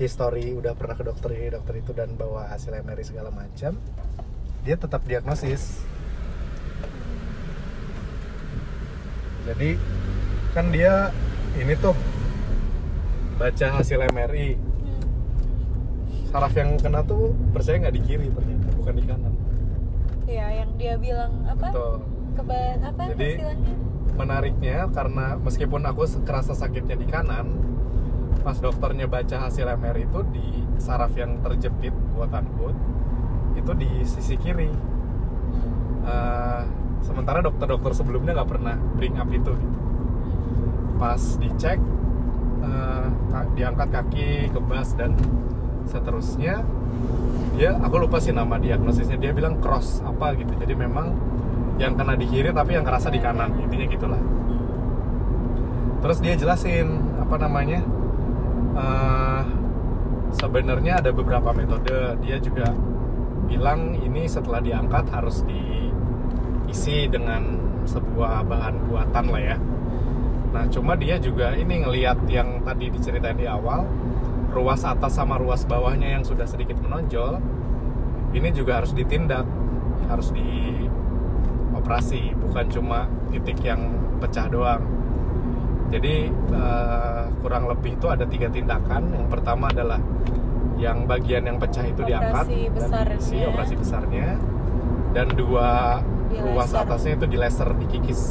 history 0.00 0.56
udah 0.56 0.72
pernah 0.74 0.96
ke 0.96 1.04
dokter 1.04 1.30
ini 1.36 1.52
dokter 1.52 1.78
itu 1.78 1.92
dan 1.92 2.16
bawa 2.16 2.48
hasil 2.50 2.74
MRI 2.74 3.04
segala 3.06 3.28
macam 3.30 3.76
dia 4.64 4.74
tetap 4.74 5.04
diagnosis 5.04 5.84
jadi 9.46 9.78
kan 10.56 10.72
dia 10.74 11.12
ini 11.58 11.74
tuh 11.76 11.94
baca 13.38 13.66
hasil 13.78 13.98
MRI 14.08 14.58
saraf 16.28 16.54
yang 16.54 16.76
kena 16.76 17.02
tuh 17.02 17.32
percaya 17.50 17.82
nggak 17.82 17.94
di 17.94 18.02
kiri 18.04 18.26
ternyata 18.30 18.68
bukan 18.76 18.94
di 18.94 19.04
kanan 19.06 19.34
Iya 20.28 20.60
yang 20.60 20.70
dia 20.76 21.00
bilang 21.00 21.40
apa? 21.48 21.72
Betul. 21.72 21.94
Keba 22.36 22.60
apa 22.84 23.02
Jadi, 23.16 23.28
istilahnya? 23.32 23.72
menariknya 24.12 24.76
karena 24.92 25.26
meskipun 25.40 25.82
aku 25.88 26.04
kerasa 26.20 26.52
sakitnya 26.52 27.00
di 27.00 27.08
kanan 27.08 27.56
pas 28.44 28.60
dokternya 28.60 29.08
baca 29.08 29.48
hasil 29.48 29.64
MRI 29.64 30.04
itu 30.04 30.20
di 30.28 30.46
saraf 30.76 31.16
yang 31.16 31.40
terjepit 31.40 31.96
quote 32.12 32.34
unquote 32.34 32.76
itu 33.56 33.72
di 33.74 33.90
sisi 34.04 34.36
kiri 34.36 34.68
Hmm. 35.48 36.04
Eh, 36.04 36.62
sementara 37.00 37.40
dokter-dokter 37.40 37.96
sebelumnya 37.96 38.36
nggak 38.36 38.50
pernah 38.52 38.76
bring 39.00 39.16
up 39.16 39.32
itu 39.32 39.48
gitu. 39.48 39.78
Pas 40.98 41.20
dicek 41.38 41.78
ka- 43.30 43.48
diangkat 43.54 43.88
kaki 43.88 44.28
kebas 44.50 44.98
dan 44.98 45.14
seterusnya 45.88 46.66
dia 47.56 47.74
aku 47.80 47.96
lupa 48.02 48.20
sih 48.22 48.30
nama 48.30 48.58
diagnosisnya 48.60 49.18
dia 49.18 49.32
bilang 49.34 49.58
cross 49.58 50.02
apa 50.02 50.34
gitu. 50.38 50.52
Jadi 50.58 50.74
memang 50.78 51.10
yang 51.78 51.94
kena 51.94 52.18
di 52.18 52.26
kiri 52.26 52.50
tapi 52.50 52.74
yang 52.74 52.86
kerasa 52.86 53.10
di 53.10 53.18
kanan 53.22 53.54
intinya 53.58 53.86
gitulah. 53.86 54.22
Terus 55.98 56.18
dia 56.22 56.34
jelasin 56.38 57.02
apa 57.18 57.34
namanya 57.38 57.82
eh, 58.78 59.42
sebenarnya 60.38 61.02
ada 61.02 61.10
beberapa 61.10 61.50
metode. 61.50 62.18
Dia 62.22 62.38
juga 62.38 62.70
bilang 63.50 63.96
ini 63.98 64.28
setelah 64.30 64.62
diangkat 64.62 65.10
harus 65.10 65.42
diisi 65.42 67.10
dengan 67.10 67.58
sebuah 67.88 68.44
bahan 68.44 68.74
buatan 68.86 69.24
lah 69.32 69.42
ya 69.42 69.56
nah 70.48 70.64
cuma 70.68 70.96
dia 70.96 71.20
juga 71.20 71.52
ini 71.52 71.84
ngelihat 71.84 72.24
yang 72.26 72.64
tadi 72.64 72.88
diceritain 72.88 73.36
di 73.36 73.44
awal 73.44 73.84
ruas 74.48 74.80
atas 74.82 75.12
sama 75.12 75.36
ruas 75.36 75.68
bawahnya 75.68 76.18
yang 76.18 76.24
sudah 76.24 76.48
sedikit 76.48 76.80
menonjol 76.80 77.36
ini 78.32 78.48
juga 78.52 78.80
harus 78.80 78.96
ditindak 78.96 79.44
harus 80.08 80.32
dioperasi 80.32 82.32
bukan 82.38 82.64
cuma 82.72 82.98
titik 83.28 83.60
yang 83.60 83.92
pecah 84.18 84.48
doang 84.48 84.82
jadi 85.88 86.28
eh, 86.32 87.24
kurang 87.40 87.68
lebih 87.68 87.96
itu 87.96 88.06
ada 88.08 88.24
tiga 88.28 88.48
tindakan 88.48 89.12
yang 89.12 89.26
pertama 89.28 89.68
adalah 89.72 90.00
yang 90.78 91.04
bagian 91.04 91.44
yang 91.44 91.58
pecah 91.58 91.84
itu 91.84 92.00
diangkat 92.06 92.46
Operasi 92.46 92.60
dan 92.70 92.76
besarnya. 92.76 93.16
diisi 93.18 93.36
operasi 93.44 93.74
besarnya 93.76 94.28
dan 95.16 95.26
dua 95.34 95.98
Di 96.28 96.38
ruas 96.44 96.70
laser. 96.70 96.84
atasnya 96.84 97.12
itu 97.18 97.26
di 97.26 97.36
laser 97.40 97.68
dikikis 97.74 98.22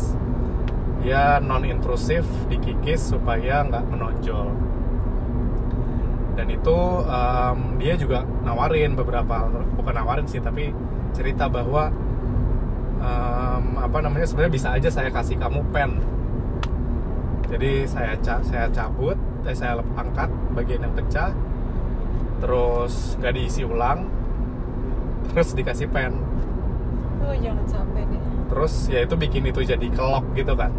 dia 1.04 1.38
non 1.40 1.64
intrusif 1.64 2.26
dikikis 2.50 3.14
supaya 3.14 3.64
nggak 3.64 3.84
menonjol. 3.88 4.48
Dan 6.38 6.48
itu 6.54 6.78
em, 7.06 7.58
dia 7.82 7.94
juga 7.98 8.22
nawarin 8.46 8.94
beberapa 8.94 9.50
bukan 9.74 9.94
nawarin 9.94 10.28
sih 10.30 10.38
tapi 10.38 10.70
cerita 11.14 11.50
bahwa 11.50 11.90
em, 13.02 13.64
apa 13.78 13.98
namanya 14.02 14.26
sebenarnya 14.30 14.54
bisa 14.54 14.70
aja 14.74 14.90
saya 14.90 15.10
kasih 15.10 15.38
kamu 15.38 15.62
pen. 15.74 15.98
Jadi 17.48 17.88
saya 17.88 18.14
ca- 18.20 18.44
saya 18.44 18.68
cabut 18.70 19.16
eh, 19.48 19.56
saya 19.56 19.80
angkat 19.96 20.28
bagian 20.54 20.84
yang 20.84 20.94
pecah 20.94 21.32
terus 22.38 23.18
nggak 23.18 23.34
diisi 23.34 23.66
ulang 23.66 24.06
terus 25.34 25.58
dikasih 25.58 25.90
pen. 25.90 26.14
Oh 27.24 27.34
jangan 27.34 27.66
sampai 27.68 28.04
deh. 28.08 28.22
terus 28.48 28.74
ya 28.88 29.04
itu 29.04 29.16
bikin 29.20 29.44
itu 29.50 29.60
jadi 29.60 29.88
kelok 29.92 30.24
gitu 30.32 30.54
kan 30.56 30.72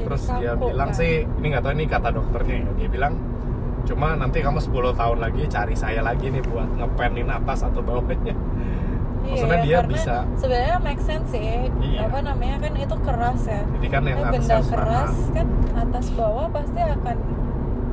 Jadi 0.00 0.06
terus 0.08 0.22
dia 0.40 0.52
bilang 0.56 0.90
kan? 0.90 0.98
sih 0.98 1.28
ini 1.28 1.46
nggak 1.52 1.62
tahu 1.62 1.72
ini 1.76 1.84
kata 1.84 2.08
dokternya 2.16 2.56
ya 2.64 2.70
dia 2.80 2.88
bilang 2.88 3.14
cuma 3.84 4.16
nanti 4.16 4.40
kamu 4.40 4.60
10 4.60 4.96
tahun 4.96 5.18
lagi 5.20 5.42
cari 5.48 5.74
saya 5.76 6.00
lagi 6.00 6.32
nih 6.32 6.40
buat 6.48 6.68
ngepenin 6.80 7.28
atas 7.28 7.64
atau 7.68 7.80
bawahnya 7.84 8.36
maksudnya 9.20 9.58
dia 9.62 9.76
karena 9.84 9.92
bisa 9.92 10.16
Sebenarnya 10.40 10.76
make 10.80 11.02
sense 11.04 11.28
sih. 11.30 11.68
Iya. 11.68 12.08
Apa 12.08 12.18
namanya 12.24 12.56
kan 12.66 12.72
itu 12.74 12.96
keras 13.04 13.40
ya. 13.46 13.62
jadi 13.78 13.86
kan 13.92 14.02
yang 14.08 14.18
atas 14.24 14.32
benda 14.32 14.58
keras 14.64 15.14
tahan. 15.14 15.34
kan 15.36 15.46
atas 15.76 16.06
bawah 16.16 16.46
pasti 16.50 16.80
akan 16.80 17.16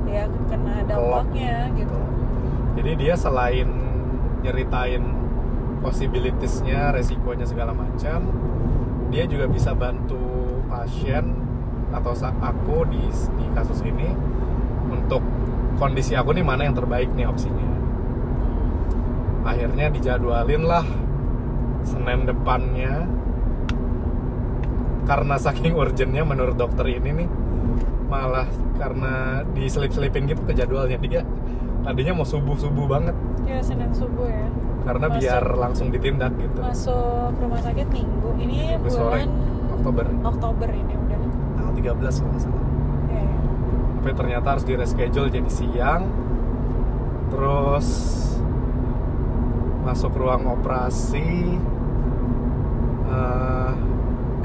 ya 0.08 0.24
kena 0.48 0.76
dampaknya 0.88 1.56
gitu. 1.76 2.00
jadi 2.80 2.92
dia 2.96 3.16
selain 3.20 3.68
nyeritain 4.40 5.04
possibilitiesnya 5.84 6.96
resikonya 6.96 7.44
segala 7.44 7.76
macam 7.76 8.32
dia 9.12 9.28
juga 9.28 9.52
bisa 9.52 9.76
bantu 9.76 10.20
pasien 10.72 11.37
atau 11.88 12.12
aku 12.42 12.84
di 12.92 13.02
di 13.10 13.46
kasus 13.56 13.80
ini 13.82 14.12
untuk 14.88 15.24
kondisi 15.78 16.14
aku 16.14 16.36
nih 16.36 16.44
mana 16.44 16.68
yang 16.68 16.76
terbaik 16.76 17.08
nih 17.16 17.28
opsinya 17.28 17.68
akhirnya 19.48 19.88
dijadwalin 19.88 20.64
lah 20.68 20.84
Senin 21.88 22.28
depannya 22.28 23.08
karena 25.08 25.36
saking 25.40 25.72
urgentnya 25.72 26.28
menurut 26.28 26.60
dokter 26.60 26.84
ini 26.92 27.24
nih 27.24 27.30
malah 28.12 28.48
karena 28.76 29.44
diselip-selipin 29.56 30.28
gitu 30.28 30.44
ke 30.44 30.52
jadwalnya 30.52 31.00
dia 31.00 31.24
tadinya 31.88 32.20
mau 32.20 32.28
subuh-subuh 32.28 32.86
banget 32.88 33.16
Ya 33.48 33.64
Senin 33.64 33.96
subuh 33.96 34.28
ya. 34.28 34.48
karena 34.84 35.08
Masuk. 35.08 35.20
biar 35.24 35.44
langsung 35.56 35.88
ditindak 35.88 36.36
gitu 36.36 36.60
Masuk 36.60 37.32
rumah 37.40 37.60
sakit 37.64 37.88
minggu. 37.92 38.30
Ini 38.36 38.76
Minggu 38.76 38.92
sore, 38.92 39.24
bulan 39.24 39.32
Oktober 39.80 40.06
Oktober 40.28 40.70
ini 40.72 40.94
13 41.78 41.86
kalau 41.94 42.30
nggak 42.30 42.42
salah 42.42 42.64
ya. 43.08 43.24
tapi 43.98 44.12
ternyata 44.14 44.48
harus 44.50 44.64
di 44.64 44.74
reschedule 44.74 45.30
jadi 45.30 45.48
siang 45.48 46.04
terus 47.28 47.88
masuk 49.84 50.12
ruang 50.14 50.44
operasi 50.50 51.56
Eh, 53.08 53.72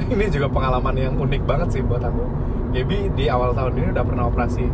ini 0.15 0.25
juga 0.29 0.47
pengalaman 0.47 0.95
yang 0.95 1.13
unik 1.13 1.43
banget 1.43 1.67
sih 1.69 1.81
buat 1.83 1.99
aku 1.99 2.23
Gaby 2.71 3.11
di 3.11 3.27
awal 3.27 3.51
tahun 3.51 3.75
ini 3.75 3.87
udah 3.91 4.03
pernah 4.03 4.25
operasi 4.25 4.65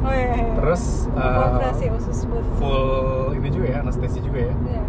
Oh 0.00 0.08
iya, 0.08 0.32
iya. 0.32 0.52
terus 0.54 1.06
Aku 1.08 1.20
eh, 1.20 1.48
operasi 1.54 1.84
usus 1.92 2.18
but. 2.24 2.44
full 2.56 3.32
ini 3.32 3.48
juga 3.48 3.66
ya 3.68 3.78
anestesi 3.80 4.18
juga 4.18 4.48
ya 4.48 4.54
Iya. 4.64 4.82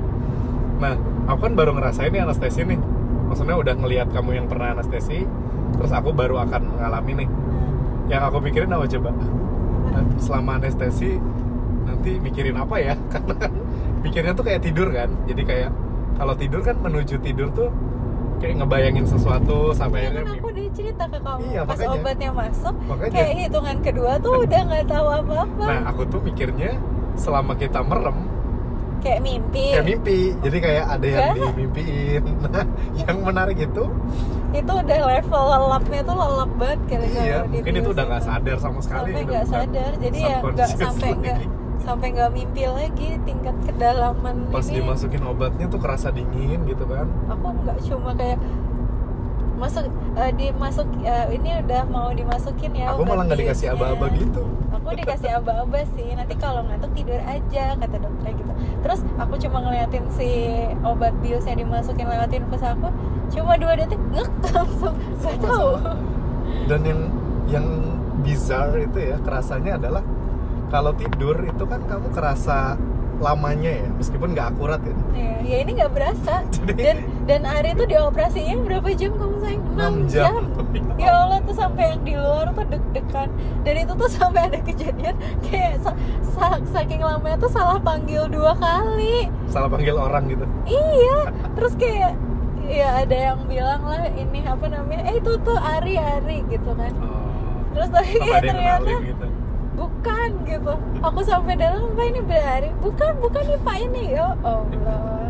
nah 0.76 0.94
aku 1.26 1.40
kan 1.42 1.54
baru 1.54 1.72
ngerasain 1.74 2.10
nih 2.10 2.22
anestesi 2.22 2.64
nih 2.64 2.80
maksudnya 3.36 3.60
udah 3.60 3.76
ngelihat 3.76 4.08
kamu 4.16 4.40
yang 4.40 4.48
pernah 4.48 4.72
anestesi 4.80 5.28
terus 5.76 5.92
aku 5.92 6.16
baru 6.16 6.40
akan 6.48 6.72
mengalami 6.72 7.12
nih. 7.20 7.30
Yang 8.08 8.22
aku 8.32 8.38
pikirin 8.48 8.72
apa 8.72 8.88
coba? 8.88 9.12
Selama 10.24 10.56
anestesi 10.56 11.20
nanti 11.84 12.16
mikirin 12.24 12.56
apa 12.56 12.80
ya? 12.80 12.96
Karena 13.12 13.36
kan 13.36 13.52
pikirnya 14.08 14.32
tuh 14.40 14.48
kayak 14.48 14.64
tidur 14.64 14.88
kan. 14.88 15.12
Jadi 15.28 15.42
kayak 15.44 15.70
kalau 16.16 16.32
tidur 16.40 16.64
kan 16.64 16.80
menuju 16.80 17.20
tidur 17.20 17.52
tuh 17.52 17.68
kayak 18.40 18.64
ngebayangin 18.64 19.04
sesuatu 19.04 19.76
sampai 19.76 20.08
Iya 20.08 20.08
akhirnya 20.16 20.24
kan 20.32 20.40
aku 20.40 20.48
udah 20.56 20.66
cerita 20.72 21.04
ke 21.12 21.20
kamu. 21.20 21.44
Iya, 21.52 21.62
pas 21.68 21.76
makanya. 21.76 22.00
obatnya 22.00 22.32
masuk 22.32 22.76
Makanya. 22.88 23.12
kayak 23.20 23.34
hitungan 23.36 23.78
kedua 23.84 24.12
tuh 24.24 24.34
udah 24.48 24.62
nggak 24.64 24.86
tahu 24.88 25.08
apa-apa. 25.12 25.64
Nah, 25.68 25.82
aku 25.92 26.02
tuh 26.08 26.20
mikirnya 26.24 26.72
selama 27.20 27.60
kita 27.60 27.84
merem 27.84 28.32
kayak 29.04 29.22
mimpi 29.24 29.66
kayak 29.76 29.88
mimpi. 29.88 30.20
Jadi 30.44 30.58
kayak 30.60 30.86
ada 30.88 31.08
yang 31.08 31.24
Enggak. 31.32 31.52
dimimpiin. 31.56 32.24
Nah, 32.46 32.66
yang 32.96 33.18
menarik 33.26 33.58
itu 33.58 33.84
itu 34.56 34.72
udah 34.72 35.00
level 35.04 35.44
lelapnya 35.52 36.02
tuh 36.08 36.16
lelap 36.16 36.52
banget 36.56 36.80
kali 36.88 37.08
iya, 37.12 37.40
mungkin 37.44 37.74
itu 37.76 37.90
udah 37.92 38.06
nggak 38.08 38.24
sadar 38.24 38.58
sama 38.64 38.80
sekali. 38.80 39.12
sampai 39.12 39.24
nggak 39.28 39.46
sadar 39.52 39.92
jadi 40.00 40.20
ya 40.20 40.38
nggak 40.40 40.70
sampai 40.80 41.10
nggak 41.20 41.38
sampai 41.86 42.08
nggak 42.16 42.32
mimpi 42.32 42.64
lagi 42.66 43.10
tingkat 43.28 43.56
kedalaman 43.68 44.36
Pas 44.50 44.66
ini 44.72 44.80
dimasukin 44.80 45.22
obatnya 45.28 45.66
tuh 45.68 45.80
kerasa 45.84 46.08
dingin 46.10 46.64
gitu 46.66 46.88
kan. 46.88 47.08
aku 47.28 47.48
nggak 47.52 47.78
cuma 47.84 48.12
kayak 48.16 48.40
masuk 49.56 49.86
eh, 50.20 50.32
dimasuk 50.36 50.88
eh, 51.04 51.26
ini 51.36 51.50
udah 51.64 51.82
mau 51.88 52.10
dimasukin 52.12 52.72
ya 52.76 52.92
aku 52.92 53.04
malah 53.08 53.24
nggak 53.28 53.40
dikasih 53.44 53.68
aba-aba 53.76 54.08
gitu. 54.16 54.44
Aku 54.86 55.02
dikasih 55.02 55.42
aba-aba 55.42 55.82
sih 55.98 56.14
nanti 56.14 56.38
kalau 56.38 56.62
ngantuk 56.62 56.94
tidur 56.94 57.18
aja 57.26 57.74
kata 57.74 57.98
dokternya 57.98 58.38
gitu. 58.38 58.54
Terus 58.86 59.02
aku 59.18 59.34
cuma 59.42 59.58
ngeliatin 59.66 60.06
si 60.14 60.30
obat 60.86 61.18
bius 61.26 61.50
yang 61.50 61.58
dimasukin 61.58 62.06
lewatin 62.06 62.46
infus 62.46 62.62
aku 62.62 62.94
cuma 63.34 63.58
dua 63.58 63.74
detik 63.82 63.98
ngek 64.14 64.30
langsung 64.54 64.94
nggak 64.94 65.36
tahu. 65.42 65.70
Dan 66.70 66.82
yang 66.86 67.02
yang 67.50 67.68
bizarre 68.22 68.86
itu 68.86 69.10
ya 69.10 69.18
kerasanya 69.26 69.82
adalah 69.82 70.06
kalau 70.70 70.94
tidur 70.94 71.34
itu 71.42 71.66
kan 71.66 71.82
kamu 71.90 72.14
kerasa 72.14 72.78
lamanya 73.18 73.72
ya 73.76 73.88
meskipun 73.92 74.32
nggak 74.32 74.48
akurat 74.50 74.80
ya. 74.80 74.96
ya, 75.14 75.32
ya 75.42 75.58
ini 75.60 75.72
nggak 75.74 75.92
berasa 75.92 76.44
Jadi- 76.58 76.76
dan 76.78 76.98
dan 77.24 77.42
Ari 77.46 77.72
tuh 77.74 77.86
dioperasinya 77.86 78.56
berapa 78.62 78.90
jam 78.92 79.12
kamu 79.14 79.36
sayang 79.40 79.64
6 79.72 80.08
jam, 80.08 80.42
ya 81.02 81.12
Allah 81.14 81.40
tuh 81.42 81.52
sampai 81.54 81.84
yang 81.90 82.02
di 82.02 82.14
luar 82.14 82.48
tuh 82.50 82.66
deg-degan 82.66 83.30
dan 83.62 83.74
itu 83.78 83.94
tuh 83.94 84.10
sampai 84.10 84.42
ada 84.46 84.60
kejadian 84.62 85.16
kayak 85.42 85.76
sa- 85.80 85.98
sa- 86.26 86.64
saking 86.70 87.00
lamanya 87.00 87.36
tuh 87.38 87.50
salah 87.50 87.76
panggil 87.78 88.28
dua 88.28 88.56
kali 88.56 89.28
Salah 89.46 89.68
panggil 89.68 89.94
orang 89.94 90.28
gitu. 90.28 90.46
iya 90.66 91.18
terus 91.56 91.76
kayak 91.76 92.16
ya 92.66 93.00
ada 93.00 93.14
yang 93.14 93.40
bilang 93.46 93.82
lah 93.82 94.10
ini 94.10 94.42
apa 94.42 94.66
namanya 94.66 95.06
eh 95.06 95.20
itu 95.20 95.38
tuh 95.40 95.54
Ari 95.54 95.96
Ari 95.96 96.44
gitu 96.48 96.72
kan 96.72 96.92
Oh. 96.98 97.22
terus 97.74 97.90
tapi 97.90 98.16
kayak 98.16 98.42
ternyata 98.42 98.92
gitu. 99.02 99.28
bukan 99.76 100.15
gitu 100.48 100.74
aku 101.00 101.20
sampai 101.22 101.54
dalam 101.56 101.90
apa 101.90 102.04
ini 102.04 102.22
berari 102.22 102.70
bukan 102.78 103.12
bukan 103.18 103.44
nih 103.44 103.60
pak 103.60 103.78
ini 103.82 104.04
ya 104.14 104.28
Allah 104.40 105.30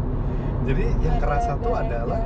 Jadi 0.65 0.85
yang 0.99 1.17
kerasa 1.17 1.55
tuh 1.57 1.73
adalah 1.73 2.25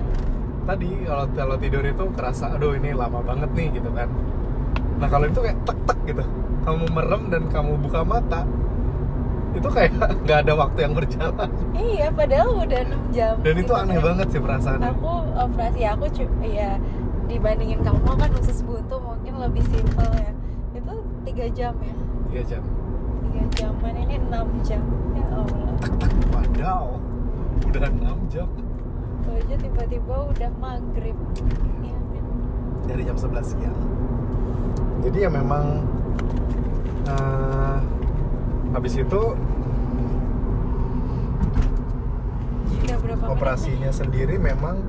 tadi 0.63 0.87
kalau 1.03 1.25
kalau 1.29 1.55
tidur 1.55 1.83
itu 1.83 2.03
kerasa 2.09 2.55
aduh 2.55 2.71
ini 2.71 2.93
lama 2.93 3.19
banget 3.19 3.51
nih 3.51 3.67
gitu 3.73 3.91
kan. 3.91 4.07
Nah 4.95 5.07
kalau 5.07 5.27
itu 5.27 5.39
kayak 5.39 5.59
tek 5.61 5.75
tek 5.83 5.99
gitu. 6.05 6.23
Kamu 6.61 6.87
merem 6.89 7.27
dan 7.27 7.43
kamu 7.47 7.75
buka 7.79 7.99
mata 8.01 8.47
itu 9.49 9.67
kayak 9.67 9.91
nggak 10.23 10.39
ada 10.39 10.53
waktu 10.55 10.79
yang 10.79 10.93
berjalan. 10.93 11.49
iya 11.73 12.07
padahal 12.09 12.49
udah 12.59 12.81
6 12.85 13.11
jam 13.11 13.33
Dan 13.41 13.53
itu 13.55 13.65
gitu 13.65 13.73
aneh 13.75 13.97
kan. 13.97 14.05
banget 14.07 14.27
sih 14.29 14.39
perasaannya. 14.39 14.87
aku 14.87 15.11
operasi 15.35 15.81
aku 15.83 16.05
cu- 16.07 16.37
ya 16.41 16.71
dibandingin 17.25 17.79
kamu 17.81 18.13
kan 18.13 18.31
usus 18.35 18.61
buntu 18.61 18.95
mungkin 18.99 19.33
lebih 19.35 19.65
simpel 19.67 20.09
ya 20.15 20.31
itu 20.71 20.93
tiga 21.25 21.45
jam 21.51 21.73
ya 21.75 21.95
Tiga 22.29 22.43
jam. 22.47 22.63
Tiga 23.29 23.45
jaman 23.61 23.93
ini 23.93 24.17
6 24.25 24.65
jam. 24.65 24.81
Ya 25.13 25.25
Allah. 25.29 25.73
Wadaw. 26.33 26.85
Udah 27.69 27.81
6 27.85 28.33
jam. 28.33 28.49
itu 29.19 29.29
aja 29.35 29.55
tiba-tiba 29.61 30.15
udah 30.31 30.51
maghrib. 30.57 31.17
Ya, 31.85 31.97
dari 32.89 33.05
jam 33.05 33.13
11 33.19 33.53
siang. 33.53 33.77
Jadi 35.05 35.17
ya 35.21 35.29
memang 35.29 35.85
eh, 37.05 37.77
habis 38.73 38.93
itu 38.97 39.21
udah 42.79 42.97
berapa 43.05 43.21
menit 43.21 43.33
operasinya 43.37 43.91
sendiri 43.93 44.35
memang 44.41 44.81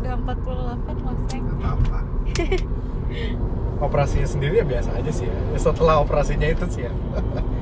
udah 0.00 0.14
48 0.16 0.48
loh 0.48 0.76
nggak 0.80 1.56
apa-apa. 1.60 2.00
Operasinya 3.88 4.26
sendiri 4.26 4.58
ya 4.58 4.66
biasa 4.66 4.90
aja 4.96 5.10
sih 5.12 5.26
ya. 5.30 5.36
Setelah 5.54 6.02
operasinya 6.02 6.50
itu 6.50 6.66
sih 6.66 6.82
ya 6.88 6.92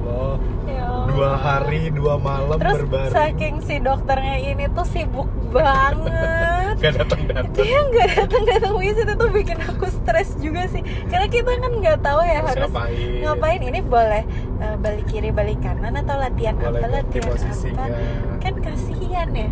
Allah. 0.00 0.34
Ya 0.64 0.82
Allah. 0.84 1.06
dua 1.08 1.30
hari 1.34 1.82
dua 1.90 2.14
malam 2.16 2.56
terus 2.56 2.80
berbaring. 2.84 3.10
saking 3.10 3.54
si 3.60 3.74
dokternya 3.78 4.36
ini 4.44 4.64
tuh 4.70 4.84
sibuk 4.84 5.26
banget. 5.50 6.74
Gak 6.78 6.92
datang 6.94 7.20
datang 7.26 7.54
dia 7.56 7.80
nggak 7.82 8.08
datang 8.14 8.42
datang 8.44 8.74
visit 8.76 9.08
itu 9.08 9.26
bikin 9.28 9.58
aku 9.58 9.86
stres 9.88 10.36
juga 10.38 10.62
sih. 10.68 10.80
Karena 11.06 11.26
kita 11.26 11.50
kan 11.54 11.72
nggak 11.74 11.98
tahu 12.00 12.20
ya 12.22 12.38
Harus 12.38 12.54
harus 12.54 12.70
ngapain. 12.70 13.18
ngapain. 13.20 13.60
Ini 13.64 13.80
boleh 13.82 14.22
eh, 14.58 14.76
balik 14.78 15.04
kiri 15.06 15.30
balik 15.30 15.58
kanan 15.58 15.96
atau 15.96 16.16
latihan 16.16 16.54
Boleh 16.54 16.78
apa 16.78 16.86
latihan 16.92 17.24
posisinya. 17.26 17.82
apa 17.82 17.98
kan 18.38 18.54
kasihan 18.60 19.28
ya. 19.32 19.48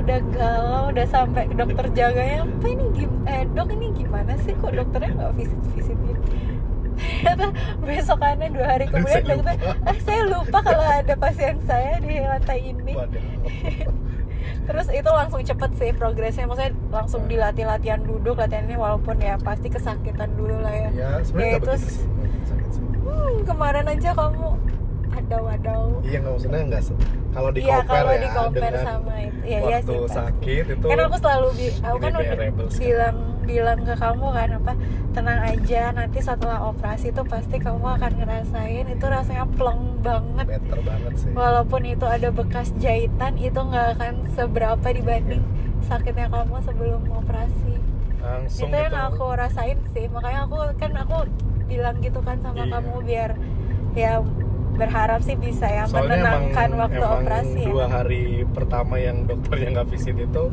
Udah 0.00 0.18
galau 0.32 0.82
udah 0.88 1.06
sampai 1.06 1.44
dokter 1.50 1.86
jaganya 1.92 2.42
apa 2.42 2.66
ini 2.66 2.84
gim 2.94 3.10
eh 3.26 3.44
dok 3.48 3.68
ini 3.70 3.92
gimana 3.92 4.32
sih? 4.38 4.54
Kok 4.54 4.72
dokternya 4.72 5.10
nggak 5.12 5.32
visit 5.34 5.60
visitin 5.72 6.09
ternyata 7.00 7.46
besokannya 7.80 8.48
dua 8.50 8.66
hari 8.68 8.84
kemudian 8.86 9.08
Saya 9.16 9.24
dokter 9.26 9.54
lupa. 9.56 9.72
eh 9.86 9.98
saya 10.00 10.22
lupa 10.24 10.58
kalau 10.60 10.86
ada 10.86 11.14
pasien 11.16 11.54
saya 11.64 11.92
di 11.98 12.14
lantai 12.20 12.58
ini. 12.66 12.92
Terus 14.62 14.86
itu 14.88 15.10
langsung 15.10 15.40
cepet 15.42 15.70
sih 15.74 15.90
progresnya. 15.92 16.44
Maksudnya 16.44 16.72
langsung 16.88 17.26
dilatih 17.26 17.64
latihan 17.64 18.00
duduk 18.00 18.36
latihan 18.36 18.64
ini 18.64 18.76
walaupun 18.76 19.18
ya 19.18 19.34
pasti 19.36 19.66
kesakitan 19.66 20.30
dulu 20.32 20.56
lah 20.56 20.70
ya. 20.70 20.88
Ya 20.90 21.10
sebenarnya 21.20 21.48
Ya, 21.48 21.58
nggak 21.58 21.66
itu 21.66 21.72
sih. 21.80 21.94
Sih. 21.96 22.06
Hmm, 23.02 23.34
kemarin 23.42 23.84
aja 23.84 24.10
kamu 24.12 24.48
ada 25.10 25.36
wadau 25.42 25.98
iya 26.00 26.22
nggak 26.22 26.32
maksudnya 26.32 26.60
nggak 26.64 26.82
kalau 27.30 27.50
di 27.50 27.60
Iya 27.60 27.76
compare 27.76 27.98
kalau 27.98 28.12
ya 28.12 28.20
di 28.20 28.28
compare 28.30 28.76
sama 28.80 29.14
itu. 29.18 29.38
Ya 29.42 29.58
iya 29.58 29.58
waktu 29.58 29.82
sih 29.84 29.98
pasti. 30.00 30.14
sakit 30.16 30.64
itu 30.70 30.86
kan 30.86 30.98
aku 31.00 31.16
selalu 31.18 31.48
bi- 31.52 31.78
aku 31.80 31.96
kan 31.98 32.12
udah 32.12 32.34
bilang 32.72 33.16
bilang 33.50 33.82
ke 33.82 33.94
kamu 33.94 34.26
kan 34.30 34.48
apa 34.54 34.72
tenang 35.10 35.40
aja 35.42 35.82
nanti 35.90 36.18
setelah 36.18 36.70
operasi 36.70 37.10
tuh 37.10 37.26
pasti 37.26 37.58
kamu 37.58 37.82
akan 37.98 38.12
ngerasain 38.16 38.86
itu 38.86 39.04
rasanya 39.04 39.44
plong 39.58 39.98
banget 39.98 40.46
better 40.46 40.80
banget 40.80 41.12
sih 41.18 41.30
walaupun 41.34 41.82
itu 41.84 42.06
ada 42.06 42.30
bekas 42.30 42.70
jahitan 42.78 43.34
itu 43.36 43.58
nggak 43.58 43.98
akan 43.98 44.14
seberapa 44.30 44.86
dibanding 44.88 45.42
sakitnya 45.82 46.30
kamu 46.30 46.62
sebelum 46.62 47.02
operasi 47.10 47.74
langsung 48.20 48.68
itu 48.68 48.76
yang 48.76 48.94
gitu. 48.94 49.08
aku 49.10 49.26
rasain 49.34 49.78
sih 49.90 50.06
makanya 50.06 50.40
aku 50.44 50.56
kan 50.78 50.92
aku 50.94 51.16
bilang 51.66 51.96
gitu 51.98 52.20
kan 52.20 52.38
sama 52.38 52.62
Iya. 52.62 52.72
kamu 52.72 52.94
biar 53.02 53.30
ya 53.92 54.12
berharap 54.70 55.20
sih 55.20 55.34
bisa 55.34 55.66
ya 55.66 55.84
Soalnya 55.84 56.16
emang, 56.16 56.50
menenangkan 56.54 56.68
waktu 56.78 57.02
emang 57.02 57.14
operasi 57.20 57.60
dua 57.66 57.84
ya. 57.84 57.86
hari 57.90 58.24
pertama 58.48 58.94
yang 58.96 59.26
dokternya 59.26 59.68
nggak 59.74 59.88
visit 59.90 60.16
itu 60.16 60.44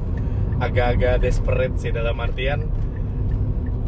agak-agak 0.58 1.22
desperate 1.22 1.76
sih 1.78 1.94
dalam 1.94 2.18
artian 2.18 2.66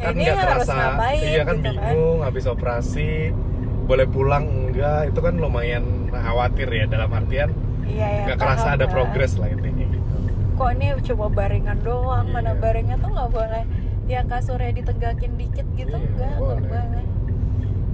kan 0.02 0.14
nggak 0.14 0.38
kerasa 0.38 0.72
ngapain 0.74 1.22
iya 1.22 1.42
kan 1.42 1.56
gitu 1.56 1.66
kan. 1.70 1.76
bingung 1.86 2.18
habis 2.22 2.46
operasi 2.46 3.10
boleh 3.84 4.06
pulang 4.06 4.46
enggak 4.68 5.00
itu 5.08 5.20
kan 5.20 5.34
lumayan 5.36 5.84
khawatir 6.10 6.68
ya 6.68 6.86
dalam 6.86 7.10
artian 7.10 7.50
iya 7.84 8.08
ya 8.08 8.22
nggak 8.26 8.38
kerasa 8.38 8.68
ada 8.72 8.86
progres 8.86 9.34
lah 9.36 9.48
intinya 9.48 9.86
gitu 9.88 9.98
kok 10.54 10.70
ini 10.72 10.88
coba 11.04 11.26
baringan 11.30 11.78
doang 11.80 12.26
mana 12.28 12.52
Iya. 12.52 12.60
baringnya 12.60 12.98
tuh 12.98 13.10
nggak 13.10 13.30
boleh 13.30 13.64
yang 14.06 14.26
kasurnya 14.26 14.72
ditegakin 14.74 15.32
dikit 15.36 15.68
gitu 15.74 15.90
Iya, 15.92 16.02
enggak 16.04 16.30
nggak 16.30 16.40
boleh. 16.40 16.62
boleh 16.66 17.04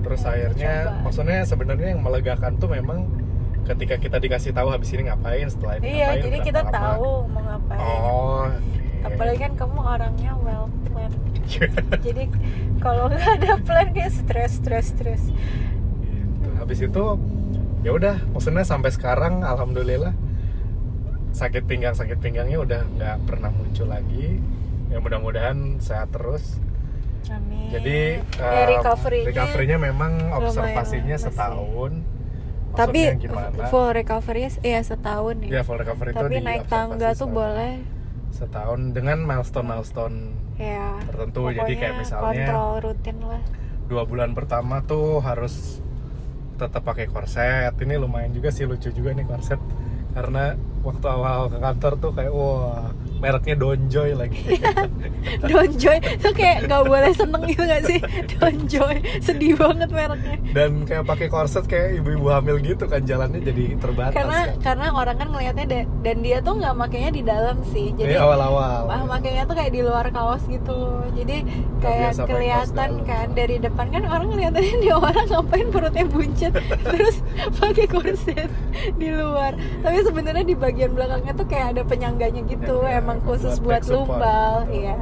terus 0.01 0.21
Ya, 0.21 0.29
akhirnya 0.29 0.73
coba. 0.83 1.01
maksudnya 1.01 1.39
sebenarnya 1.43 1.87
yang 1.89 2.01
melegakan 2.01 2.51
tuh 2.55 2.69
memang 2.69 2.99
ketika 3.65 3.95
kita 3.97 4.17
dikasih 4.19 4.51
tahu 4.51 4.69
habis 4.69 4.91
ini 4.91 5.09
ngapain 5.09 5.47
setelah 5.47 5.73
ini 5.75 5.85
iya 5.91 6.05
ngapain 6.07 6.23
jadi 6.23 6.37
kita 6.43 6.61
lama. 6.61 6.71
tahu 6.71 7.09
mau 7.27 7.41
ngapain 7.43 7.79
oh 7.81 8.45
apalagi 9.07 9.39
kan 9.39 9.53
kamu 9.55 9.79
orangnya 9.79 10.31
well 10.41 10.65
plan 10.87 11.11
jadi 12.01 12.23
kalau 12.79 13.07
nggak 13.07 13.27
ada 13.37 13.51
plan 13.61 13.87
kayak 13.91 14.11
stres 14.11 14.57
stres 14.57 14.85
stres 14.91 15.23
Gitu. 16.01 16.49
Habis 16.55 16.79
itu 16.81 17.03
ya 17.81 17.91
udah, 17.91 18.15
maksudnya 18.31 18.65
sampai 18.65 18.89
sekarang 18.89 19.41
alhamdulillah 19.41 20.13
sakit 21.31 21.67
pinggang 21.67 21.91
sakit 21.91 22.17
pinggangnya 22.17 22.57
udah 22.57 22.81
nggak 22.95 23.17
pernah 23.27 23.51
muncul 23.51 23.85
lagi. 23.85 24.39
Ya 24.87 24.97
mudah-mudahan 24.97 25.77
sehat 25.77 26.09
terus. 26.09 26.57
Amin. 27.27 27.73
Jadi 27.73 28.21
ya, 28.37 28.63
recovery-nya 28.69 29.27
recovery-nya 29.33 29.77
memang 29.81 30.11
observasinya 30.31 31.17
setahun. 31.17 31.93
tapi 32.75 33.07
gimana? 33.15 33.71
full 33.71 33.87
recovery 33.89 34.51
ya 34.59 34.83
setahun 34.83 35.39
Ya 35.47 35.47
ya. 35.47 35.61
full 35.63 35.79
recovery 35.79 36.11
itu 36.11 36.19
tapi 36.19 36.33
di 36.35 36.39
naik 36.43 36.67
tangga 36.67 37.15
tuh 37.15 37.31
boleh 37.31 37.79
setahun 38.35 38.91
dengan 38.91 39.23
milestone 39.23 39.67
milestone 39.71 40.17
ya. 40.59 40.99
tertentu. 41.07 41.55
Jadi 41.55 41.73
kayak 41.79 41.95
misalnya 42.03 42.51
kontrol 42.51 42.91
rutin 42.91 43.17
lah. 43.23 43.41
dua 43.87 44.03
bulan 44.03 44.35
pertama 44.35 44.83
tuh 44.83 45.23
harus 45.23 45.79
tetap 46.55 46.83
pakai 46.87 47.07
korset 47.11 47.75
ini 47.79 47.95
lumayan 47.99 48.31
juga 48.31 48.51
sih 48.51 48.63
lucu 48.67 48.91
juga 48.91 49.11
nih 49.11 49.27
korset 49.27 49.59
karena 50.15 50.55
waktu 50.87 51.07
awal 51.11 51.51
ke 51.51 51.59
kantor 51.59 51.93
tuh 51.99 52.11
kayak 52.15 52.31
wah 52.31 52.95
mereknya 53.15 53.55
Donjoy 53.55 54.11
lagi. 54.13 54.41
Donjoy 55.49 55.97
itu 55.99 56.29
kayak 56.31 56.57
nggak 56.65 56.83
boleh 56.83 57.11
seneng 57.11 57.41
gitu 57.45 57.63
gak 57.63 57.83
sih? 57.83 57.99
Donjoy 58.35 58.95
sedih 59.19 59.53
banget 59.55 59.89
mereknya. 59.89 60.37
Dan 60.51 60.71
kayak 60.83 61.03
pakai 61.03 61.27
korset 61.27 61.65
kayak 61.65 61.99
ibu-ibu 61.99 62.27
hamil 62.29 62.59
gitu 62.59 62.85
kan 62.85 63.01
jalannya 63.01 63.39
jadi 63.39 63.75
terbatas 63.77 64.15
karena 64.15 64.37
kan. 64.37 64.49
karena 64.61 64.85
orang 64.91 65.15
kan 65.15 65.27
ngelihatnya 65.29 65.65
da- 65.65 65.89
dan 66.01 66.17
dia 66.19 66.37
tuh 66.39 66.53
nggak 66.55 66.75
makainya 66.75 67.11
di 67.11 67.23
dalam 67.23 67.57
sih 67.65 67.91
Jadi 67.91 68.03
jadi 68.07 68.15
awal-awal. 68.17 68.81
ah, 68.87 69.03
makainya 69.05 69.43
tuh 69.45 69.55
kayak 69.55 69.71
di 69.71 69.81
luar 69.81 70.05
kaos 70.09 70.43
gitu. 70.45 70.79
Jadi 71.13 71.37
kayak 71.79 72.11
kelihatan 72.19 72.91
kan 73.03 73.27
dari 73.31 73.55
depan 73.57 73.87
kan 73.89 74.03
orang 74.05 74.27
ngeliatannya 74.29 74.75
dia 74.83 74.95
orang 74.95 75.25
ngapain 75.25 75.67
perutnya 75.69 76.05
buncit 76.05 76.51
terus 76.83 77.15
pakai 77.57 77.85
korset 77.85 78.49
di 78.93 79.09
luar. 79.09 79.53
Tapi 79.81 79.97
sebenarnya 80.01 80.43
di 80.43 80.55
bagian 80.55 80.91
belakangnya 80.91 81.33
tuh 81.33 81.45
kayak 81.45 81.67
ada 81.75 81.81
penyangganya 81.83 82.41
gitu 82.45 82.75
ya, 82.81 82.99
emang 83.05 83.19
buat 83.21 83.27
khusus 83.37 83.55
buat 83.61 83.81
support. 83.85 84.17
lumbal 84.17 84.53
iya. 84.73 84.95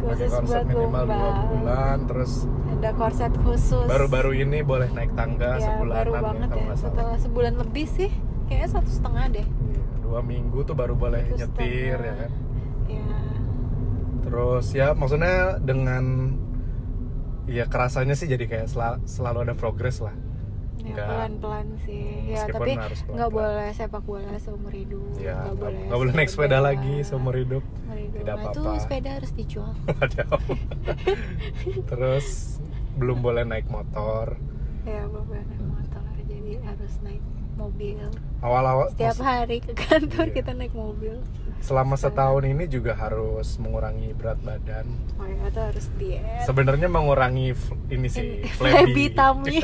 pakai 0.00 0.28
khusus 0.28 0.32
buat 0.44 0.64
minimal 0.68 1.04
dua 1.04 1.16
lumbal. 1.16 1.44
bulan 1.48 1.98
terus 2.04 2.32
ada 2.80 2.90
korset 2.96 3.32
khusus. 3.44 3.86
baru-baru 3.88 4.30
ini 4.36 4.58
boleh 4.60 4.88
naik 4.92 5.12
tangga 5.16 5.56
ya 5.56 5.64
sebulanan 5.64 5.96
baru 5.96 6.12
ya, 6.12 6.20
banget 6.20 6.48
ya. 6.48 6.56
salah. 6.60 6.76
setelah 6.76 7.16
sebulan 7.20 7.54
lebih 7.56 7.86
sih 7.88 8.10
kayaknya 8.48 8.68
satu 8.72 8.90
setengah 8.90 9.24
deh. 9.30 9.46
Iya, 9.46 9.82
dua 10.02 10.20
minggu 10.26 10.58
tuh 10.66 10.74
baru 10.74 10.98
boleh 10.98 11.22
Satu 11.22 11.38
nyetir 11.38 11.96
ya 11.96 11.96
setengah. 11.96 12.16
kan? 12.18 12.30
Ya 12.90 13.06
terus 14.20 14.66
ya 14.76 14.92
maksudnya 14.94 15.58
dengan 15.58 16.34
ya 17.50 17.66
kerasanya 17.66 18.14
sih 18.14 18.30
jadi 18.30 18.44
kayak 18.46 18.66
sela- 18.70 19.02
selalu 19.02 19.48
ada 19.50 19.54
progres 19.58 19.98
lah 19.98 20.14
ya 20.82 20.96
pelan-pelan 21.02 21.66
sih. 21.80 22.04
Ya 22.24 22.42
meskipun 22.42 22.56
tapi 22.56 22.72
nggak 23.10 23.30
boleh 23.30 23.68
sepak 23.70 24.02
bola 24.02 24.32
seumur 24.36 24.72
hidup. 24.72 25.04
Ya 25.16 25.36
nggak 25.42 25.56
boleh 25.56 25.80
nggak 25.86 25.98
boleh 25.98 26.12
naik 26.14 26.28
sepeda 26.28 26.58
lagi 26.58 26.94
seumur 27.00 27.34
hidup. 27.34 27.62
Seumur 27.62 27.98
hidup. 27.98 28.16
Tidak 28.16 28.34
Nah, 28.34 28.44
itu 28.46 28.60
apa-apa. 28.60 28.80
sepeda 28.80 29.10
harus 29.12 29.30
dijual. 29.32 29.72
Terus 31.86 32.26
belum 32.94 33.18
boleh 33.20 33.44
naik 33.44 33.66
motor. 33.66 34.36
Ya 34.82 35.04
belum 35.06 35.24
boleh 35.26 35.44
naik 35.46 35.64
motor. 35.66 36.02
Jadi 36.22 36.52
harus 36.60 36.92
naik 37.00 37.22
mobil. 37.54 38.00
Awal-awal 38.40 38.86
setiap 38.90 39.18
hari 39.20 39.60
ke 39.60 39.72
kantor 39.74 40.26
Iya. 40.26 40.34
kita 40.34 40.50
naik 40.54 40.72
mobil 40.72 41.20
selama 41.60 41.94
setahun 41.94 42.44
ini 42.48 42.64
juga 42.66 42.96
harus 42.96 43.60
mengurangi 43.60 44.16
berat 44.16 44.40
badan 44.40 44.88
oh 45.20 45.28
ya 45.28 45.44
itu 45.46 45.60
harus 45.60 45.86
diet 46.00 46.44
sebenarnya 46.48 46.88
mengurangi 46.88 47.52
ini 47.92 48.08
sih 48.08 48.44
flabby. 48.56 49.12
tummy. 49.12 49.60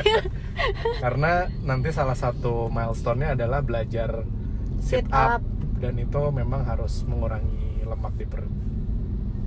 karena 1.04 1.48
nanti 1.64 1.88
salah 1.90 2.16
satu 2.16 2.68
milestone-nya 2.68 3.34
adalah 3.34 3.64
belajar 3.64 4.22
sit, 4.80 5.04
Sit 5.04 5.06
up. 5.10 5.40
up. 5.40 5.42
dan 5.80 5.96
itu 5.96 6.20
memang 6.30 6.68
harus 6.68 7.02
mengurangi 7.08 7.82
lemak 7.82 8.12
di 8.20 8.26
perut 8.28 8.52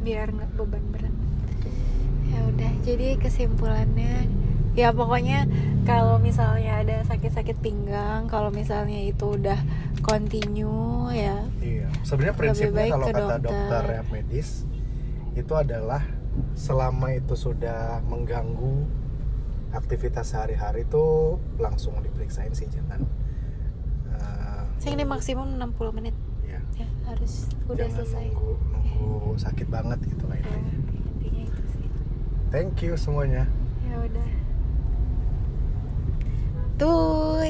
biar 0.01 0.33
nggak 0.33 0.51
beban 0.57 0.85
berat 0.89 1.15
ya 2.29 2.39
udah 2.45 2.71
jadi 2.85 3.17
kesimpulannya 3.21 4.29
ya 4.77 4.93
pokoknya 4.93 5.49
kalau 5.83 6.21
misalnya 6.21 6.85
ada 6.85 6.97
sakit-sakit 7.09 7.57
pinggang 7.59 8.29
kalau 8.29 8.53
misalnya 8.53 9.01
itu 9.01 9.35
udah 9.35 9.57
continue 10.05 11.09
ya 11.11 11.41
sebenarnya 12.03 12.35
prinsipnya 12.35 12.85
kalau 12.91 13.07
kata 13.07 13.19
dokter. 13.19 13.39
dokter 13.45 13.83
ya 13.91 14.01
medis 14.09 14.49
itu 15.35 15.53
adalah 15.55 16.03
selama 16.55 17.15
itu 17.15 17.35
sudah 17.35 17.99
mengganggu 18.07 18.87
aktivitas 19.75 20.33
sehari-hari 20.33 20.87
itu 20.87 21.37
langsung 21.61 21.99
diperiksain 22.01 22.51
sih 22.57 22.65
jangan 22.71 23.05
eh, 24.09 24.63
saya 24.79 24.95
ini 24.95 25.05
maksimum 25.05 25.59
60 25.59 25.97
menit. 25.99 26.15
Ya, 26.47 26.63
ya 26.79 26.87
harus 27.11 27.51
udah 27.67 27.83
jangan 27.83 27.95
selesai. 28.01 28.25
nunggu 28.31 28.53
nunggu 28.63 29.31
sakit 29.37 29.67
banget 29.67 29.99
gitu 30.07 30.23
lah 30.25 30.39
ya, 30.39 30.47
intinya 30.47 30.73
intinya 31.19 31.41
itu 31.45 31.61
sih. 31.67 31.87
Thank 32.49 32.81
you 32.81 32.95
semuanya. 32.95 33.43
Ya 33.85 33.95
udah. 33.99 34.29
Tuh 36.79 37.43